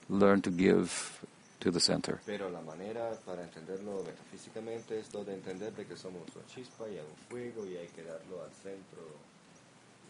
learn 0.09 0.41
to 0.43 0.51
give 0.51 1.19
to 1.61 1.71
the 1.71 1.81
center. 1.81 2.21
Pero 2.27 2.49
la 2.51 2.61
manera 2.61 3.13
para 3.25 3.43
entenderlo 3.43 4.05
metafísicamente 4.05 4.99
es 4.99 5.13
lo 5.15 5.25
de 5.25 5.35
entender 5.35 5.73
de 5.75 5.85
que 5.85 5.97
somos 5.97 6.23
una 6.35 6.45
chispa 6.47 6.89
y 6.89 6.99
un 6.99 7.17
fuego 7.29 7.65
y 7.67 7.77
hay 7.77 7.87
que 7.89 8.03
darlo 8.03 8.43
al 8.43 8.51
centro 8.63 9.03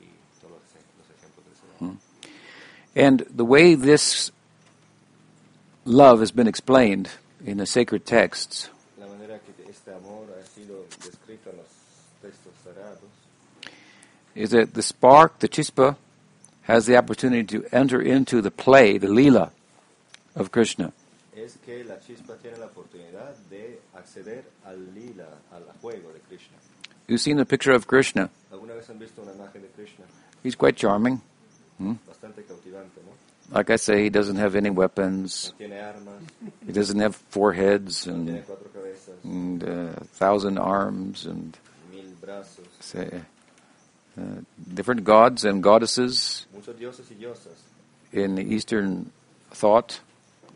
y 0.00 0.06
todos 0.40 0.54
los, 0.54 0.62
ej- 0.74 0.98
los 0.98 1.10
ejemplos 1.18 1.44
de 1.46 1.52
ese 1.52 1.66
lado. 1.84 1.96
And 2.94 3.24
the 3.34 3.44
way 3.44 3.74
this 3.74 4.30
love 5.84 6.20
has 6.20 6.30
been 6.30 6.46
explained 6.46 7.10
in 7.44 7.56
the 7.58 7.66
sacred 7.66 8.04
texts 8.06 8.68
La 8.98 9.06
manera 9.06 9.38
que 9.38 9.52
este 9.68 9.88
amor 9.88 10.26
ha 10.38 10.46
sido 10.46 10.86
descrito 11.02 11.50
en 11.50 11.56
los 11.56 11.66
textos 12.22 12.52
sagrados 12.62 13.10
is 14.34 14.50
that 14.50 14.74
the 14.74 14.82
spark, 14.82 15.40
the 15.40 15.48
chispa, 15.48 15.96
has 16.62 16.86
the 16.86 16.96
opportunity 16.96 17.42
to 17.42 17.66
enter 17.72 18.00
into 18.00 18.40
the 18.40 18.50
play, 18.50 18.96
the 18.96 19.08
lila 19.08 19.50
of 20.34 20.50
Krishna. 20.50 20.92
es 21.34 21.58
que 21.64 21.84
la 21.84 21.96
chispa 21.96 22.36
tiene 22.40 22.58
la 22.58 22.66
oportunidad 22.66 23.34
de 23.50 23.80
acceder 23.94 24.44
al 24.64 24.94
lila, 24.94 25.28
al 25.52 25.64
juego 25.80 26.12
de 26.12 26.20
Krishna. 26.28 26.56
You've 27.08 27.20
seen 27.20 27.36
the 27.36 27.44
picture 27.44 27.72
of 27.72 27.86
Krishna. 27.86 28.30
¿Alguna 28.52 28.74
vez 28.74 28.88
han 28.88 28.98
visto 28.98 29.22
una 29.22 29.32
imagen 29.32 29.62
de 29.62 29.68
Krishna? 29.68 30.04
He's 30.42 30.56
quite 30.56 30.76
charming. 30.76 31.20
¿no? 31.78 31.98
Like 33.50 33.70
I 33.70 33.76
say, 33.76 34.02
he 34.02 34.10
doesn't 34.10 34.36
have 34.36 34.54
any 34.54 34.70
weapons. 34.70 35.52
He 35.58 36.72
doesn't 36.72 37.00
have 37.00 37.16
four 37.16 37.52
heads 37.52 38.06
and, 38.06 38.44
and 39.24 39.64
uh, 39.64 39.66
a 39.96 40.04
thousand 40.04 40.58
arms 40.58 41.26
and 41.26 41.56
say, 42.80 43.22
uh, 44.18 44.22
different 44.72 45.04
gods 45.04 45.44
and 45.44 45.62
goddesses 45.62 46.46
muchos 46.52 46.76
dioses 46.76 47.10
y 47.10 47.16
diosas. 47.16 47.58
in 48.12 48.34
the 48.34 48.42
Eastern 48.42 49.10
thought. 49.50 50.00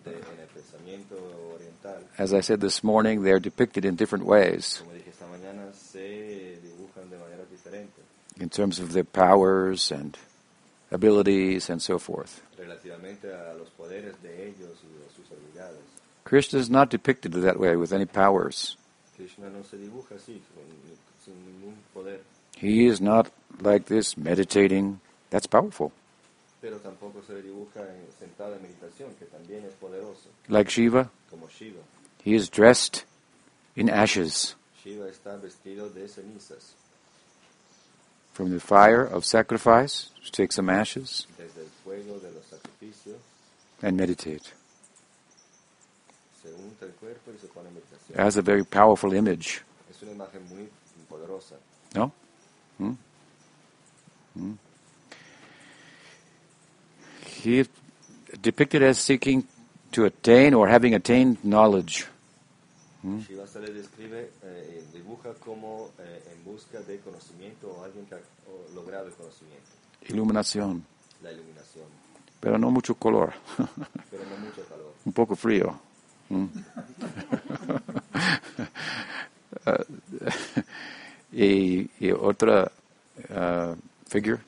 de, 0.04 0.10
en 0.10 0.16
el 0.16 0.46
pensamiento 0.48 1.16
oriental. 1.54 2.04
As 2.18 2.32
I 2.34 2.40
said 2.40 2.60
this 2.60 2.84
morning, 2.84 3.22
they're 3.22 3.40
depicted 3.40 3.84
in 3.84 3.96
different 3.96 4.26
ways. 4.26 4.82
Como 4.82 4.92
dije 4.92 5.08
esta 5.08 5.26
mañana, 5.26 5.72
se 5.72 6.58
dibujan 6.62 7.10
de 7.10 7.16
maneras 7.16 7.48
diferentes. 7.50 8.04
In 8.38 8.50
terms 8.50 8.78
of 8.78 8.92
their 8.92 9.04
powers 9.04 9.90
and 9.90 10.16
abilities 10.90 11.68
and 11.70 11.80
so 11.80 11.98
forth. 11.98 12.40
relativamente 12.58 13.32
a 13.32 13.54
los 13.54 13.68
poderes 13.70 14.20
de 14.22 14.48
ellos 14.48 14.78
y 14.82 14.98
de 14.98 15.10
sus 15.14 15.30
habilidades. 15.30 15.80
Krishna 16.24 16.58
is 16.58 16.68
not 16.70 16.90
depicted 16.90 17.32
that 17.42 17.58
way 17.58 17.76
with 17.76 17.92
any 17.92 18.06
powers. 18.06 18.76
Krishna 19.16 19.48
no 19.48 19.62
se 19.64 19.76
dibuja 19.78 20.14
así, 20.16 20.40
con- 20.54 20.64
sin 21.24 21.34
ningún 21.46 21.76
poder, 21.94 22.20
He 22.58 22.86
is 22.86 23.00
not 23.00 23.28
like 23.60 23.86
this 23.86 24.16
meditating. 24.16 25.00
That's 25.30 25.46
powerful. 25.46 25.92
pero 26.60 26.78
tampoco 26.78 27.22
se 27.22 27.34
le 27.34 27.42
dibuja 27.42 27.80
en, 27.80 28.06
sentado 28.18 28.54
en 28.56 28.62
meditación, 28.62 29.14
que 29.18 29.26
también 29.26 29.64
es 29.66 29.74
poderoso, 29.74 30.30
Like 30.48 30.70
Shiva. 30.70 31.10
he 32.24 32.34
is 32.34 32.50
dressed 32.50 33.04
in 33.76 33.88
ashes 33.90 34.56
Shiva 34.82 35.08
está 35.08 35.36
vestido 35.36 35.88
de 35.90 36.08
cenizas, 36.08 36.74
from 38.36 38.50
the 38.50 38.60
fire 38.60 39.02
of 39.02 39.24
sacrifice. 39.24 40.10
Take 40.30 40.52
some 40.52 40.68
ashes 40.68 41.26
desde 41.38 41.62
el 41.62 41.70
fuego 41.82 42.18
de 42.20 42.30
los 42.32 42.44
sacrificios, 42.44 43.16
and 43.82 43.96
meditate. 43.96 44.52
se 46.42 46.52
unta 46.52 46.84
el 46.84 46.92
cuerpo 46.92 47.32
y 47.34 47.38
se 47.40 47.46
pone 47.46 47.68
en 47.68 47.74
meditación. 47.76 48.16
That's 48.16 48.36
a 48.36 48.42
very 48.42 48.62
powerful 48.62 49.14
image. 49.14 49.62
Es 49.90 50.02
una 50.02 50.12
imagen 50.12 50.42
muy 50.50 50.68
poderosa. 51.08 51.54
No? 51.94 52.12
Hmm? 52.78 52.92
Hmm? 54.34 54.52
He 57.42 57.64
depicted 58.42 58.82
as 58.82 58.98
seeking 58.98 59.46
to 59.92 60.04
attain 60.04 60.52
or 60.52 60.68
having 60.68 60.94
attained 60.94 61.42
knowledge. 61.42 62.06
Shiva 63.26 63.46
se 63.46 63.60
le 63.60 63.72
describe, 63.72 64.30
eh, 64.42 64.84
dibuja 64.92 65.32
como 65.34 65.90
eh, 65.98 66.22
en 66.34 66.44
busca 66.44 66.80
de 66.80 66.98
conocimiento 67.00 67.68
o 67.70 67.84
alguien 67.84 68.06
que 68.06 68.14
ha 68.16 68.20
logrado 68.74 69.06
el 69.06 69.14
conocimiento, 69.14 69.66
Iluminación. 70.08 70.84
la 71.22 71.32
iluminación, 71.32 71.84
Pero 72.40 72.58
no 72.58 72.70
mucho 72.70 72.94
color. 72.94 73.32
pero 74.10 74.22
no 74.24 74.36
mucho 74.44 74.64
calor. 74.68 74.92
Un 75.04 75.12
poco 75.12 75.36
frío. 75.36 75.78
Mm. 76.28 76.46
Ah, 79.64 79.78
y, 81.32 81.90
y 82.04 82.12
otra 82.12 82.70
ah, 83.30 83.74
figure, 84.08 84.38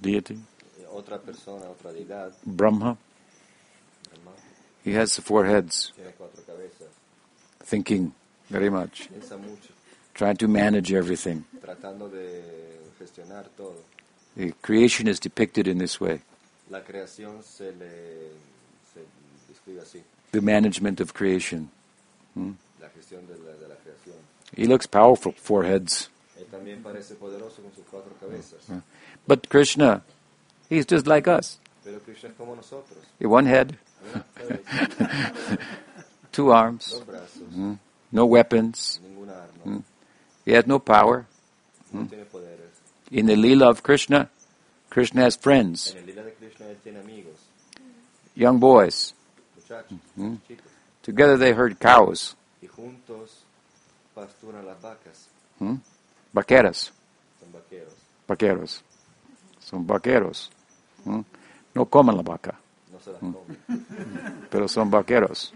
deity, 0.00 0.34
Eh, 0.34 0.86
Otra 0.92 1.18
persona, 1.20 1.66
otra 1.70 1.92
deidad. 1.92 2.32
Brahma, 2.44 2.96
He 4.86 4.92
has 4.94 5.18
four 5.18 5.46
heads, 5.46 5.92
tiene 5.96 6.12
cuatro 6.16 6.44
cabezas, 6.46 6.88
thinking 7.64 8.12
very 8.48 8.70
much, 8.70 9.08
trying 10.14 10.36
to 10.36 10.46
manage 10.46 10.92
everything. 10.92 11.44
tratando 11.60 12.08
de 12.08 12.78
gestionar 13.00 13.48
todo. 13.56 13.74
The 14.36 14.52
creation 14.62 15.08
is 15.08 15.18
depicted 15.18 15.66
in 15.66 15.78
this 15.78 16.00
way. 16.00 16.20
La 16.70 16.82
creación 16.84 17.42
se 17.42 17.72
le 17.72 18.30
se 18.94 19.00
describe 19.48 19.80
así, 19.80 20.02
The 20.30 20.40
management 20.40 21.00
of 21.00 21.12
creation. 21.14 21.68
Hmm? 22.34 22.52
la 22.80 22.88
gestión 22.90 23.26
de 23.26 23.34
la, 23.38 23.56
de 23.58 23.66
la 23.66 23.74
creación. 23.74 24.16
He 24.56 24.66
looks 24.66 24.86
powerful, 24.86 25.32
four 25.32 25.64
heads. 25.64 26.10
Él 26.38 26.46
también 26.46 26.80
parece 26.84 27.16
poderoso 27.16 27.60
con 27.60 27.74
sus 27.74 27.84
cuatro 27.90 28.12
cabezas, 28.20 28.60
hmm. 28.68 28.78
But 29.26 29.48
Krishna, 29.48 30.02
he's 30.70 30.86
just 30.86 31.08
like 31.08 31.26
us. 31.26 31.58
pero 31.82 31.98
Krishna 31.98 32.28
es 32.28 32.36
como 32.36 32.54
nosotros. 32.54 32.98
One 33.20 33.46
head, 33.46 33.76
two 36.32 36.50
arms, 36.52 36.90
dos 36.90 37.78
no 38.12 38.26
weapons. 38.26 39.00
ninguna 39.02 39.82
He 40.44 40.52
has 40.52 40.66
no 40.66 40.78
power. 40.78 41.26
no. 41.92 42.08
In 43.10 43.26
the 43.26 43.34
Leela 43.36 43.68
of 43.70 43.82
Krishna, 43.82 44.28
Krishna 44.90 45.22
has 45.22 45.36
friends, 45.36 45.92
En 45.92 45.98
el 45.98 46.06
lila 46.06 46.22
de 46.22 46.32
Krishna 46.32 46.66
él 46.66 46.76
tiene 46.82 47.00
amigos, 47.00 47.36
young 48.34 48.58
boys. 48.58 49.14
muchachos, 49.54 49.98
Together 51.02 51.36
they 51.38 51.52
herd 51.52 51.78
cows, 51.78 52.34
y 52.60 52.66
juntos 52.66 53.44
pasturan 54.14 54.66
las 54.66 54.80
vacas, 54.82 55.28
vaqueras, 56.32 56.92
son 57.40 57.52
vaqueros, 57.52 57.94
vaqueros. 58.26 58.82
Son 59.60 59.84
vaqueros. 59.84 60.50
¿Mm? 61.04 61.20
No 61.74 61.86
comen 61.86 62.16
la 62.16 62.22
vaca, 62.22 62.58
comen. 63.04 64.46
pero 64.50 64.68
son 64.68 64.90
vaqueros. 64.90 65.52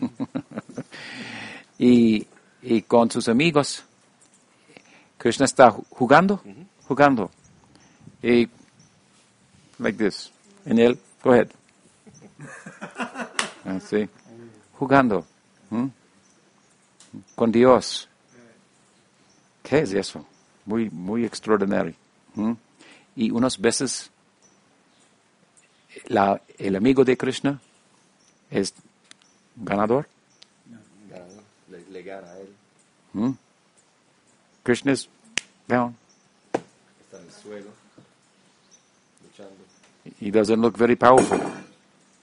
y, 1.78 2.26
y 2.62 2.82
con 2.82 3.10
sus 3.10 3.28
amigos, 3.28 3.82
Krishna 5.18 5.44
está 5.46 5.70
ju- 5.70 5.84
jugando, 5.90 6.42
jugando. 6.86 7.30
Y, 8.22 8.48
like 9.78 9.96
this. 9.98 10.30
En 10.64 10.78
él, 10.78 10.98
go 11.22 11.32
ahead. 11.32 11.48
Así, 13.64 14.08
jugando. 14.78 15.24
¿Mm? 15.70 15.86
Con 17.34 17.50
Dios. 17.52 18.08
¿Qué 19.62 19.80
es 19.80 19.92
eso? 19.92 20.24
Muy, 20.66 20.90
muy 20.90 21.24
extraordinario. 21.24 21.94
¿Mm? 22.34 22.52
Y 23.16 23.30
unas 23.30 23.58
veces 23.58 24.10
la- 26.06 26.40
el 26.58 26.76
amigo 26.76 27.04
de 27.04 27.16
Krishna 27.16 27.60
es 28.50 28.74
ganador. 29.56 30.06
Gana, 31.10 31.24
le, 31.70 31.84
le 31.90 32.02
gana 32.02 32.28
a 32.30 32.38
él, 32.38 32.48
¿Mm? 33.12 33.30
Krishna 34.62 34.92
is 34.92 35.08
down. 35.66 35.96
está 37.04 37.18
en 37.18 37.26
el 37.26 37.32
suelo, 37.32 37.70
luchando. 39.22 39.54
He 40.20 40.30
doesn't 40.30 40.60
look 40.60 40.76
very 40.76 40.96
powerful. 40.96 41.38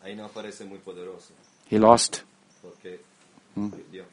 Ahí 0.04 0.16
no 0.16 0.26
aparece 0.26 0.64
muy 0.66 0.80
poderoso, 0.80 1.34
He 1.70 1.78
lost. 1.78 2.20
porque 2.62 3.02
perdió. 3.56 4.06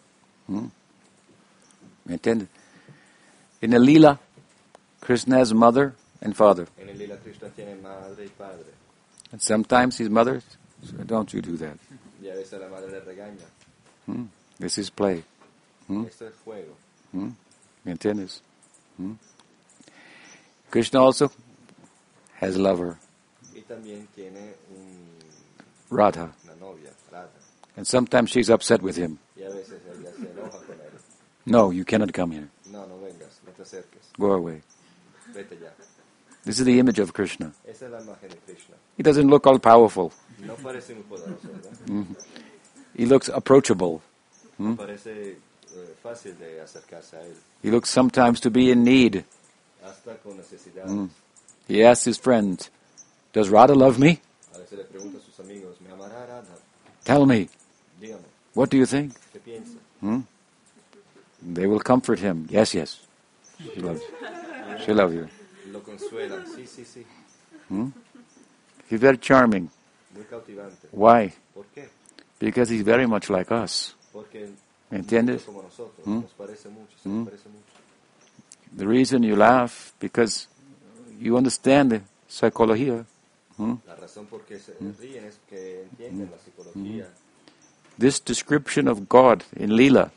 ¿Me 2.04 2.14
entiendes? 2.14 2.48
En 3.60 3.72
el 3.72 3.84
lila, 3.84 4.18
Krishna 5.00 5.38
has 5.40 5.52
mother 5.54 5.94
and 6.20 6.34
father. 6.34 6.68
En 6.76 6.88
el 6.88 6.98
lila 6.98 7.16
Krishna 7.18 7.48
tiene 7.50 7.76
madre 7.76 8.26
y 8.26 8.28
padre, 8.28 8.64
And 9.34 9.42
sometimes 9.42 9.98
his 9.98 10.08
mother 10.08 10.40
says, 10.80 10.92
don't 11.06 11.34
you 11.34 11.40
do 11.42 11.56
that. 11.56 11.76
y 12.22 12.28
a 12.28 12.34
veces 12.36 12.60
la 12.60 12.68
madre 12.68 12.88
le 12.92 13.00
regaña. 13.00 13.44
¿Mm? 14.06 14.26
This 14.60 14.78
is 14.78 14.90
play. 14.90 15.24
Esto 16.06 16.28
es 16.28 16.34
juego. 16.44 16.76
¿Me 17.84 17.90
entiendes? 17.92 18.42
¿Mm? 18.96 19.14
Krishna 20.70 21.00
also 21.00 21.32
has 22.40 22.56
lover, 22.56 22.96
Y 23.56 23.62
también 23.62 24.06
tiene 24.14 24.54
un- 24.70 25.18
Radha. 25.90 26.32
una 26.44 26.54
novia, 26.54 26.92
Radha, 27.10 27.28
And 27.76 27.84
sometimes 27.84 28.30
she's 28.30 28.48
upset 28.50 28.82
with 28.82 28.94
him. 28.96 29.18
y 29.36 29.42
a 29.42 29.48
veces 29.48 29.80
ella 29.98 30.12
se 30.12 30.30
enoja 30.30 30.58
con 30.64 30.76
él. 30.80 30.92
No, 31.44 31.72
you 31.72 31.84
cannot 31.84 32.12
come 32.14 32.30
here. 32.36 32.48
No, 32.70 32.86
no 32.86 33.00
vengas, 33.00 33.40
no 33.44 33.50
te 33.50 33.62
acerques, 33.62 34.12
Go 34.16 34.32
away. 34.32 34.62
This 36.44 36.58
is 36.58 36.66
the 36.66 36.78
image 36.78 36.98
of 36.98 37.12
Krishna. 37.12 37.52
Esa 37.66 37.86
es 37.86 37.90
la 37.92 38.00
imagen 38.00 38.28
de 38.28 38.36
Krishna. 38.46 38.76
He 38.96 39.02
doesn't 39.02 39.28
look 39.28 39.46
all 39.46 39.58
powerful. 39.58 40.12
No 40.40 40.54
parece 40.56 40.94
muy 40.94 41.04
poderoso, 41.04 41.48
¿verdad? 41.48 41.72
Mm-hmm. 41.86 42.14
He 42.96 43.06
looks 43.06 43.28
approachable. 43.28 44.02
No 44.58 44.66
mm-hmm. 44.66 44.76
parece 44.76 45.32
eh, 45.32 45.94
fácil 46.02 46.38
de 46.38 46.60
acercarse 46.60 47.16
a 47.16 47.22
él, 47.22 47.34
He 47.62 47.70
looks 47.70 47.88
sometimes 47.88 48.40
to 48.40 48.50
be 48.50 48.70
in 48.70 48.84
need. 48.84 49.24
necesidades. 49.82 50.90
Mm-hmm. 50.90 51.06
He 51.66 51.82
asks 51.82 52.04
his 52.04 52.18
friend, 52.18 52.68
Does 53.32 53.48
Radha 53.48 53.74
love 53.74 53.98
me? 53.98 54.20
A 54.54 54.58
veces 54.58 54.78
le 54.78 54.84
pregunta 54.84 55.18
a 55.18 55.20
sus 55.20 55.40
amigos, 55.40 55.80
¿me 55.80 55.90
amará 55.92 56.26
Radha? 56.26 56.54
Tell 57.04 57.26
me. 57.26 57.48
What 58.54 58.70
do 58.70 58.76
you 58.76 58.86
think? 58.86 59.14
¿qué 59.32 59.40
piensa? 59.40 60.24
They 61.42 61.66
will 61.66 61.80
comfort 61.80 62.20
him. 62.20 62.46
Yes, 62.50 62.74
yes. 62.74 63.00
She 63.58 63.80
loves 63.80 64.00
you. 64.00 64.78
She 64.84 64.92
loves 64.92 65.14
you. 65.14 65.28
Lo 65.94 66.00
consuelan, 66.00 66.46
sí, 66.46 66.66
sí, 66.66 66.84
sí, 66.84 67.06
hmm? 67.68 67.88
He's 68.90 69.00
very 69.00 69.18
charming. 69.18 69.70
muy 70.14 70.24
cautivante. 70.24 70.88
Why? 70.92 71.32
¿Por 71.54 71.66
qué? 71.66 71.88
Because 72.38 72.70
he's 72.70 72.84
very 72.84 73.06
much 73.06 73.30
like 73.30 73.52
us. 73.52 73.96
Porque 74.12 74.50
entiendes? 74.90 75.44
como 75.44 75.62
nosotros, 75.62 76.06
hmm? 76.06 76.20
nos 76.22 76.32
parece 76.32 76.68
mucho, 76.68 76.96
se 76.98 77.08
hmm? 77.08 77.18
nos 77.18 77.28
parece 77.28 77.48
mucho. 77.48 77.64
The 78.76 78.86
reason 78.86 79.22
you 79.22 79.36
laugh, 79.36 79.92
because 80.00 80.48
you 81.20 81.36
understand 81.36 81.92
the 81.92 82.02
psychology. 82.28 83.04
La 83.86 83.94
razón 83.94 84.26
por 84.26 84.44
qué 84.44 84.58
se 84.58 84.74
ríen 84.98 85.24
es 85.26 85.38
que 85.48 85.82
entienden 85.82 86.28
la 86.30 86.38
psicología. 86.38 87.08
This 87.96 88.20
description 88.20 88.88
of 88.88 89.08
God 89.08 89.44
in 89.56 89.76
Lila 89.76 90.10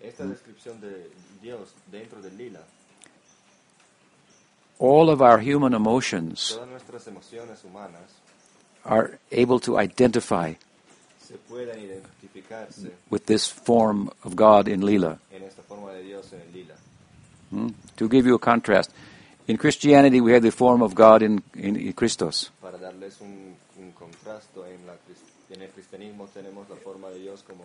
Esta 0.00 0.26
descripción 0.26 0.80
de 0.80 1.08
Dios 1.40 1.74
dentro 1.90 2.20
del 2.20 2.36
lila, 2.36 2.60
all 4.80 5.10
of 5.10 5.20
our 5.20 5.38
human 5.38 5.74
emotions 5.74 6.54
todas 6.54 6.68
nuestras 6.68 7.06
emociones 7.06 7.62
humanas 7.64 8.10
are 8.84 9.18
able 9.30 9.60
to 9.60 9.78
identify 9.78 10.54
se 11.20 11.34
pueden 11.48 11.78
identificarse 11.78 12.90
with 13.10 13.24
this 13.26 13.46
form 13.48 14.10
of 14.24 14.34
God 14.34 14.66
in 14.68 14.80
Lila. 14.84 15.18
en 15.30 15.42
esta 15.44 15.62
forma 15.62 15.92
de 15.92 16.02
Dios 16.02 16.32
en 16.32 16.40
el 16.40 16.52
lila. 16.52 16.74
Hmm? 17.50 17.68
To 17.96 18.08
give 18.08 18.26
you 18.26 18.34
a 18.34 18.38
contrast, 18.38 18.90
In 19.48 19.56
Christianity, 19.56 20.20
we 20.20 20.32
have 20.32 20.42
the 20.42 20.52
form 20.52 20.80
of 20.80 20.94
God 20.94 21.22
in, 21.22 21.42
in, 21.54 21.74
in 21.74 21.92
Christos. 21.92 22.50
Para 22.62 22.78
darles 22.78 23.20
un, 23.20 23.56
un 23.80 23.90
contrasto, 23.92 24.64
en, 24.64 24.86
la, 24.86 24.92
cris- 24.92 25.24
en 25.52 25.62
el 25.62 25.68
cristianismo 25.70 26.28
tenemos 26.32 26.68
la 26.70 26.76
forma 26.76 27.08
de 27.10 27.18
Dios 27.18 27.42
como 27.42 27.64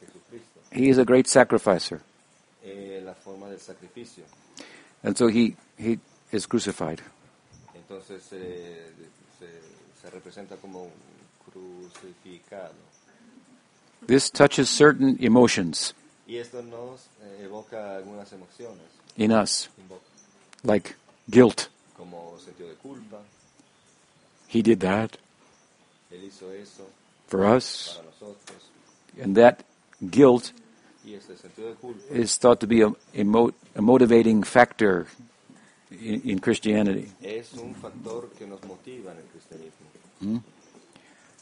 Jesucristo, 0.00 0.60
He 0.70 0.88
is 0.88 0.98
a 0.98 1.04
great 1.04 1.26
sacrificer. 1.26 2.00
eh, 2.62 3.00
la 3.04 3.14
forma 3.14 3.48
del 3.48 3.58
sacrificio. 3.58 4.22
And 5.02 5.16
so 5.16 5.26
he, 5.26 5.56
he 5.76 5.98
is 6.32 6.46
crucified. 6.46 7.00
Entonces 7.74 8.22
eh, 8.32 8.90
se, 9.38 9.46
se 10.02 10.10
representa 10.10 10.56
como 10.56 10.88
crucificado. 11.44 12.74
This 14.06 14.30
touches 14.30 14.68
certain 14.68 15.16
emotions 15.20 15.94
Y 16.26 16.36
esto 16.38 16.62
nos 16.62 17.00
eh, 17.22 17.42
evoca 17.44 17.96
algunas 17.96 18.32
emociones, 18.32 18.84
in 19.16 19.30
us, 19.30 19.68
like 20.62 20.94
guilt. 21.30 21.68
como 21.96 22.36
sentido 22.38 22.68
de 22.70 22.74
culpa, 22.76 23.18
He 24.48 24.62
did 24.62 24.78
that 24.80 25.16
Él 26.10 26.24
hizo 26.24 26.50
eso 26.52 26.86
for 27.28 27.44
us. 27.44 27.94
para 27.96 28.06
nosotros. 28.10 28.56
And 29.22 29.36
that 29.36 29.64
guilt 30.10 30.52
Y 31.04 31.14
este 31.14 31.36
sentido 31.36 31.68
de 31.68 31.74
culpa 31.74 32.00
is 32.14 32.38
thought 32.38 32.60
to 32.60 32.66
be 32.66 32.82
a, 32.82 32.88
a, 33.14 33.24
mo- 33.24 33.52
a 33.76 33.82
motivating 33.82 34.42
factor 34.44 35.06
in, 35.90 36.20
in 36.24 36.38
Christianity. 36.40 37.12
es 37.22 37.52
un 37.54 37.74
factor 37.74 38.30
que 38.38 38.46
nos 38.46 38.62
motiva 38.64 39.12
en 39.12 39.18
el 39.18 39.24
cristianismo. 39.24 39.86
Hmm? 40.20 40.38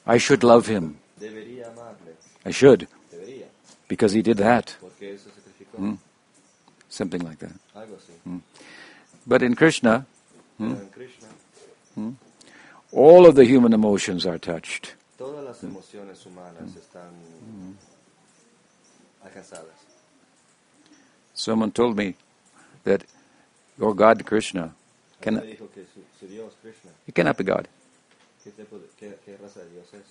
I 0.06 0.18
should 0.18 0.42
love 0.42 0.66
him. 0.68 0.96
Debería 1.18 1.68
amarle, 1.68 2.16
I 2.44 2.50
should, 2.52 2.88
debería, 3.10 3.46
because 3.88 4.12
he 4.16 4.22
did 4.22 4.38
that. 4.38 4.76
porque 4.80 5.12
Él 5.12 5.18
se 5.18 5.30
sacrificó, 5.30 5.78
hmm? 5.78 5.94
Something 6.88 7.20
like 7.22 7.38
that. 7.38 7.52
así. 7.74 8.12
Hmm. 8.24 8.38
But 9.26 9.42
in 9.42 9.54
Krishna, 9.54 10.06
Pero 10.58 10.70
en 10.70 10.88
Krishna, 10.90 11.28
all 12.92 13.26
of 13.26 13.34
the 13.36 13.44
human 13.44 13.72
emotions 13.72 14.26
are 14.26 14.38
touched. 14.38 14.94
todas 15.16 15.44
las 15.44 15.62
emociones 15.62 16.26
humanas 16.26 16.74
están 16.76 17.10
alcanzadas. 19.24 19.76
Someone 21.34 21.70
told 21.70 21.96
me 21.96 22.16
that 22.84 23.04
your 23.82 23.94
God, 23.94 24.24
Krishna, 24.24 24.74
cannot, 25.20 25.44
me 25.44 25.50
dijo 25.52 25.68
que 25.74 25.84
su, 25.92 26.00
su 26.20 26.26
Dios, 26.28 26.52
Krishna, 26.62 26.90
he 27.06 27.12
cannot 27.12 27.36
be 27.36 27.44
God 27.44 27.66
¿qué, 28.44 28.50
tipo 28.52 28.78
de- 28.78 28.88
qué- 28.98 29.18
qué 29.24 29.36
raza 29.36 29.60
de 29.60 29.70
Dios 29.70 29.86
es? 29.94 30.02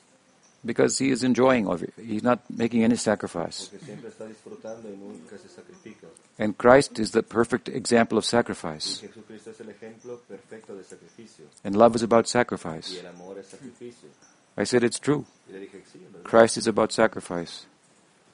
because 0.64 1.00
he 1.00 1.10
is 1.10 1.24
enjoying 1.24 1.66
of 1.68 1.82
it. 1.82 1.92
He's 1.98 2.22
not 2.22 2.40
making 2.50 2.84
any 2.84 2.96
sacrifice. 2.96 3.68
Porque 3.70 3.84
siempre 3.84 4.10
está 4.10 4.28
disfrutando 4.28 4.90
y 4.90 4.96
nunca 4.96 5.36
se 5.38 5.50
sacrifica. 5.50 6.06
And 6.38 6.56
Christ 6.56 7.00
is 7.00 7.12
the 7.12 7.24
perfect 7.24 7.68
example 7.68 8.18
of 8.20 8.26
sacrifice. 8.26 9.00
Jesucristo 9.02 9.50
es 9.50 9.60
el 9.60 9.70
ejemplo 9.70 10.20
perfecto 10.28 10.76
de 10.76 10.84
sacrificio. 10.84 11.46
And 11.64 11.76
love 11.76 11.96
is 11.96 12.04
about 12.04 12.28
sacrifice. 12.28 13.00
el 13.00 13.08
amor 13.08 13.40
es 13.40 13.48
sacrificio. 13.48 14.10
I 14.56 14.66
said 14.66 14.84
it's 14.84 15.00
true. 15.00 15.26
Y 15.50 15.54
le 15.54 15.60
dije, 15.62 15.82
sí, 15.92 16.00
¿verdad? 16.12 16.30
Christ 16.30 16.58
is 16.58 16.68
about 16.68 16.92
sacrifice. 16.92 17.66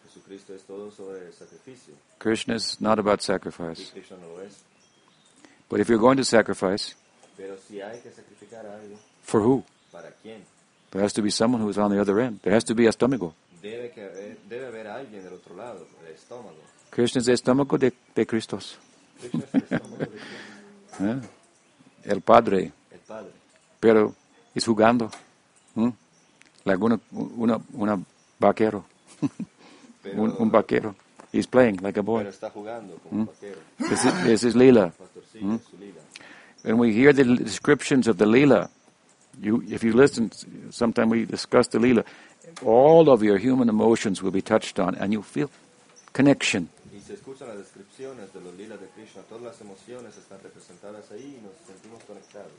Jesucristo 0.05 0.53
es 0.53 0.63
todo 0.63 0.91
sobre 0.91 1.27
el 1.27 1.33
sacrificio. 1.33 1.93
Krishna 2.19 2.55
is 2.55 2.81
not 2.81 2.99
about 2.99 3.21
sacrifice. 3.21 3.89
Krishna 3.93 4.17
no 4.17 4.27
lo 4.35 4.41
es. 4.41 4.63
But 5.69 5.79
if 5.81 5.89
you're 5.89 5.99
going 5.99 6.17
to 6.17 6.23
sacrifice, 6.23 6.95
Pero 7.35 7.57
si 7.67 7.81
hay 7.81 7.99
que 8.01 8.09
sacrificar 8.11 8.65
algo, 8.65 8.95
for 9.23 9.41
who? 9.41 9.63
¿para 9.91 10.11
quién? 10.23 10.43
There 10.91 11.03
has 11.03 11.13
to 11.13 11.21
be 11.21 11.29
someone 11.29 11.61
who 11.61 11.69
is 11.69 11.77
on 11.77 11.91
the 11.91 11.99
other 11.99 12.19
end. 12.19 12.39
There 12.41 12.55
has 12.55 12.63
to 12.65 12.73
be 12.75 12.87
a 12.87 12.89
estómago. 12.89 13.33
Debe, 13.61 13.91
que 13.91 14.03
haber, 14.03 14.37
debe 14.47 14.67
haber 14.67 14.87
alguien 14.87 15.23
del 15.23 15.33
otro 15.33 15.55
lado, 15.55 15.85
el 16.05 16.13
estómago. 16.13 16.55
Krishna 16.89 17.21
es 17.21 17.27
el 17.27 17.33
estómago 17.33 17.77
de, 17.77 17.93
de 18.15 18.25
Christos. 18.25 18.77
Krishna 19.19 19.43
el 19.53 19.63
estómago 19.63 19.97
de 19.97 20.07
Krishna, 20.07 21.11
¿eh? 21.11 21.21
El 22.05 22.21
Padre. 22.21 22.71
el 22.91 22.99
Padre. 22.99 23.31
Pero 23.79 24.15
es 24.55 24.65
jugando. 24.65 25.11
¿m? 25.75 25.93
Like 26.63 26.83
una, 26.83 26.99
una, 27.11 27.59
una 27.73 27.99
vaquero. 28.39 28.85
Pero, 30.01 30.21
Un, 30.21 30.33
un 30.37 30.49
vaquero. 30.49 30.95
He's 31.37 31.45
playing 31.45 31.77
like 31.83 31.97
a 31.97 32.01
boy. 32.01 32.21
pero 32.21 32.31
está 32.31 32.49
jugando 32.49 32.97
como 33.03 33.21
un 33.21 33.25
vaquero. 33.27 33.59
This 33.77 34.05
is, 34.05 34.23
this 34.23 34.43
is 34.43 34.55
Leela. 34.55 34.91
Hmm? 35.39 35.57
Lila. 35.79 36.01
When 36.63 36.79
we 36.79 36.93
hear 36.93 37.13
the 37.13 37.25
descriptions 37.25 38.07
of 38.07 38.17
the 38.17 38.25
Leela, 38.25 38.69
you, 39.39 39.63
if 39.69 39.83
you 39.83 39.93
listen, 39.93 40.31
sometime 40.71 41.09
we 41.09 41.25
discuss 41.25 41.67
the 41.67 41.77
Leela, 41.77 42.05
all 42.65 43.11
of 43.11 43.21
your 43.21 43.37
human 43.37 43.69
emotions 43.69 44.23
will 44.23 44.31
be 44.31 44.41
touched 44.41 44.79
on 44.79 44.95
and 44.95 45.13
you 45.13 45.21
feel 45.21 45.51
connection. 46.11 46.69
Y 46.91 46.99
se 47.01 47.13
escuchan 47.13 47.49
las 47.49 47.59
descripciones 47.59 48.33
de 48.33 48.41
los 48.41 48.55
lilas 48.55 48.79
de 48.81 48.87
Krishna. 48.87 49.21
Todas 49.29 49.43
las 49.43 49.61
emociones 49.61 50.17
están 50.17 50.39
representadas 50.41 51.11
ahí 51.11 51.37
y 51.37 51.45
nos 51.45 51.53
sentimos 51.67 52.03
conectados. 52.05 52.49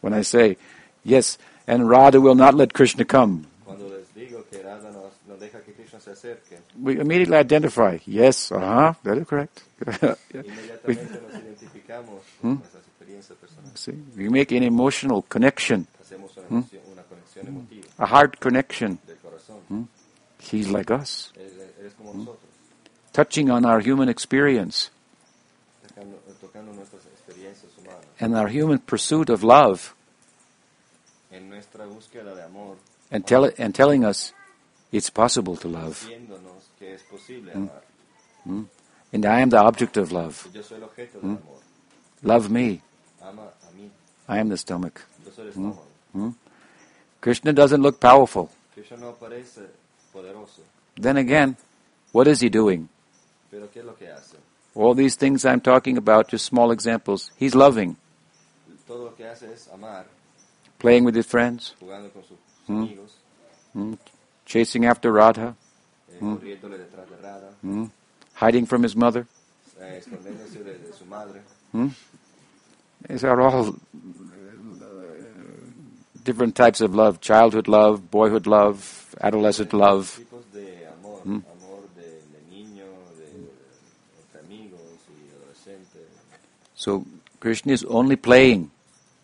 When 0.00 0.14
I 0.14 0.22
say, 0.22 0.56
yes, 1.04 1.36
and 1.66 1.90
Radha 1.90 2.22
will 2.22 2.36
not 2.36 2.54
let 2.54 2.72
Krishna 2.72 3.04
come, 3.04 3.44
Cuando 3.64 3.88
les 3.88 4.14
digo 4.14 4.44
que 4.50 4.62
Radha 4.62 4.90
nos, 4.90 5.12
nos 5.26 5.40
deja 5.40 5.60
que 5.62 5.72
Krishna 5.72 5.98
se 6.00 6.10
acerque, 6.10 6.58
we 6.80 6.92
immediately 6.94 7.36
identify, 7.38 7.98
yes, 8.06 8.50
uh-huh, 8.52 8.94
that 9.02 9.16
is 9.16 9.26
correct. 9.26 9.62
inmediatamente 10.32 11.20
nos 11.22 11.42
identificamos 11.42 12.20
hmm? 12.42 12.48
con 12.48 12.58
nuestras 12.58 12.84
experiencias 12.86 13.38
personales. 13.38 13.80
See, 13.80 13.94
we 14.16 14.28
make 14.28 14.52
an 14.56 14.62
emotional 14.62 15.22
connection, 15.28 15.86
Hacemos 16.00 16.36
una, 16.36 16.46
hmm? 16.48 16.56
emoción- 16.58 16.82
una 16.92 17.02
conexión 17.04 17.46
emotiva. 17.48 17.86
A 17.98 18.06
heart 18.06 18.38
connection. 18.38 18.98
del 19.06 19.16
corazón. 19.18 19.60
Hmm? 19.68 19.82
He's 20.52 20.68
like 20.68 20.92
us, 20.92 21.32
Eres, 21.36 21.52
eres 21.80 21.94
como 21.94 22.12
nosotros, 22.12 22.38
touching 23.12 23.50
on 23.50 23.64
our 23.64 23.80
human 23.80 24.08
experience. 24.10 24.90
Tocando, 25.88 26.16
tocando 26.40 26.72
nuestras 26.74 27.02
experiencias 27.06 27.72
humanas. 27.78 28.04
and 28.20 28.36
our 28.36 28.48
human 28.50 28.78
pursuit 28.78 29.30
of 29.30 29.42
love. 29.42 29.94
En 31.30 31.48
nuestra 31.48 31.86
búsqueda 31.86 32.34
de 32.34 32.42
amor, 32.44 32.76
and, 33.14 33.24
tell, 33.24 33.48
and 33.58 33.74
telling 33.74 34.04
us 34.04 34.32
it's 34.90 35.08
possible 35.08 35.56
to 35.56 35.68
love. 35.68 36.04
diciéndonos 36.04 36.68
que 36.78 36.94
es 36.94 37.02
posible 37.02 37.52
hmm. 37.52 37.68
amar. 37.68 37.82
Hmm. 38.44 38.62
And 39.12 39.24
I 39.24 39.40
am 39.40 39.50
the 39.50 39.58
object 39.58 39.96
of 39.96 40.10
love. 40.10 40.48
Yo 40.52 40.62
soy 40.62 40.78
el 40.78 40.82
objeto 40.82 41.20
del 41.20 41.30
hmm. 41.30 41.36
amor. 41.36 41.60
Love 42.22 42.50
me. 42.50 42.80
Ama 43.22 43.42
a 43.42 43.70
mí. 43.78 43.88
I 44.28 44.38
am 44.38 44.48
the 44.48 44.56
stomach. 44.56 45.00
Yo 45.24 45.30
soy. 45.30 46.34
Krishna 47.20 47.52
doesn't 47.52 47.80
look 47.80 48.00
powerful. 48.00 48.50
Krishna 48.74 48.96
no 48.96 49.12
parece 49.12 49.62
poderoso, 50.12 50.62
Then 50.96 51.16
again, 51.16 51.56
what 52.12 52.26
is 52.26 52.40
he 52.40 52.48
doing? 52.48 52.88
pero 53.50 53.68
¿qué 53.70 53.80
es 53.80 53.84
lo 53.84 53.94
que 53.94 54.08
hace? 54.08 54.36
All 54.74 54.94
these 54.94 55.14
things 55.16 55.44
I'm 55.44 55.60
talking 55.60 55.96
about, 55.96 56.28
just 56.28 56.44
small 56.44 56.72
examples. 56.72 57.30
He's 57.38 57.54
loving, 57.54 57.96
Todo 58.88 59.04
lo 59.04 59.14
que 59.14 59.24
hace 59.24 59.52
es 59.52 59.68
amar, 59.72 60.06
playing 60.78 61.04
with 61.04 61.14
his 61.14 61.26
friends, 61.26 61.74
Hmm? 62.66 62.82
sus 62.82 62.90
amigos, 62.90 63.10
hmm? 63.72 63.94
chasing 64.46 64.84
after 64.86 65.12
Radha, 65.12 65.54
eh, 66.12 66.18
hmm? 66.18 66.34
corriéndole 66.34 66.78
Radha, 67.22 67.90
hiding 68.34 68.66
from 68.66 68.82
his 68.82 68.96
mother. 68.96 69.26
eh, 69.80 69.98
escondiéndose 69.98 70.62
de, 70.64 70.78
de 70.78 70.92
su 70.92 71.04
madre. 71.06 71.42
These 73.08 73.24
are 73.24 73.40
all 73.40 73.68
uh, 73.68 73.72
different 76.22 76.54
types 76.54 76.80
of 76.80 76.94
love. 76.94 77.20
Childhood 77.20 77.68
love, 77.68 78.10
boyhood 78.10 78.46
love, 78.46 79.14
adolescent 79.20 79.72
love. 79.72 80.16
Tipos 80.16 80.44
de 80.52 80.86
amor, 80.86 81.20
amor 81.22 81.82
de, 81.96 82.02
de 82.02 82.40
niño, 82.50 82.86
de, 83.18 83.26
entre 84.22 84.40
amigos 84.40 84.80
y 85.10 85.28
adolescentes. 85.36 86.08
So 86.74 87.04
Krishna 87.40 87.72
is 87.72 87.84
only 87.84 88.16
playing 88.16 88.70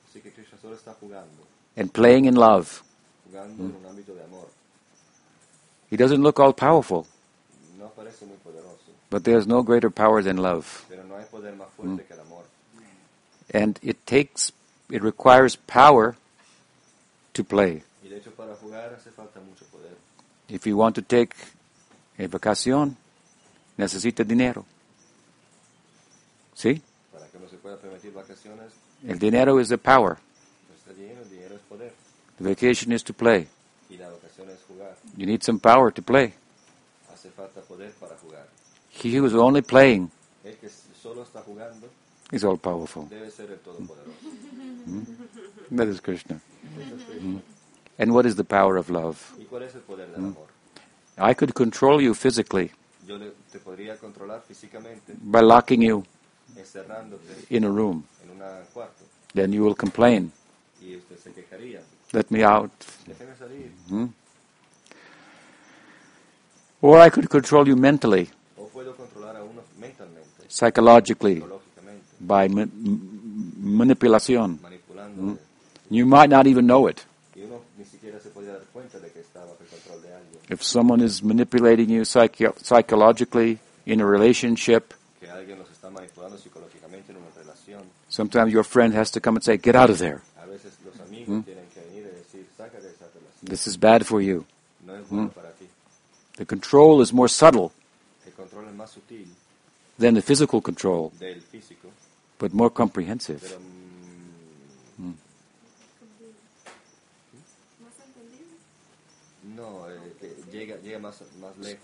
Así 0.09 0.20
que 0.20 0.30
Krishna 0.32 0.59
solo 0.61 0.74
está 0.74 0.95
jugando, 1.01 1.47
and 1.76 1.93
playing 1.93 2.26
in 2.26 2.34
love. 2.34 2.82
Mm. 3.49 3.72
He 5.91 5.97
doesn't 5.97 6.22
look 6.22 6.38
all 6.38 6.53
powerful, 6.53 7.07
No 7.78 7.88
parece 7.88 8.24
muy 8.26 8.36
poderoso, 8.45 8.93
but 9.11 9.24
there's 9.24 9.47
no 9.47 9.62
greater 9.62 9.91
power 9.91 10.22
than 10.22 10.36
love. 10.36 10.84
pero 10.88 11.03
no 11.05 11.16
hay 11.16 11.24
poder 11.24 11.55
más 11.57 11.68
fuerte 11.76 12.03
mm. 12.03 12.07
que 12.07 12.14
el 12.14 12.20
amor. 12.20 12.45
And 13.53 13.78
it 13.82 14.05
takes, 14.07 14.53
it 14.91 15.03
requires 15.03 15.57
power 15.57 16.16
to 17.34 17.43
play. 17.45 17.82
Y 18.05 18.09
de 18.09 18.18
hecho 18.18 18.30
para 18.32 18.55
jugar 18.55 18.95
hace 18.95 19.11
falta 19.11 19.41
mucho 19.41 19.64
poder. 19.66 19.97
If 20.49 20.66
you 20.66 20.76
want 20.76 20.95
to 20.97 21.03
take 21.03 21.34
a 22.18 22.26
vacación, 22.28 22.97
necesita 23.76 24.22
dinero. 24.24 24.64
¿Sí? 26.55 26.82
Para 27.12 27.26
que 27.28 27.38
uno 27.38 27.49
se 27.49 27.57
pueda 27.57 27.76
permitir 27.78 28.12
vacaciones, 28.12 28.72
El 29.07 29.18
dinero 29.18 29.59
is 29.59 29.68
the 29.68 29.78
power. 29.78 30.18
no 30.68 30.74
está 30.76 30.93
dinero, 30.93 31.22
el 31.22 31.30
dinero 31.30 31.55
es 31.55 31.61
poder. 31.62 31.93
The 32.41 32.49
vacation 32.49 32.93
is 32.93 33.05
to 33.05 33.12
play. 33.12 33.49
Y 33.91 33.97
la 33.99 34.09
es 34.09 34.64
jugar. 34.66 34.97
You 35.14 35.26
need 35.26 35.43
some 35.43 35.59
power 35.59 35.93
to 35.93 36.01
play. 36.01 36.32
Hace 37.12 37.28
falta 37.30 37.61
poder 37.61 37.93
para 38.01 38.16
jugar. 38.16 38.47
He 38.88 39.14
who 39.18 39.26
is 39.26 39.34
only 39.34 39.61
playing 39.61 40.11
El 40.43 40.57
que 40.57 40.70
solo 40.70 41.22
está 41.22 41.43
jugando 41.43 41.86
is 42.32 42.43
all 42.43 42.57
powerful. 42.57 43.07
debe 43.11 43.30
ser 43.30 43.51
el 43.51 43.59
todopoderoso. 43.59 44.14
That 45.70 45.88
is 45.88 46.01
Krishna. 46.01 46.41
Mm. 47.20 47.43
And 47.99 48.14
what 48.14 48.24
is 48.24 48.36
the 48.36 48.45
power 48.45 48.78
of 48.78 48.88
love? 48.88 49.18
¿Y 49.38 49.45
cuál 49.45 49.64
es 49.64 49.74
el 49.74 49.82
poder 49.82 50.09
del 50.09 50.24
amor? 50.24 50.49
I 51.18 51.34
could 51.34 51.53
control 51.53 52.01
you 52.01 52.14
physically 52.14 52.72
Yo 53.07 53.18
te 53.53 53.59
podría 53.59 53.99
controlar 53.99 54.43
físicamente 54.49 55.12
by 55.20 55.43
locking 55.43 55.82
you 55.82 56.05
in 57.51 57.64
a 57.64 57.68
room. 57.68 58.05
Then 59.34 59.53
you 59.53 59.62
will 59.62 59.76
complain. 59.76 60.32
Y 62.13 62.19
usted 62.19 62.27
se 62.27 62.29
quejaría. 62.29 62.29
Let 62.29 62.31
me 62.31 62.45
out. 62.45 62.71
Hmm? 63.89 64.07
Or 66.83 66.99
I 66.99 67.11
could 67.11 67.29
control 67.29 67.67
you 67.69 67.77
mentally, 67.77 68.31
O 68.57 68.67
puedo 68.69 68.95
controlar 68.97 69.37
a 69.37 69.43
uno 69.45 69.63
mentalmente, 69.79 70.45
psychologically, 70.49 71.43
by 72.21 72.49
ma- 72.49 72.67
manipulation. 73.59 74.59
manipulándole. 74.63 75.39
You 75.91 76.07
might 76.07 76.31
not 76.31 76.47
even 76.47 76.67
know 76.67 76.89
it. 76.89 77.05
Y 77.35 77.43
uno 77.43 77.61
ni 77.77 77.85
siquiera 77.85 78.19
se 78.21 78.31
podía 78.31 78.53
dar 78.53 78.65
cuenta 78.73 78.99
de 78.99 79.11
que 79.13 79.21
estaba 79.21 79.47
bajo 79.47 79.59
el 79.63 79.69
control 79.69 80.03
de 80.03 80.15
alguien. 80.15 80.41
If 80.49 80.63
someone 80.63 81.05
is 81.05 81.23
manipulating 81.23 81.89
you 81.91 82.05
psycho- 82.05 82.55
psychologically 82.63 83.59
in 83.87 84.01
a 84.01 84.07
relationship, 84.07 84.95
Que 85.21 85.29
alguien 85.29 85.59
los 85.59 85.71
está 85.71 85.91
manipulando 85.91 86.39
psicológicamente 86.39 87.13
en 87.13 87.19
una 87.19 87.29
relación. 87.37 87.83
sometimes 88.09 88.53
your 88.53 88.65
friend 88.65 88.95
has 88.97 89.11
to 89.11 89.21
come 89.21 89.37
and 89.37 89.45
say, 89.45 89.59
Get 89.63 89.75
out 89.77 89.91
of 89.91 89.99
there. 89.99 90.21
A 90.41 90.47
veces 90.47 90.73
los 90.85 90.99
amigos 91.01 91.45
tienen 91.45 91.67
que 91.75 91.81
venir 91.81 92.07
y 92.07 92.17
decir, 92.17 92.47
saca 92.57 92.79
de 92.81 92.89
esa 92.89 93.05
relación. 93.07 93.30
This 93.43 93.66
is 93.66 93.76
bad 93.76 94.07
for 94.07 94.20
you. 94.20 94.45
Ti. 94.86 95.66
The 96.36 96.45
control 96.45 97.01
is 97.01 97.12
more 97.12 97.28
subtle 97.28 97.72
than 99.99 100.14
the 100.14 100.22
physical 100.22 100.61
control, 100.61 101.12
but 102.38 102.53
more 102.53 102.70
comprehensive. 102.70 103.43
mm, 105.01 105.14
eh, 109.88 110.32
sea, 111.62 111.76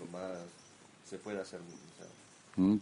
Hmm? 2.55 2.77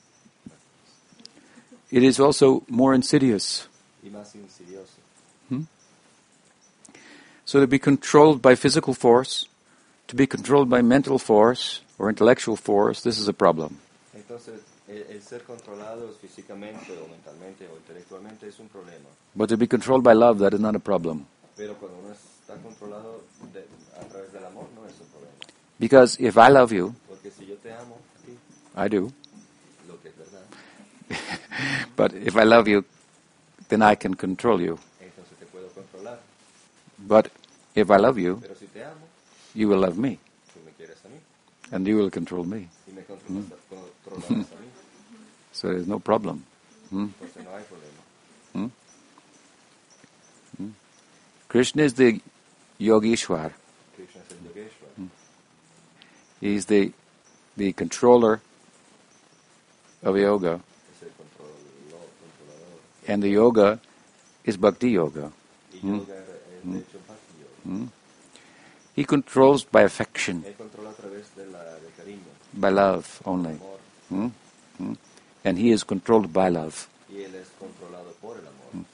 It 1.91 2.03
is 2.03 2.19
also 2.19 2.63
more 2.67 2.95
insidious. 2.95 3.67
insidioso. 4.03 5.74
So 7.46 7.60
to 7.60 7.68
be 7.68 7.78
controlled 7.80 8.41
by 8.41 8.56
physical 8.56 8.93
force, 8.93 9.48
to 10.08 10.16
be 10.16 10.26
controlled 10.28 10.70
by 10.70 10.82
mental 10.82 11.20
force 11.20 11.82
or 12.00 12.10
intellectual 12.10 12.56
force, 12.58 13.02
this 13.02 13.20
is 13.20 13.28
a 13.28 13.34
problem. 13.34 13.78
Entonces, 14.16 14.60
el, 14.88 15.06
el 15.16 15.22
ser 15.22 15.43
controlados 15.43 16.18
físicamente 16.20 16.91
o 16.98 17.08
mentalmente 17.08 17.68
o 17.68 17.78
intelectualmente 17.78 18.48
es 18.48 18.60
un 18.60 18.68
problema. 18.70 19.08
But 19.36 19.50
to 19.50 19.58
be 19.58 19.68
controlled 19.68 20.04
by 20.04 20.14
love, 20.14 20.39
that 20.39 20.54
is 20.54 20.60
not 20.60 20.76
a 20.76 20.80
problem. 20.80 21.26
Pero 21.56 21.76
cuando 21.76 22.00
uno 22.00 22.14
está 22.14 22.56
controlado 22.62 23.22
de- 23.54 23.66
a 24.00 24.06
través 24.10 24.32
del 24.34 24.43
amor, 24.46 24.68
no 24.76 24.86
es 24.88 24.93
un 25.00 25.08
problema. 25.08 25.34
Because 25.80 26.18
if 26.20 26.38
I 26.38 26.50
love 26.50 26.72
you, 26.72 26.96
Porque 27.08 27.30
si 27.32 27.46
yo 27.46 27.56
te 27.58 27.72
amo, 27.74 27.98
ti, 28.26 28.32
I 28.76 28.88
do, 28.89 29.12
lo 29.88 30.02
que 30.02 30.10
es 30.10 30.16
verdad, 30.18 30.43
but 31.96 32.14
if 32.14 32.36
I 32.36 32.43
love 32.43 32.68
you, 32.68 32.84
then 33.70 33.82
I 33.84 33.96
can 33.96 34.16
control 34.16 34.60
you. 34.62 34.80
entonces 35.00 35.38
te 35.38 35.46
puedo 35.46 35.68
controlar. 35.70 36.20
But 37.08 37.30
if 37.76 37.91
I 37.91 37.97
love 37.97 38.18
you, 38.18 38.38
Pero 38.41 38.56
si 38.56 38.66
te 38.68 38.84
amo, 38.84 39.06
you 39.53 39.68
will 39.70 39.80
love 39.80 39.97
me, 39.97 40.18
tú 40.53 40.60
me 40.66 40.72
quieres 40.78 40.97
a 41.06 41.10
mí 41.10 41.20
and 41.72 41.88
you 41.88 41.97
will 41.97 42.10
control 42.10 42.43
me. 42.45 42.68
y 42.88 42.93
me 42.93 43.01
mm. 43.01 43.06
controlas, 43.06 44.30
a 44.30 44.34
mí. 44.34 44.45
So 45.53 45.70
there's 45.70 45.88
no 45.88 45.99
problem. 45.99 46.43
Hmm? 46.89 47.08
Hay 47.22 47.64
problema. 47.64 48.01
Hmm? 48.53 48.68
Hmm? 50.58 50.70
Krishna 51.47 51.84
is 51.84 51.93
the 51.93 52.22
Yogeshwar. 52.80 53.51
Krishna 53.95 54.22
es 54.22 54.32
el 54.32 54.38
Yogeshwar. 54.49 54.89
Hmm? 54.97 55.08
He's 56.41 56.66
the 56.66 56.91
the 57.56 57.72
controller 57.72 58.41
of 60.03 60.18
yoga, 60.18 60.60
Es 60.91 61.03
el 61.03 61.10
control- 61.16 61.56
controlador. 62.20 63.08
and 63.08 63.24
the 63.24 63.30
yoga 63.30 63.80
is 64.43 64.58
bhakti 64.58 64.89
yoga. 64.91 65.32
Yoga 66.66 66.78
es 66.78 66.84
de 66.84 66.89
hecho 66.89 66.99
bhakti 67.07 67.70
yoga. 67.70 67.91
He 68.95 69.03
controls 69.03 69.66
by 69.66 69.84
affection, 69.84 70.43
Él 70.45 70.53
controla 70.55 70.91
a 70.91 70.93
través 70.93 71.36
de 71.36 71.45
la, 71.47 71.61
del 71.63 71.91
cariño, 71.97 72.32
by 72.53 72.72
love 72.72 73.22
only, 73.26 73.55
amor. 73.55 73.80
Hmm? 74.09 74.28
Hmm? 74.78 74.93
and 75.43 75.57
he 75.57 75.72
is 75.72 75.84
controlled 75.84 76.32
by 76.32 76.49
love. 76.49 76.88
Y 77.09 77.18
él 77.22 77.36
es 77.36 77.49
controlado 77.59 78.13
por 78.22 78.38
el 78.38 78.47
amor. 78.47 78.86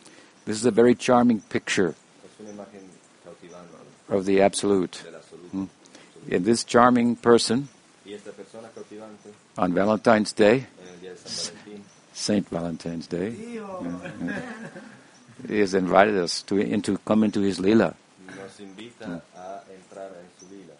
This 0.46 0.58
is 0.58 0.66
a 0.66 0.72
very 0.72 0.96
charming 0.96 1.40
picture 1.42 1.94
Es 2.26 2.40
una 2.40 2.50
imagen 2.52 2.82
cautivante 3.24 3.76
of 4.10 4.26
the 4.26 4.42
absolute. 4.42 5.04
del. 5.54 5.66
And 6.32 6.46
this 6.46 6.64
charming 6.64 7.16
person 7.16 7.70
Y 8.06 8.14
esta 8.14 8.32
persona 8.32 8.70
cautivante 8.74 9.30
on 9.58 9.74
Valentine's 9.74 10.34
Day, 10.34 10.68
en 10.82 10.88
el 10.94 11.00
día 11.00 11.12
de 11.12 11.18
San 11.18 11.56
Valentín 11.56 11.84
Saint 12.14 12.50
Valentine's 12.50 13.08
Day, 13.08 13.32
he 13.32 13.60
has 15.50 15.74
invited 15.74 16.18
us 16.18 16.42
to 16.44 16.58
into 16.58 16.98
come 17.00 17.24
into 17.24 17.42
his 17.42 17.60
lila. 17.60 17.96
nos 18.52 18.60
invita 18.60 19.06
mm. 19.08 19.22
a 19.36 19.64
entrar 19.74 20.12
en 20.12 20.28
su 20.40 20.46
vida. 20.48 20.74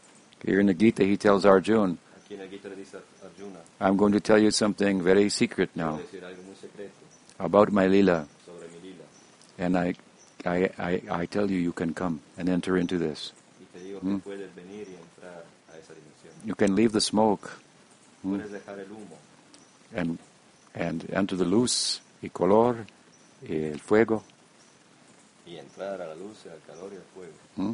Here 0.44 0.60
in 0.60 0.68
the 0.68 0.74
Gita, 0.74 1.04
he 1.04 1.18
tells 1.18 1.46
Arjuna, 1.46 1.98
Aquí 2.18 2.34
en 2.36 2.42
el 2.42 2.50
Gita 2.50 2.70
le 2.70 2.76
dice 2.76 2.98
a 2.98 3.26
Arjuna, 3.26 3.60
"I'm 3.80 3.98
going 3.98 4.14
to 4.14 4.20
tell 4.20 4.40
you 4.40 4.52
something 4.52 5.02
very 5.02 5.30
secret 5.30 5.70
now 5.76 5.92
voy 5.92 6.00
a 6.00 6.04
decir 6.04 6.24
algo 6.26 6.44
muy 6.44 6.56
secreto 6.56 6.94
about 7.40 7.72
my 7.72 7.88
lila, 7.88 8.28
sobre 8.46 8.68
mi 8.70 8.90
lila. 8.90 9.04
and 9.58 9.78
I, 9.78 9.96
I, 10.46 10.70
I, 10.78 11.02
I 11.22 11.26
tell 11.26 11.50
you, 11.50 11.58
you 11.58 11.74
can 11.74 11.94
come 11.94 12.22
and 12.38 12.50
enter 12.50 12.78
into 12.78 12.98
this. 12.98 13.34
Y 13.60 13.66
te 13.74 13.84
digo 13.84 14.00
que 14.00 14.10
mm. 14.10 14.20
puedes 14.22 14.56
venir 14.56 14.88
y 14.88 14.96
entrar 14.96 15.44
a 15.74 15.78
esa 15.78 15.94
dimensión. 15.94 16.46
You 16.46 16.56
can 16.56 16.76
leave 16.76 16.92
the 16.92 17.02
smoke 17.02 17.50
mm. 18.24 18.38
Puedes 18.38 18.52
dejar 18.52 18.80
el 18.80 18.88
humo 18.88 19.18
and 19.96 20.20
and 20.74 21.04
enter 21.12 21.36
the 21.38 21.46
luz, 21.46 22.02
y 22.22 22.30
color, 22.30 22.86
el 23.48 23.80
fuego." 23.80 24.24
Hmm? 27.56 27.74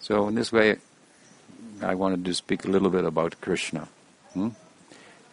So 0.00 0.28
in 0.28 0.34
this 0.34 0.52
way, 0.52 0.76
I 1.82 1.94
wanted 1.94 2.24
to 2.24 2.34
speak 2.34 2.64
a 2.64 2.68
little 2.68 2.90
bit 2.90 3.04
about 3.04 3.40
Krishna. 3.40 3.88
Hmm? 4.32 4.50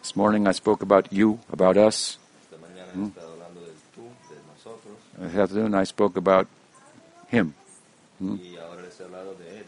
This 0.00 0.16
morning 0.16 0.48
I 0.48 0.52
spoke 0.52 0.82
about 0.82 1.12
you, 1.12 1.40
about 1.52 1.76
us. 1.76 2.18
Esta 2.42 2.56
mañana 2.56 2.92
he 2.94 3.08
estado 3.08 3.32
hablando 3.32 3.60
del 3.60 3.74
tú, 3.94 4.08
de 4.28 4.36
nosotros, 4.50 4.96
This 5.18 5.38
afternoon 5.38 5.74
I 5.74 5.84
spoke 5.84 6.16
about 6.16 6.48
him, 7.30 7.54
y 8.20 8.56
ahora 8.56 8.82
les 8.82 8.98
he 8.98 9.04
hablado 9.04 9.34
de 9.38 9.58
él, 9.58 9.64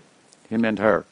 him 0.50 0.64
and 0.64 0.78
her, 0.80 1.04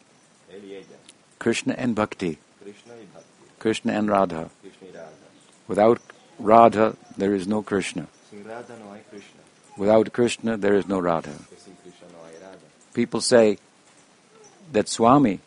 él 0.51 0.65
y 0.65 0.75
ella, 0.75 0.99
Krishna 1.39 1.75
and 1.79 1.95
Bhakti, 1.95 2.39
Krishna 2.63 2.95
y 2.95 3.07
Bhakti, 3.15 3.45
Krishna 3.61 3.93
and 3.93 4.09
Radha. 4.09 4.51
Krishna 4.61 4.89
y 4.89 4.93
Radha. 4.93 5.29
Without 5.69 6.01
Radha, 6.39 6.97
there 7.17 7.35
is 7.35 7.47
no 7.47 7.63
Krishna. 7.63 8.09
Sin 9.77 9.85
Radha 9.87 9.95
no 9.95 9.99
hay 9.99 10.05
Krishna, 10.05 10.07
Without 10.07 10.13
Krishna, 10.13 10.57
there 10.57 10.75
is 10.75 10.87
no 10.89 10.99
Radha. 11.01 11.31
que 11.49 11.57
sin 11.59 11.77
Krishna 11.83 12.09
no 12.13 12.25
hay 12.27 12.39
Radha. 12.41 12.59
People 12.95 13.21
say 13.21 13.59
that 14.73 14.89
Swami, 14.89 15.41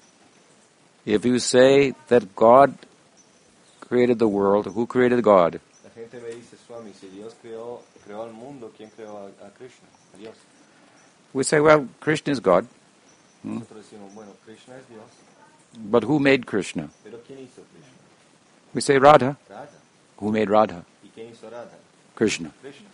if 1.05 1.25
you 1.25 1.39
say 1.39 1.93
that 2.07 2.35
God 2.35 2.77
created 3.81 4.19
the 4.19 4.27
world, 4.27 4.65
who 4.67 4.85
created 4.87 5.21
God? 5.23 5.59
La 5.83 5.89
gente 5.91 6.19
me 6.21 6.33
dice, 6.35 6.57
Swami, 6.67 6.91
si 6.93 7.07
Dios 7.09 7.33
creó, 7.41 7.81
creó 8.05 8.23
al 8.23 8.33
mundo, 8.33 8.71
¿quién 8.75 8.89
creó 8.95 9.17
a, 9.17 9.45
a 9.45 9.49
Krishna? 9.51 9.87
A 10.15 10.17
Dios. 10.17 10.35
We 11.33 11.43
say, 11.43 11.59
well, 11.59 11.87
Krishna 11.99 12.31
is 12.31 12.39
God, 12.39 12.65
hmm? 13.43 13.59
Nosotros 13.59 13.83
decimos, 13.85 14.13
bueno, 14.13 14.31
Krishna 14.45 14.75
es 14.77 14.87
Dios, 14.87 15.05
but 15.77 16.03
who 16.05 16.19
made 16.19 16.45
Krishna? 16.45 16.89
pero 17.03 17.19
¿quién 17.27 17.39
hizo 17.39 17.61
Krishna? 17.71 17.93
We 18.73 18.81
say 18.81 18.97
Radha. 18.97 19.37
Radha. 19.49 19.67
Who 20.17 20.31
made 20.31 20.49
Radha? 20.49 20.83
¿Y 21.03 21.09
quién 21.09 21.29
hizo 21.31 21.49
Radha? 21.49 21.77
Krishna. 22.15 22.51
Krishna. 22.61 22.87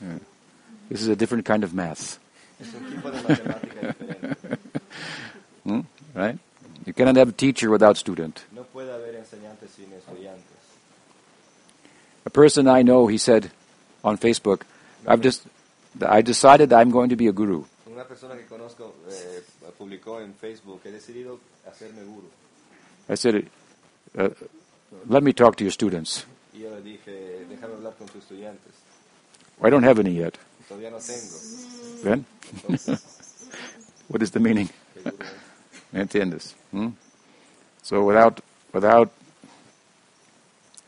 Hmm. 0.00 0.18
This 0.90 1.02
is 1.02 1.08
a 1.08 1.16
different 1.16 1.44
kind 1.46 1.62
of 1.64 1.72
math, 1.72 2.18
Es 2.60 2.74
un 2.74 2.90
tipo 2.90 3.10
de 3.10 3.22
matemática 3.22 3.94
diferente. 3.96 4.58
hmm? 5.64 5.80
right? 6.14 6.38
You 6.84 6.92
cannot 6.92 7.16
have 7.16 7.28
a 7.28 7.32
teacher 7.32 7.70
without 7.70 7.96
student. 7.96 8.44
No 8.52 8.64
puede 8.64 8.90
haber 8.90 9.24
sin. 9.24 9.40
A 12.26 12.30
person 12.30 12.68
I 12.68 12.82
know, 12.82 13.06
he 13.06 13.18
said 13.18 13.50
on 14.04 14.18
Facebook, 14.18 14.62
I've 15.06 15.20
just, 15.20 15.42
I 16.06 16.22
decided 16.22 16.72
I'm 16.72 16.90
going 16.90 17.10
to 17.10 17.16
be 17.16 17.28
a 17.28 17.32
guru. 17.32 17.64
Una 17.90 18.04
persona 18.04 18.36
que 18.36 18.44
conozco 18.46 18.94
eh, 19.08 19.42
publicó 19.78 20.20
en 20.20 20.34
Facebook, 20.34 20.80
he 20.84 20.90
decidido 20.90 21.38
hacerme 21.66 22.02
guru. 22.04 22.28
I 23.08 23.14
said, 23.14 23.46
uh, 24.18 24.28
let 25.08 25.22
me 25.22 25.32
talk 25.32 25.56
to 25.56 25.64
your 25.64 25.72
students. 25.72 26.26
Yo 26.52 26.80
dije, 26.80 27.46
déjame 27.48 27.74
hablar 27.74 27.94
con 27.96 28.06
tus 28.08 28.22
estudiantes. 28.22 28.72
I 29.62 29.70
don't 29.70 29.84
have 29.84 29.98
any 29.98 30.12
yet. 30.12 30.38
Todavía 30.70 30.90
no 30.90 30.98
tengo. 30.98 32.22
Entonces, 32.52 33.02
what 34.08 34.22
is 34.22 34.30
the 34.30 34.38
meaning? 34.38 34.68
¿qué 34.94 35.02
guru 35.02 35.16
¿Me 35.90 36.00
entiendes? 36.02 36.54
Hmm? 36.70 36.90
So 37.82 38.04
without, 38.04 38.40
without, 38.72 39.10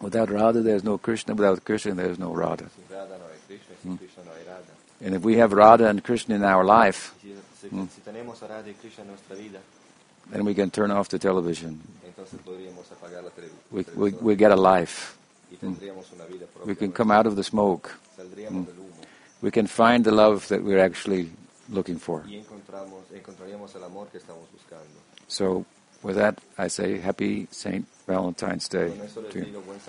without 0.00 0.30
Radha, 0.30 0.60
there's 0.60 0.84
no 0.84 0.98
Krishna. 0.98 1.34
Without 1.34 1.64
Krishna, 1.64 1.94
there's 1.94 2.20
no 2.20 2.32
Radha. 2.32 2.70
Sin 2.70 2.84
Radha 2.96 3.18
no 3.18 3.24
hay 3.24 3.40
Krishna, 3.48 3.74
sin 3.82 3.90
hmm? 3.90 3.96
Krishna 3.96 4.22
no 4.24 4.30
hay 4.30 4.44
Radha. 4.46 4.72
And 5.04 5.14
if 5.16 5.22
we 5.22 5.38
have 5.38 5.52
Radha 5.52 5.88
and 5.88 6.04
Krishna 6.04 6.36
in 6.36 6.44
our 6.44 6.64
life, 6.64 7.12
hmm? 7.68 7.86
vida, 9.34 9.58
then 10.30 10.44
we 10.44 10.54
can 10.54 10.70
turn 10.70 10.92
off 10.92 11.08
the 11.08 11.18
television. 11.18 11.80
entonces 12.06 12.38
podríamos 12.44 12.86
apagar 12.92 13.24
la 13.24 13.30
tele- 13.30 13.50
We, 13.72 13.84
we, 13.96 14.10
we 14.20 14.36
get 14.36 14.52
a 14.52 14.56
life. 14.56 15.16
y 15.50 15.56
hmm? 15.56 15.74
tendríamos 15.74 16.06
una 16.12 16.26
vida. 16.26 16.46
We 16.64 16.76
can 16.76 16.92
come 16.92 17.10
out 17.10 17.26
of 17.26 17.34
the 17.34 17.42
smoke. 17.42 17.90
Humo 18.48 18.66
We 19.42 19.50
can 19.50 19.66
find 19.66 20.04
the 20.04 20.12
love 20.12 20.46
that 20.48 20.62
we're 20.62 20.78
actually 20.78 21.30
looking 21.68 21.98
for. 21.98 22.24
y 22.26 22.36
encontramos, 22.36 23.04
encontraríamos 23.12 23.74
el 23.74 23.84
amor 23.84 24.08
que 24.08 24.18
estamos 24.18 24.48
buscando. 24.52 25.00
So, 25.26 25.64
with 26.02 26.14
that, 26.16 26.38
I 26.56 26.68
say 26.68 26.98
happy 27.00 27.48
St. 27.50 27.84
Valentine's 28.06 28.68
Day 28.68 28.90
Con 28.90 29.00
eso 29.00 29.20
les 29.20 29.32
to 29.32 29.38
you. 29.40 29.60
buen 29.60 29.80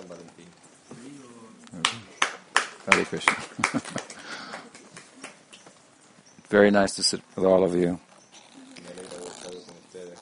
Hare 2.87 3.05
Krishna. 3.05 3.35
Very 6.49 6.69
nice 6.71 6.95
to 6.95 7.03
sit 7.03 7.21
with 7.35 7.45
all 7.45 7.63
of 7.63 7.73
you 7.75 7.99
Me 8.81 8.87
alegra 8.91 9.17
haber 9.17 9.27
estado 9.27 9.61
con 9.65 9.75
ustedes 9.85 10.19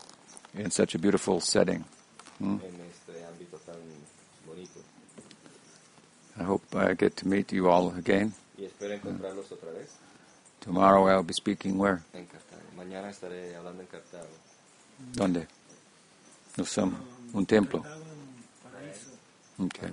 in 0.53 0.71
such 0.71 0.95
a 0.95 0.99
beautiful 0.99 1.39
setting. 1.39 1.84
Hmm? 2.39 2.57
en 2.63 2.82
este 2.82 3.25
ámbito 3.25 3.57
tan 3.65 3.75
bonito. 4.45 4.79
I 6.38 6.43
hope 6.43 6.63
I 6.75 6.93
get 6.93 7.15
to 7.17 7.27
meet 7.27 7.51
you 7.51 7.69
all 7.69 7.93
again. 7.97 8.34
Y 8.62 8.66
espero 8.66 8.93
encontrarlos 8.93 9.51
otra 9.51 9.72
vez 9.72 9.89
Tomorrow 10.59 11.07
I'll 11.09 11.24
be 11.24 11.34
speaking 11.34 11.80
where? 11.80 12.03
en 12.14 12.28
Cartago. 12.28 12.62
Mañana 12.78 13.09
estaré 13.09 13.55
hablando 13.55 13.82
en 13.82 13.88
Cartago. 13.88 14.28
¿Dónde? 15.14 15.47
No 16.55 16.64
some, 16.66 16.95
un 17.34 17.47
templo. 17.47 17.84
Okay. 19.59 19.89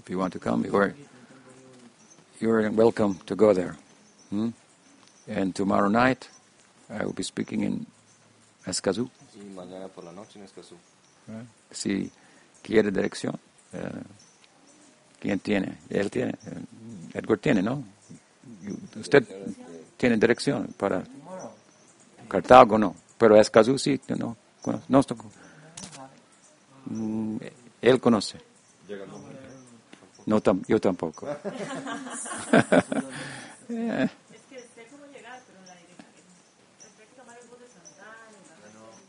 If 0.00 0.10
you 0.10 0.18
want 0.18 0.32
to 0.32 0.40
come, 0.40 0.64
you're, 0.64 0.96
you're 2.40 2.68
welcome 2.72 3.20
to 3.26 3.36
go 3.36 3.52
there. 3.54 3.76
Hmm? 4.30 4.48
And 5.28 5.54
tomorrow 5.54 5.88
night, 5.88 6.28
I 6.90 7.04
will 7.04 7.12
be 7.12 7.22
speaking 7.22 7.62
in 7.62 7.86
Escazú. 8.66 9.08
Y 9.36 9.44
mañana 9.54 9.86
por 9.86 10.02
la 10.02 10.10
noche 10.10 10.40
en 10.40 10.44
Escazú. 10.44 10.74
Si 11.70 12.10
quiere 12.64 12.90
dirección, 12.90 13.38
eh, 13.72 14.02
¿quién 15.22 15.38
tiene? 15.38 15.78
Él 15.88 16.10
tiene. 16.10 16.32
eh, 16.32 17.14
Edgar 17.14 17.38
tiene, 17.38 17.62
¿no? 17.62 17.82
You- 18.64 18.76
Usted 19.00 19.24
tiene 19.96 20.16
dirección 20.16 20.66
para 20.76 21.04
Cartago, 22.28 22.76
no. 22.76 22.94
Pero 23.18 23.36
Escazú 23.36 23.78
sí, 23.78 24.00
no. 24.18 24.36
cono- 24.60 24.82
no 24.88 24.98
estoy- 25.00 25.16
Mm, 26.86 27.36
él 27.80 28.00
conoce. 28.00 28.38
Llegamos. 28.88 29.20
No, 30.26 30.40
tam- 30.42 30.64
yo 30.66 30.80
tampoco. 30.80 31.28
Eh, 31.28 31.36
Es 33.68 34.40
que 34.50 34.58
sé 34.74 34.86
cómo 34.90 35.06
llegar, 35.14 35.40
pero 35.46 35.60
la 35.66 35.74
dirección. 35.76 36.08
Hay 37.00 37.06
que 37.06 37.14
tomar 37.16 37.36
el 37.38 37.46
bus 37.48 37.58
de 37.60 37.66
Santana, 37.68 39.02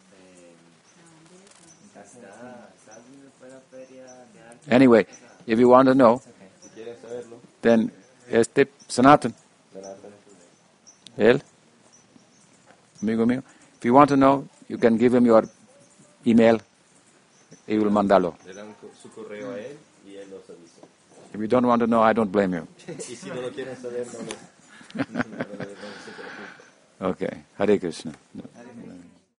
Anyway, 4.69 5.05
if 5.47 5.59
you 5.59 5.69
want 5.69 5.87
to 5.89 5.93
know, 5.95 6.19
Si 6.19 6.69
quieren 6.75 6.95
saberlo, 7.01 7.37
then 7.61 7.91
este 8.29 8.67
Sanatan, 8.87 9.33
él, 11.17 11.41
amigo 13.01 13.25
mío, 13.25 13.43
if 13.79 13.85
you 13.85 13.93
want 13.93 14.09
to 14.09 14.15
know, 14.17 14.47
you 14.67 14.77
can 14.77 14.97
give 14.97 15.13
him 15.15 15.25
your 15.25 15.47
email. 16.25 16.59
He 17.67 17.77
will 17.77 17.91
mandarlo. 17.91 18.35
le 18.45 18.53
dan 18.53 18.73
co- 18.81 18.89
su 19.01 19.09
correo 19.09 19.51
a 19.51 19.59
él 19.59 19.77
y 20.05 20.15
él 20.15 20.29
los 20.29 20.41
avisa. 20.49 20.81
If 21.33 21.39
you 21.39 21.47
don't 21.47 21.65
want 21.65 21.79
to 21.81 21.87
know, 21.87 22.01
I 22.03 22.13
don't 22.13 22.31
blame 22.31 22.53
you. 22.53 22.67
no 23.27 23.33
no 23.35 25.21
no, 25.21 25.21
no. 26.99 27.09
Okay, 27.09 27.43
Hare 27.57 27.79
Krishna. 27.79 28.13